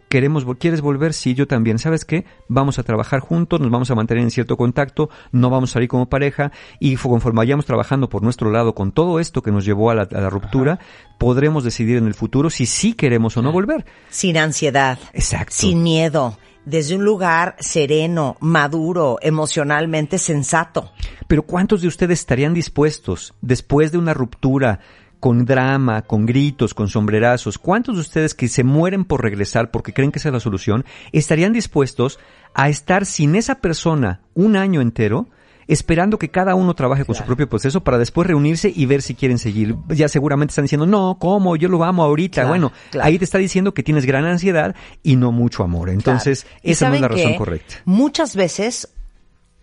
queremos, 0.08 0.44
¿quieres 0.58 0.80
volver? 0.80 1.12
Sí, 1.12 1.34
yo 1.34 1.46
también. 1.46 1.78
¿Sabes 1.78 2.04
qué? 2.04 2.24
Vamos 2.48 2.78
a 2.78 2.82
trabajar 2.82 3.20
juntos, 3.20 3.60
nos 3.60 3.70
vamos 3.70 3.90
a 3.90 3.94
mantener 3.94 4.22
en 4.22 4.30
cierto 4.30 4.56
contacto, 4.56 5.10
no 5.32 5.50
vamos 5.50 5.70
a 5.70 5.72
salir 5.74 5.88
como 5.88 6.08
pareja 6.08 6.52
y 6.80 6.96
conforme 6.96 7.38
vayamos 7.38 7.66
trabajando 7.66 8.08
por 8.08 8.22
nuestro 8.22 8.50
lado 8.50 8.74
con 8.74 8.92
todo 8.92 9.20
esto 9.20 9.42
que 9.42 9.52
nos 9.52 9.64
llevó 9.64 9.90
a 9.90 9.94
la, 9.94 10.02
a 10.02 10.20
la 10.20 10.30
ruptura, 10.30 10.74
Ajá. 10.74 10.82
podremos 11.18 11.64
decidir 11.64 11.96
en 11.96 12.06
el 12.06 12.14
futuro 12.14 12.50
si 12.50 12.66
sí 12.66 12.94
queremos 12.94 13.36
o 13.36 13.42
no 13.42 13.52
volver. 13.52 13.84
Sin 14.10 14.36
ansiedad. 14.36 14.98
Exacto. 15.12 15.54
Sin 15.54 15.82
miedo. 15.82 16.38
Desde 16.64 16.96
un 16.96 17.04
lugar 17.04 17.56
sereno, 17.60 18.36
maduro, 18.40 19.18
emocionalmente 19.22 20.18
sensato. 20.18 20.92
Pero 21.26 21.42
¿cuántos 21.42 21.80
de 21.80 21.88
ustedes 21.88 22.20
estarían 22.20 22.52
dispuestos, 22.52 23.32
después 23.40 23.90
de 23.90 23.96
una 23.98 24.12
ruptura, 24.12 24.80
con 25.20 25.44
drama, 25.44 26.02
con 26.02 26.26
gritos, 26.26 26.74
con 26.74 26.88
sombrerazos, 26.88 27.58
¿cuántos 27.58 27.96
de 27.96 28.00
ustedes 28.02 28.34
que 28.34 28.48
se 28.48 28.64
mueren 28.64 29.04
por 29.04 29.22
regresar 29.22 29.70
porque 29.70 29.92
creen 29.92 30.12
que 30.12 30.18
esa 30.18 30.28
es 30.28 30.32
la 30.32 30.40
solución, 30.40 30.84
estarían 31.12 31.52
dispuestos 31.52 32.18
a 32.54 32.68
estar 32.68 33.06
sin 33.06 33.34
esa 33.34 33.56
persona 33.56 34.20
un 34.34 34.56
año 34.56 34.80
entero, 34.80 35.28
esperando 35.66 36.18
que 36.18 36.30
cada 36.30 36.54
uno 36.54 36.74
trabaje 36.74 37.04
con 37.04 37.14
claro. 37.14 37.24
su 37.24 37.26
propio 37.26 37.48
proceso 37.48 37.82
para 37.82 37.98
después 37.98 38.26
reunirse 38.26 38.72
y 38.74 38.86
ver 38.86 39.02
si 39.02 39.14
quieren 39.14 39.38
seguir? 39.38 39.76
Ya 39.88 40.08
seguramente 40.08 40.52
están 40.52 40.64
diciendo, 40.64 40.86
no, 40.86 41.18
¿cómo? 41.20 41.56
Yo 41.56 41.68
lo 41.68 41.84
amo 41.84 42.04
ahorita. 42.04 42.42
Claro, 42.42 42.48
bueno, 42.48 42.72
claro. 42.90 43.06
ahí 43.06 43.18
te 43.18 43.24
está 43.24 43.38
diciendo 43.38 43.74
que 43.74 43.82
tienes 43.82 44.06
gran 44.06 44.24
ansiedad 44.24 44.74
y 45.02 45.16
no 45.16 45.30
mucho 45.32 45.62
amor. 45.62 45.90
Entonces, 45.90 46.46
esa 46.62 46.88
no 46.88 46.94
es 46.94 47.00
la 47.00 47.08
razón 47.08 47.34
correcta. 47.34 47.76
Muchas 47.84 48.34
veces 48.34 48.88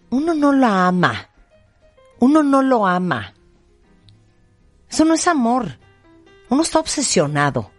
uno 0.10 0.34
no 0.34 0.54
la 0.54 0.88
ama. 0.88 1.30
Uno 2.20 2.44
no 2.44 2.62
lo 2.62 2.86
ama. 2.86 3.35
Eso 4.90 5.06
no 5.06 5.14
es 5.14 5.28
amor. 5.28 5.78
Uno 6.50 6.62
está 6.62 6.80
obsesionado. 6.80 7.72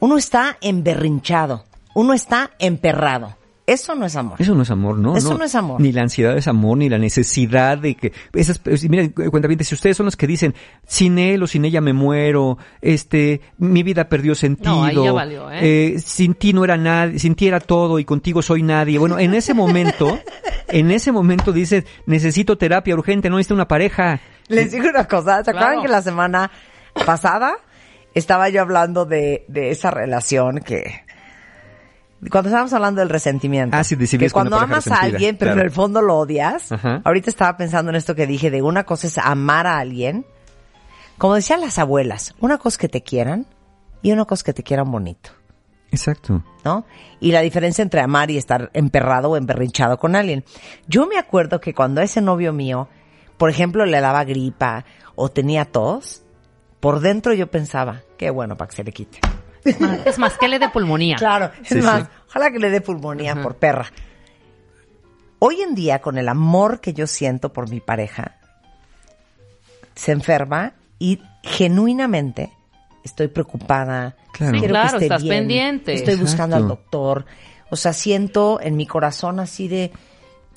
Uno 0.00 0.16
está 0.16 0.58
emberrinchado. 0.60 1.64
Uno 1.94 2.12
está 2.12 2.50
emperrado. 2.58 3.36
Eso 3.64 3.94
no 3.94 4.04
es 4.06 4.16
amor. 4.16 4.40
Eso 4.40 4.54
no 4.56 4.62
es 4.62 4.70
amor, 4.70 4.98
¿no? 4.98 5.16
Eso 5.16 5.38
no 5.38 5.44
es 5.44 5.54
amor. 5.54 5.80
Ni 5.80 5.92
la 5.92 6.02
ansiedad 6.02 6.36
es 6.36 6.48
amor, 6.48 6.78
ni 6.78 6.88
la 6.88 6.98
necesidad 6.98 7.78
de 7.78 7.94
que... 7.94 8.12
Esas, 8.34 8.60
miren, 8.88 9.10
cuenta 9.10 9.46
bien, 9.46 9.62
si 9.64 9.74
ustedes 9.74 9.96
son 9.96 10.06
los 10.06 10.16
que 10.16 10.26
dicen, 10.26 10.54
sin 10.86 11.16
él 11.18 11.42
o 11.42 11.46
sin 11.46 11.64
ella 11.64 11.80
me 11.80 11.92
muero, 11.92 12.58
este, 12.80 13.40
mi 13.58 13.84
vida 13.84 14.08
perdió 14.08 14.34
sentido, 14.34 14.74
No, 14.76 14.84
ahí 14.84 14.96
ya 14.96 15.12
valió, 15.12 15.50
¿eh? 15.52 15.94
eh, 15.94 15.98
sin 16.00 16.34
ti 16.34 16.52
no 16.52 16.64
era 16.64 16.76
nadie, 16.76 17.20
sin 17.20 17.36
ti 17.36 17.46
era 17.46 17.60
todo 17.60 18.00
y 18.00 18.04
contigo 18.04 18.42
soy 18.42 18.62
nadie. 18.64 18.98
Bueno, 18.98 19.18
en 19.20 19.32
ese 19.32 19.54
momento, 19.54 20.18
en 20.68 20.90
ese 20.90 21.12
momento 21.12 21.52
dices, 21.52 21.84
necesito 22.06 22.58
terapia 22.58 22.94
urgente, 22.96 23.30
no 23.30 23.36
necesito 23.36 23.54
una 23.54 23.68
pareja. 23.68 24.20
Les 24.48 24.72
digo 24.72 24.88
una 24.88 25.06
cosa, 25.06 25.44
¿se 25.44 25.50
acuerdan 25.50 25.74
Claro. 25.74 25.82
que 25.82 25.88
la 25.88 26.02
semana 26.02 26.50
pasada 27.06 27.54
estaba 28.12 28.48
yo 28.48 28.60
hablando 28.60 29.04
de, 29.04 29.44
de 29.48 29.70
esa 29.70 29.90
relación 29.92 30.58
que... 30.58 31.01
Cuando 32.30 32.48
estábamos 32.50 32.72
hablando 32.72 33.00
del 33.00 33.08
resentimiento. 33.08 33.76
Ah, 33.76 33.82
sí, 33.82 33.96
que 33.96 34.30
cuando 34.30 34.56
amas 34.56 34.86
a 34.88 34.96
alguien, 34.96 35.36
pero 35.36 35.50
claro. 35.50 35.60
en 35.60 35.66
el 35.66 35.72
fondo 35.72 36.02
lo 36.02 36.18
odias. 36.18 36.70
Ajá. 36.70 37.00
Ahorita 37.04 37.30
estaba 37.30 37.56
pensando 37.56 37.90
en 37.90 37.96
esto 37.96 38.14
que 38.14 38.26
dije 38.26 38.50
de 38.50 38.62
una 38.62 38.84
cosa 38.84 39.08
es 39.08 39.18
amar 39.18 39.66
a 39.66 39.78
alguien. 39.78 40.24
Como 41.18 41.34
decían 41.34 41.60
las 41.60 41.78
abuelas, 41.78 42.34
una 42.40 42.58
cosa 42.58 42.74
es 42.74 42.78
que 42.78 42.88
te 42.88 43.02
quieran 43.02 43.46
y 44.02 44.12
una 44.12 44.24
cosa 44.24 44.40
es 44.40 44.44
que 44.44 44.52
te 44.52 44.62
quieran 44.62 44.90
bonito. 44.90 45.30
Exacto. 45.90 46.42
¿no? 46.64 46.86
Y 47.20 47.32
la 47.32 47.40
diferencia 47.40 47.82
entre 47.82 48.00
amar 48.00 48.30
y 48.30 48.38
estar 48.38 48.70
emperrado 48.72 49.30
o 49.30 49.36
emberrinchado 49.36 49.98
con 49.98 50.16
alguien. 50.16 50.44
Yo 50.86 51.06
me 51.06 51.18
acuerdo 51.18 51.60
que 51.60 51.74
cuando 51.74 52.00
ese 52.00 52.20
novio 52.20 52.52
mío, 52.52 52.88
por 53.36 53.50
ejemplo, 53.50 53.84
le 53.84 54.00
daba 54.00 54.24
gripa 54.24 54.84
o 55.14 55.28
tenía 55.28 55.64
tos, 55.64 56.22
por 56.80 57.00
dentro 57.00 57.34
yo 57.34 57.50
pensaba, 57.50 58.02
qué 58.16 58.30
bueno 58.30 58.56
para 58.56 58.68
que 58.68 58.76
se 58.76 58.84
le 58.84 58.92
quite. 58.92 59.20
Es 59.64 60.18
más, 60.18 60.36
que 60.38 60.48
le 60.48 60.58
dé 60.58 60.68
pulmonía. 60.68 61.16
Claro, 61.16 61.50
es 61.62 61.68
Sí, 61.68 61.74
más, 61.76 62.02
sí. 62.02 62.08
ojalá 62.28 62.50
que 62.50 62.58
le 62.58 62.70
dé 62.70 62.80
pulmonía 62.80 63.40
por 63.42 63.56
perra. 63.56 63.86
Hoy 65.38 65.60
en 65.60 65.74
día, 65.74 66.00
con 66.00 66.18
el 66.18 66.28
amor 66.28 66.80
que 66.80 66.92
yo 66.92 67.06
siento 67.06 67.52
por 67.52 67.68
mi 67.68 67.80
pareja, 67.80 68.36
se 69.94 70.12
enferma 70.12 70.74
y 70.98 71.20
genuinamente 71.42 72.52
estoy 73.04 73.28
preocupada. 73.28 74.16
Claro. 74.32 74.54
Sí, 74.54 74.58
quiero 74.60 74.72
claro, 74.72 74.90
que 74.90 74.94
esté 74.96 75.04
estás 75.06 75.22
bien, 75.22 75.34
pendiente. 75.36 75.94
Estoy 75.94 76.16
buscando 76.16 76.56
al 76.56 76.68
doctor. 76.68 77.26
O 77.70 77.76
sea, 77.76 77.92
siento 77.92 78.60
en 78.60 78.76
mi 78.76 78.86
corazón 78.86 79.40
así 79.40 79.66
de 79.68 79.92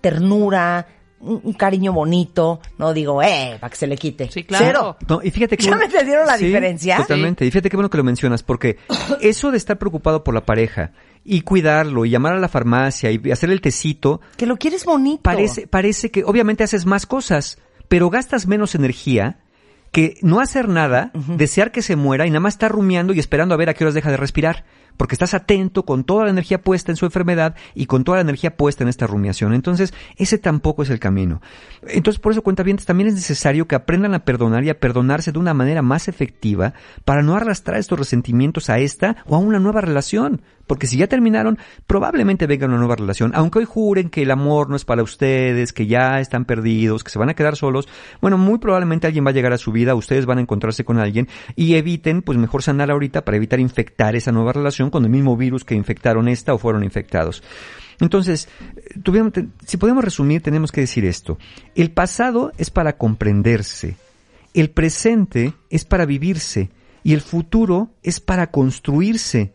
ternura, 0.01 0.87
un, 1.19 1.41
un 1.43 1.53
cariño 1.53 1.93
bonito. 1.93 2.59
No 2.77 2.93
digo, 2.93 3.21
eh, 3.21 3.57
para 3.59 3.69
que 3.69 3.77
se 3.77 3.87
le 3.87 3.97
quite. 3.97 4.29
Sí, 4.31 4.43
claro. 4.43 4.65
Cero. 4.65 4.97
No, 5.07 5.21
y 5.23 5.31
fíjate 5.31 5.57
que 5.57 5.65
¿Ya 5.65 5.75
me 5.75 5.85
entendieron 5.85 6.27
la 6.27 6.37
diferencia? 6.37 6.97
Totalmente. 6.97 7.45
Y 7.45 7.51
fíjate 7.51 7.69
qué 7.69 7.77
bueno 7.77 7.89
que 7.89 7.97
lo 7.97 8.03
mencionas, 8.03 8.43
porque 8.43 8.77
eso 9.21 9.51
de 9.51 9.57
estar 9.57 9.77
preocupado 9.77 10.23
por 10.23 10.33
la 10.33 10.45
pareja 10.45 10.91
y 11.23 11.41
cuidarlo 11.41 12.05
y 12.05 12.11
llamar 12.11 12.33
a 12.33 12.39
la 12.39 12.47
farmacia 12.47 13.09
y 13.11 13.31
hacer 13.31 13.49
el 13.49 13.59
tecito, 13.61 14.21
Que 14.37 14.45
lo 14.45 14.57
quieres 14.57 14.85
bonito. 14.85 15.23
parece, 15.23 15.65
parece 15.67 16.11
que 16.11 16.23
obviamente 16.23 16.63
haces 16.63 16.85
más 16.85 17.05
cosas, 17.07 17.57
pero 17.87 18.09
gastas 18.11 18.45
menos 18.45 18.75
energía 18.75 19.39
que 19.91 20.17
no 20.21 20.41
hacer 20.41 20.67
nada, 20.67 21.11
desear 21.13 21.71
que 21.71 21.81
se 21.81 21.95
muera 21.95 22.27
y 22.27 22.29
nada 22.29 22.41
más 22.41 22.55
estar 22.55 22.69
rumiando 22.71 23.13
y 23.13 23.19
esperando 23.19 23.55
a 23.55 23.57
ver 23.57 23.69
a 23.69 23.73
qué 23.73 23.85
horas 23.85 23.93
deja 23.93 24.11
de 24.11 24.17
respirar. 24.17 24.65
Porque 24.97 25.15
estás 25.15 25.33
atento 25.33 25.83
con 25.83 26.03
toda 26.03 26.25
la 26.25 26.31
energía 26.31 26.61
puesta 26.61 26.91
en 26.91 26.95
su 26.95 27.05
enfermedad 27.05 27.55
y 27.73 27.85
con 27.85 28.03
toda 28.03 28.17
la 28.17 28.21
energía 28.21 28.55
puesta 28.55 28.83
en 28.83 28.89
esta 28.89 29.07
rumiación. 29.07 29.53
Entonces, 29.53 29.93
ese 30.17 30.37
tampoco 30.37 30.83
es 30.83 30.89
el 30.89 30.99
camino. 30.99 31.41
Entonces, 31.87 32.19
por 32.19 32.31
eso, 32.31 32.41
cuenta 32.41 32.63
bien, 32.63 32.77
también 32.77 33.07
es 33.07 33.15
necesario 33.15 33.67
que 33.67 33.75
aprendan 33.75 34.13
a 34.13 34.25
perdonar 34.25 34.63
y 34.63 34.69
a 34.69 34.79
perdonarse 34.79 35.31
de 35.31 35.39
una 35.39 35.53
manera 35.53 35.81
más 35.81 36.07
efectiva 36.07 36.73
para 37.03 37.21
no 37.21 37.35
arrastrar 37.35 37.79
estos 37.79 37.99
resentimientos 37.99 38.69
a 38.69 38.79
esta 38.79 39.17
o 39.25 39.35
a 39.35 39.39
una 39.39 39.59
nueva 39.59 39.81
relación. 39.81 40.41
Porque 40.67 40.87
si 40.87 40.97
ya 40.97 41.07
terminaron, 41.07 41.57
probablemente 41.87 42.47
venga 42.47 42.65
una 42.65 42.77
nueva 42.77 42.95
relación. 42.95 43.31
Aunque 43.35 43.59
hoy 43.59 43.65
juren 43.65 44.09
que 44.09 44.23
el 44.23 44.31
amor 44.31 44.69
no 44.69 44.75
es 44.75 44.85
para 44.85 45.03
ustedes, 45.03 45.73
que 45.73 45.87
ya 45.87 46.19
están 46.19 46.45
perdidos, 46.45 47.03
que 47.03 47.11
se 47.11 47.19
van 47.19 47.29
a 47.29 47.35
quedar 47.35 47.55
solos, 47.55 47.87
bueno, 48.21 48.37
muy 48.37 48.57
probablemente 48.57 49.07
alguien 49.07 49.25
va 49.25 49.29
a 49.29 49.33
llegar 49.33 49.53
a 49.53 49.57
su 49.57 49.71
vida, 49.71 49.95
ustedes 49.95 50.25
van 50.25 50.39
a 50.39 50.41
encontrarse 50.41 50.83
con 50.83 50.97
alguien 50.97 51.27
y 51.55 51.75
eviten, 51.75 52.21
pues 52.21 52.37
mejor 52.37 52.63
sanar 52.63 52.91
ahorita 52.91 53.23
para 53.23 53.37
evitar 53.37 53.59
infectar 53.59 54.15
esa 54.15 54.31
nueva 54.31 54.53
relación 54.53 54.89
con 54.89 55.03
el 55.03 55.09
mismo 55.09 55.37
virus 55.37 55.63
que 55.63 55.75
infectaron 55.75 56.27
esta 56.27 56.53
o 56.53 56.57
fueron 56.57 56.83
infectados. 56.83 57.43
Entonces, 57.99 58.49
eh, 58.95 59.47
si 59.65 59.77
podemos 59.77 60.03
resumir, 60.03 60.41
tenemos 60.41 60.71
que 60.71 60.81
decir 60.81 61.05
esto. 61.05 61.37
El 61.75 61.91
pasado 61.91 62.51
es 62.57 62.69
para 62.69 62.97
comprenderse, 62.97 63.95
el 64.53 64.69
presente 64.69 65.53
es 65.69 65.85
para 65.85 66.05
vivirse 66.05 66.69
y 67.03 67.13
el 67.13 67.21
futuro 67.21 67.91
es 68.03 68.19
para 68.19 68.51
construirse. 68.51 69.53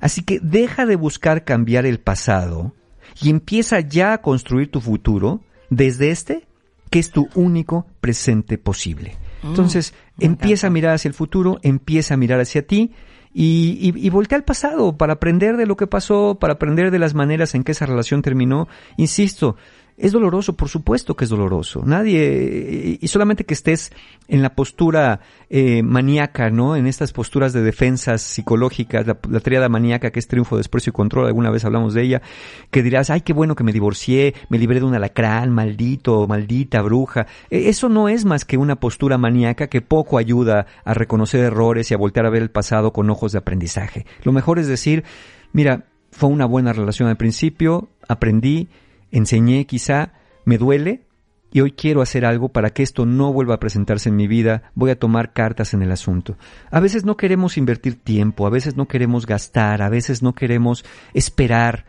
Así 0.00 0.22
que 0.22 0.40
deja 0.40 0.86
de 0.86 0.96
buscar 0.96 1.44
cambiar 1.44 1.86
el 1.86 2.00
pasado 2.00 2.74
y 3.20 3.30
empieza 3.30 3.80
ya 3.80 4.12
a 4.12 4.22
construir 4.22 4.70
tu 4.70 4.80
futuro 4.80 5.40
desde 5.68 6.10
este, 6.10 6.46
que 6.90 6.98
es 6.98 7.10
tu 7.10 7.28
único 7.34 7.86
presente 8.00 8.58
posible. 8.58 9.16
Entonces, 9.42 9.94
empieza 10.18 10.66
a 10.66 10.70
mirar 10.70 10.94
hacia 10.94 11.08
el 11.08 11.14
futuro, 11.14 11.58
empieza 11.62 12.14
a 12.14 12.16
mirar 12.16 12.40
hacia 12.40 12.66
ti 12.66 12.92
y, 13.32 13.78
y, 13.80 14.06
y 14.06 14.10
voltea 14.10 14.36
al 14.36 14.44
pasado 14.44 14.96
para 14.96 15.14
aprender 15.14 15.56
de 15.56 15.66
lo 15.66 15.76
que 15.76 15.86
pasó, 15.86 16.38
para 16.38 16.54
aprender 16.54 16.90
de 16.90 16.98
las 16.98 17.14
maneras 17.14 17.54
en 17.54 17.62
que 17.62 17.72
esa 17.72 17.86
relación 17.86 18.22
terminó. 18.22 18.68
Insisto, 18.96 19.56
es 20.00 20.12
doloroso, 20.12 20.54
por 20.54 20.68
supuesto 20.68 21.14
que 21.14 21.24
es 21.24 21.30
doloroso. 21.30 21.82
Nadie, 21.84 22.98
y 23.00 23.08
solamente 23.08 23.44
que 23.44 23.54
estés 23.54 23.92
en 24.28 24.42
la 24.42 24.54
postura 24.54 25.20
eh, 25.50 25.82
maníaca, 25.82 26.50
¿no? 26.50 26.74
En 26.74 26.86
estas 26.86 27.12
posturas 27.12 27.52
de 27.52 27.62
defensas 27.62 28.22
psicológicas, 28.22 29.06
la, 29.06 29.18
la 29.28 29.40
triada 29.40 29.68
maníaca 29.68 30.10
que 30.10 30.18
es 30.18 30.26
triunfo, 30.26 30.56
desprecio 30.56 30.90
y 30.90 30.94
control, 30.94 31.26
alguna 31.26 31.50
vez 31.50 31.64
hablamos 31.64 31.92
de 31.92 32.02
ella, 32.02 32.22
que 32.70 32.82
dirás, 32.82 33.10
ay, 33.10 33.20
qué 33.20 33.34
bueno 33.34 33.54
que 33.54 33.64
me 33.64 33.72
divorcié, 33.72 34.34
me 34.48 34.58
libré 34.58 34.80
de 34.80 34.86
un 34.86 34.94
alacrán, 34.94 35.50
maldito, 35.50 36.26
maldita, 36.26 36.80
bruja. 36.80 37.26
Eh, 37.50 37.68
Eso 37.68 37.88
no 37.90 38.08
es 38.08 38.24
más 38.24 38.46
que 38.46 38.56
una 38.56 38.76
postura 38.76 39.18
maníaca 39.18 39.66
que 39.66 39.82
poco 39.82 40.16
ayuda 40.16 40.66
a 40.84 40.94
reconocer 40.94 41.40
errores 41.40 41.90
y 41.90 41.94
a 41.94 41.98
voltear 41.98 42.24
a 42.24 42.30
ver 42.30 42.42
el 42.42 42.50
pasado 42.50 42.92
con 42.92 43.10
ojos 43.10 43.32
de 43.32 43.38
aprendizaje. 43.38 44.06
Lo 44.22 44.32
mejor 44.32 44.58
es 44.58 44.66
decir, 44.66 45.04
mira, 45.52 45.84
fue 46.10 46.30
una 46.30 46.46
buena 46.46 46.72
relación 46.72 47.08
al 47.08 47.16
principio, 47.16 47.90
aprendí, 48.08 48.68
enseñé 49.10 49.66
quizá, 49.66 50.12
me 50.44 50.58
duele 50.58 51.06
y 51.52 51.60
hoy 51.60 51.72
quiero 51.72 52.00
hacer 52.00 52.24
algo 52.24 52.50
para 52.50 52.70
que 52.70 52.82
esto 52.82 53.06
no 53.06 53.32
vuelva 53.32 53.54
a 53.54 53.60
presentarse 53.60 54.08
en 54.08 54.16
mi 54.16 54.28
vida, 54.28 54.70
voy 54.74 54.90
a 54.90 54.98
tomar 54.98 55.32
cartas 55.32 55.74
en 55.74 55.82
el 55.82 55.90
asunto. 55.90 56.36
A 56.70 56.80
veces 56.80 57.04
no 57.04 57.16
queremos 57.16 57.56
invertir 57.56 57.96
tiempo, 57.96 58.46
a 58.46 58.50
veces 58.50 58.76
no 58.76 58.86
queremos 58.86 59.26
gastar, 59.26 59.82
a 59.82 59.88
veces 59.88 60.22
no 60.22 60.34
queremos 60.34 60.84
esperar. 61.12 61.86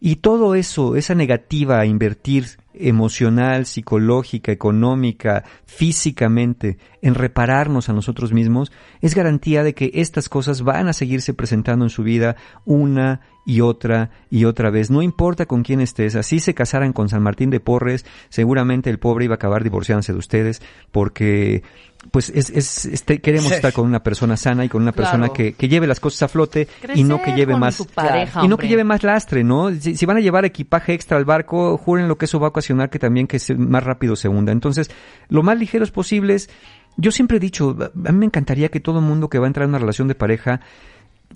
Y 0.00 0.16
todo 0.16 0.54
eso, 0.54 0.96
esa 0.96 1.14
negativa 1.14 1.78
a 1.78 1.86
invertir 1.86 2.46
emocional, 2.74 3.66
psicológica, 3.66 4.50
económica, 4.52 5.44
físicamente, 5.64 6.78
en 7.00 7.14
repararnos 7.14 7.88
a 7.88 7.92
nosotros 7.92 8.32
mismos, 8.32 8.72
es 9.00 9.14
garantía 9.14 9.62
de 9.62 9.74
que 9.74 9.92
estas 9.94 10.28
cosas 10.28 10.62
van 10.62 10.88
a 10.88 10.92
seguirse 10.92 11.34
presentando 11.34 11.84
en 11.84 11.90
su 11.90 12.02
vida 12.02 12.36
una 12.64 13.20
y 13.46 13.60
otra 13.60 14.10
y 14.30 14.44
otra 14.46 14.70
vez. 14.70 14.90
No 14.90 15.02
importa 15.02 15.46
con 15.46 15.62
quién 15.62 15.80
estés, 15.80 16.16
así 16.16 16.40
se 16.40 16.54
casaran 16.54 16.92
con 16.92 17.08
San 17.08 17.22
Martín 17.22 17.50
de 17.50 17.60
Porres, 17.60 18.04
seguramente 18.30 18.88
el 18.90 18.98
pobre 18.98 19.26
iba 19.26 19.34
a 19.34 19.36
acabar 19.36 19.62
divorciándose 19.62 20.12
de 20.12 20.18
ustedes 20.18 20.62
porque 20.92 21.62
pues 22.10 22.28
es, 22.30 22.50
es, 22.50 22.84
este, 22.84 23.20
queremos 23.20 23.48
Sí. 23.48 23.54
estar 23.54 23.72
con 23.72 23.86
una 23.86 24.02
persona 24.02 24.36
sana 24.36 24.64
y 24.64 24.68
con 24.68 24.82
una 24.82 24.92
persona 24.92 25.20
Claro. 25.28 25.32
que, 25.32 25.52
que 25.54 25.68
lleve 25.68 25.86
las 25.86 26.00
cosas 26.00 26.24
a 26.24 26.28
flote 26.28 26.68
y 26.94 27.02
no 27.02 27.22
que 27.22 27.32
lleve 27.32 27.56
más 27.56 27.82
pareja, 27.94 28.40
y 28.44 28.48
no 28.48 28.54
hombre. 28.56 28.66
que 28.66 28.70
lleve 28.70 28.84
más 28.84 29.02
lastre, 29.02 29.42
¿no? 29.42 29.70
Si, 29.72 29.96
si 29.96 30.04
van 30.04 30.18
a 30.18 30.20
llevar 30.20 30.44
equipaje 30.44 30.92
extra 30.92 31.16
al 31.16 31.24
barco, 31.24 31.78
juren 31.78 32.06
lo 32.08 32.18
que 32.18 32.26
eso 32.26 32.38
va 32.38 32.48
a 32.48 32.50
ocasionar 32.50 32.90
que 32.90 32.98
también 32.98 33.26
que 33.26 33.38
se- 33.38 33.54
más 33.54 33.82
rápido 33.84 34.16
se 34.16 34.28
hunda. 34.28 34.52
Entonces, 34.52 34.90
lo 35.28 35.42
más 35.42 35.58
ligeros 35.58 35.90
posibles. 35.90 36.50
Yo 36.96 37.10
siempre 37.10 37.38
he 37.38 37.40
dicho, 37.40 37.76
a 37.80 38.12
mí 38.12 38.18
me 38.18 38.26
encantaría 38.26 38.68
que 38.68 38.78
todo 38.80 39.00
mundo 39.00 39.28
que 39.30 39.38
va 39.38 39.46
a 39.46 39.48
entrar 39.48 39.64
en 39.64 39.70
una 39.70 39.78
relación 39.78 40.06
de 40.06 40.14
pareja 40.14 40.60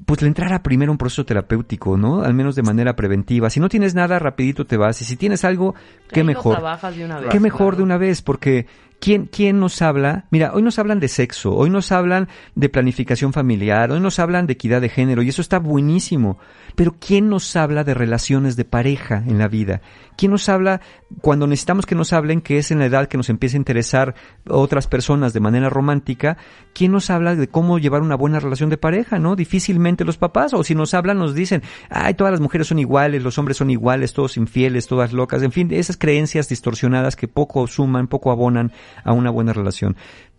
pues 0.06 0.22
le 0.22 0.28
entrara 0.28 0.62
primero 0.62 0.90
un 0.92 0.98
proceso 0.98 1.24
terapéutico, 1.24 1.96
¿no? 1.96 2.22
Al 2.22 2.34
menos 2.34 2.54
de 2.54 2.62
manera 2.62 2.96
preventiva. 2.96 3.50
Si 3.50 3.60
no 3.60 3.68
tienes 3.68 3.94
nada, 3.94 4.18
rapidito 4.18 4.64
te 4.64 4.76
vas. 4.76 5.00
Y 5.02 5.04
si 5.04 5.16
tienes 5.16 5.44
algo, 5.44 5.74
qué 6.10 6.20
Ahí 6.20 6.26
mejor. 6.26 6.54
trabajas 6.54 6.96
de 6.96 7.04
una 7.04 7.20
vez, 7.20 7.30
Qué 7.30 7.40
mejor 7.40 7.58
claro. 7.74 7.76
de 7.78 7.82
una 7.82 7.98
vez, 7.98 8.22
porque 8.22 8.66
¿quién, 9.00 9.26
¿quién 9.26 9.60
nos 9.60 9.82
habla? 9.82 10.26
Mira, 10.30 10.52
hoy 10.54 10.62
nos 10.62 10.78
hablan 10.78 11.00
de 11.00 11.08
sexo, 11.08 11.54
hoy 11.54 11.70
nos 11.70 11.92
hablan 11.92 12.28
de 12.54 12.68
planificación 12.68 13.32
familiar, 13.32 13.90
hoy 13.90 14.00
nos 14.00 14.18
hablan 14.18 14.46
de 14.46 14.54
equidad 14.54 14.80
de 14.80 14.88
género, 14.88 15.22
y 15.22 15.28
eso 15.28 15.42
está 15.42 15.58
buenísimo. 15.58 16.38
Pero 16.74 16.94
¿quién 16.98 17.28
nos 17.28 17.56
habla 17.56 17.84
de 17.84 17.94
relaciones 17.94 18.56
de 18.56 18.64
pareja 18.64 19.22
en 19.26 19.38
la 19.38 19.48
vida? 19.48 19.80
¿Quién 20.16 20.32
nos 20.32 20.48
habla 20.48 20.80
cuando 21.20 21.46
necesitamos 21.46 21.86
que 21.86 21.94
nos 21.94 22.12
hablen, 22.12 22.40
que 22.40 22.58
es 22.58 22.70
en 22.70 22.78
la 22.78 22.86
edad 22.86 23.08
que 23.08 23.16
nos 23.16 23.30
empieza 23.30 23.56
a 23.56 23.58
interesar 23.58 24.14
otras 24.48 24.86
personas 24.86 25.32
de 25.32 25.40
manera 25.40 25.70
romántica? 25.70 26.36
¿Quién 26.74 26.92
nos 26.92 27.10
habla 27.10 27.34
de 27.34 27.48
cómo 27.48 27.78
llevar 27.78 28.02
una 28.02 28.16
buena 28.16 28.40
relación 28.40 28.70
de 28.70 28.78
pareja, 28.78 29.18
no? 29.18 29.36
Difícilmente 29.36 30.04
los 30.04 30.18
papás, 30.18 30.54
o 30.54 30.62
si 30.62 30.74
nos 30.74 30.94
hablan 30.94 31.18
nos 31.18 31.34
dicen, 31.34 31.62
ay, 31.90 32.14
todas 32.14 32.32
las 32.32 32.40
mujeres 32.40 32.66
son 32.66 32.78
iguales, 32.78 33.22
los 33.22 33.38
hombres 33.38 33.56
son 33.56 33.70
iguales, 33.70 34.12
todos 34.12 34.36
infieles, 34.36 34.86
todas 34.86 35.12
locas, 35.12 35.42
en 35.42 35.52
fin, 35.52 35.68
esas 35.72 35.96
creencias 35.96 36.48
distorsionadas 36.48 37.16
que 37.16 37.28
poco 37.28 37.66
suman, 37.66 38.08
poco 38.08 38.30
abonan 38.30 38.72
a 39.04 39.12
una 39.12 39.30
buena 39.30 39.52
relación. 39.52 39.96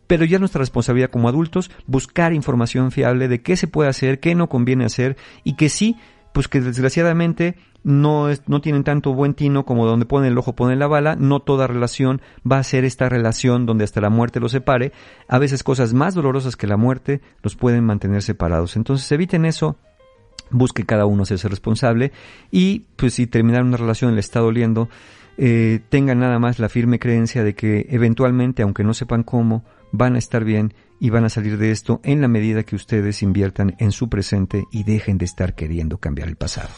Pero 0.08 0.26
ya 0.26 0.38
es 0.38 0.40
nuestra 0.40 0.60
responsabilidad 0.60 1.12
como 1.12 1.30
adultos 1.30 1.70
buscar 1.86 2.34
información 2.34 2.92
fiable 2.92 3.28
de 3.28 3.42
qué 3.42 3.56
se 3.56 3.68
puede 3.68 3.90
hacer, 3.90 4.20
qué 4.20 4.34
no 4.34 4.50
conviene 4.50 4.86
hacer 4.86 5.18
y 5.44 5.56
que 5.56 5.70
sí, 5.70 5.98
pues 6.34 6.48
que 6.48 6.62
desgraciadamente 6.62 7.56
no, 7.84 8.30
es, 8.30 8.44
no 8.48 8.62
tienen 8.62 8.84
tanto 8.84 9.14
buen 9.14 9.34
tino 9.34 9.66
como 9.66 9.86
donde 9.86 10.06
pone 10.06 10.28
el 10.28 10.38
ojo 10.38 10.56
pone 10.56 10.76
la 10.76 10.88
bala, 10.88 11.16
no 11.16 11.40
toda 11.42 11.68
relación 11.68 12.22
va 12.50 12.58
a 12.58 12.64
ser 12.64 12.86
esta 12.86 13.08
relación 13.08 13.66
donde 13.66 13.84
hasta 13.84 14.02
la 14.02 14.10
muerte 14.10 14.40
los 14.40 14.52
separe, 14.52 14.92
a 15.28 15.40
veces 15.40 15.64
cosas 15.64 15.94
más 15.94 16.16
dolorosas 16.16 16.56
que 16.56 16.68
la 16.68 16.78
muerte 16.78 17.22
los 17.42 17.56
pueden 17.56 17.86
mantener 17.86 18.22
separados. 18.22 18.76
Entonces 18.76 19.10
eviten 19.12 19.46
eso, 19.46 19.78
busque 20.52 20.86
cada 20.86 21.06
uno 21.06 21.24
hacerse 21.24 21.48
responsable 21.48 22.12
y 22.52 22.86
pues 22.96 23.14
si 23.14 23.28
terminar 23.28 23.64
una 23.64 23.78
relación 23.78 24.14
le 24.14 24.20
está 24.20 24.40
doliendo, 24.40 24.90
eh, 25.42 25.80
tengan 25.88 26.20
nada 26.20 26.38
más 26.38 26.60
la 26.60 26.68
firme 26.68 27.00
creencia 27.00 27.46
de 27.46 27.56
que 27.56 27.88
eventualmente, 27.90 28.62
aunque 28.62 28.84
no 28.84 28.94
sepan 28.94 29.24
cómo, 29.24 29.64
van 29.94 30.16
a 30.16 30.20
estar 30.20 30.44
bien 30.44 30.74
y 31.00 31.12
van 31.12 31.24
a 31.24 31.30
salir 31.30 31.58
de 31.58 31.72
esto 31.72 32.02
en 32.04 32.20
la 32.20 32.28
medida 32.28 32.64
que 32.64 32.76
ustedes 32.76 33.24
inviertan 33.24 33.76
en 33.80 33.94
su 33.94 34.10
presente 34.10 34.66
y 34.70 34.84
dejen 34.84 35.18
de 35.18 35.24
estar 35.24 35.56
queriendo 35.56 35.98
cambiar 35.98 36.28
el 36.28 36.36
pasado. 36.36 36.70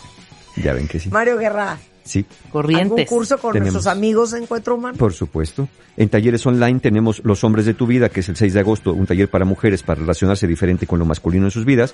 Ya 0.57 0.73
ven 0.73 0.87
que 0.87 0.99
sí. 0.99 1.09
Mario 1.09 1.37
Guerra. 1.37 1.79
Sí. 2.03 2.25
Corrientes. 2.51 2.91
¿Algún 2.91 3.05
curso 3.05 3.37
con 3.37 3.53
Tenemos. 3.53 3.73
nuestros 3.73 3.95
amigos 3.95 4.31
de 4.31 4.39
Encuentro 4.39 4.75
Humano? 4.75 4.97
Por 4.97 5.13
supuesto. 5.13 5.67
En 5.97 6.07
talleres 6.09 6.45
online 6.45 6.79
tenemos 6.79 7.21
Los 7.25 7.43
Hombres 7.43 7.65
de 7.65 7.73
tu 7.73 7.85
Vida, 7.85 8.07
que 8.09 8.21
es 8.21 8.29
el 8.29 8.37
6 8.37 8.53
de 8.53 8.61
agosto, 8.61 8.93
un 8.93 9.05
taller 9.05 9.29
para 9.29 9.43
mujeres 9.45 9.83
para 9.83 9.99
relacionarse 9.99 10.47
diferente 10.47 10.87
con 10.87 10.99
lo 10.99 11.05
masculino 11.05 11.45
en 11.45 11.51
sus 11.51 11.65
vidas. 11.65 11.93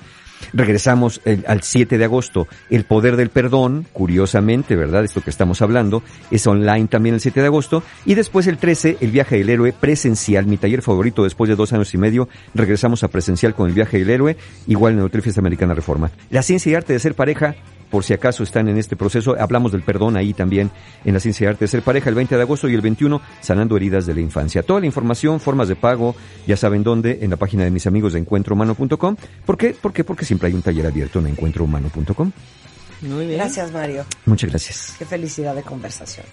Regresamos 0.54 1.20
el- 1.26 1.44
al 1.48 1.64
7 1.64 1.98
de 1.98 2.06
agosto, 2.06 2.48
El 2.70 2.86
Poder 2.86 3.16
del 3.18 3.30
Perdón, 3.30 3.86
curiosamente, 3.92 4.76
¿verdad? 4.76 5.04
Esto 5.04 5.22
que 5.22 5.30
estamos 5.32 5.62
hablando, 5.62 6.04
es 6.32 6.46
online 6.48 6.88
también 6.88 7.16
el 7.16 7.22
7 7.22 7.42
de 7.42 7.48
agosto. 7.48 7.84
Y 8.06 8.14
después 8.14 8.48
el 8.48 8.58
13, 8.58 8.98
El 9.02 9.12
Viaje 9.12 9.38
del 9.38 9.50
Héroe 9.50 9.74
presencial, 9.74 10.46
mi 10.46 10.58
taller 10.58 10.82
favorito 10.84 11.24
después 11.24 11.50
de 11.50 11.56
dos 11.56 11.74
años 11.74 11.94
y 11.94 11.98
medio. 11.98 12.30
Regresamos 12.54 13.04
a 13.04 13.08
presencial 13.10 13.56
con 13.56 13.68
El 13.68 13.74
Viaje 13.74 13.98
del 14.00 14.10
Héroe, 14.12 14.38
igual 14.68 14.94
en 14.94 15.00
el 15.00 15.06
Hotel 15.06 15.22
Fiesta 15.24 15.42
Americana 15.42 15.74
Reforma. 15.74 16.12
La 16.30 16.44
ciencia 16.44 16.72
y 16.72 16.76
arte 16.76 16.94
de 16.94 17.00
ser 17.00 17.16
pareja, 17.16 17.56
por 17.90 18.04
si 18.04 18.14
acaso 18.14 18.44
están 18.44 18.68
en 18.68 18.78
este 18.78 18.96
proceso. 18.96 19.36
Hablamos 19.40 19.72
del 19.72 19.84
perdón 19.84 20.18
ahí 20.18 20.34
también 20.34 20.72
en 21.06 21.14
la 21.14 21.20
ciencia 21.20 21.46
y 21.46 21.48
arte 21.48 21.66
de 21.66 21.70
ser 21.70 21.82
pareja 21.82 22.10
el 22.10 22.16
20 22.16 22.36
de 22.36 22.42
agosto 22.42 22.68
y 22.68 22.76
el 22.76 22.82
21 22.82 23.22
sanando 23.42 23.78
heridas 23.78 24.06
de 24.06 24.14
la 24.14 24.22
infancia. 24.22 24.64
Toda 24.64 24.80
la 24.80 24.86
información, 24.86 25.40
formas 25.40 25.68
de 25.68 25.76
pago, 25.76 26.16
ya 26.46 26.58
saben 26.58 26.84
dónde, 26.84 27.20
en 27.22 27.30
la 27.30 27.38
página 27.38 27.64
de 27.64 27.72
mis 27.72 27.88
amigos 27.88 28.14
de 28.14 28.20
encuentrohumano.com. 28.20 29.16
¿Por 29.46 29.58
qué? 29.58 29.70
¿Por 29.70 29.94
qué? 29.94 30.04
Porque 30.04 30.26
siempre 30.26 30.48
hay 30.50 30.54
un 30.54 30.62
taller 30.62 30.86
abierto 30.86 31.20
en 31.20 31.28
encuentrohumano.com. 31.28 32.32
Muy 33.02 33.26
bien. 33.26 33.38
Gracias, 33.38 33.72
Mario. 33.72 34.06
Muchas 34.26 34.50
gracias. 34.50 34.96
Qué 34.98 35.06
felicidad 35.06 35.56
de 35.56 35.62
conversación. 35.62 36.26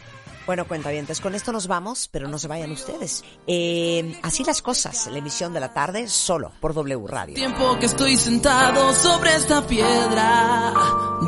Bueno, 0.47 0.66
cuentavientes, 0.66 1.20
con 1.20 1.34
esto 1.34 1.53
nos 1.53 1.66
vamos, 1.66 2.09
pero 2.12 2.28
no 2.28 2.38
se 2.38 2.49
vayan 2.49 2.70
ustedes. 2.70 3.24
Eh, 3.47 4.18
así 4.22 4.45
las 4.45 4.61
cosas, 4.61 5.07
la 5.11 5.18
emisión 5.18 5.55
de 5.55 5.61
la 5.61 5.72
tarde 5.72 6.07
solo 6.07 6.53
por 6.61 6.74
W 6.74 7.07
Radio. 7.07 7.34
Tiempo 7.34 7.78
que 7.78 7.86
estoy 7.86 8.16
sentado 8.18 8.92
sobre 8.95 9.34
esta 9.36 9.66
piedra, 9.66 10.74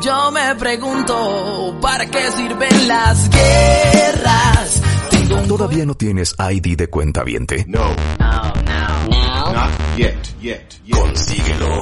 yo 0.03 0.31
me 0.31 0.53
pregunto, 0.55 1.75
¿para 1.81 2.05
qué 2.05 2.31
sirven 2.31 2.87
las 2.87 3.29
guerras? 3.29 4.81
¿Todavía 5.47 5.85
no 5.85 5.95
tienes 5.95 6.35
ID 6.37 6.77
de 6.77 6.87
cuenta 6.89 7.23
viente? 7.23 7.65
No, 7.67 7.89
No, 8.19 8.53
no. 8.65 9.07
Now. 9.09 9.53
not 9.53 9.71
yet, 9.97 10.15
yet, 10.41 10.73
yet. 10.85 10.95
Consíguelo 10.97 11.81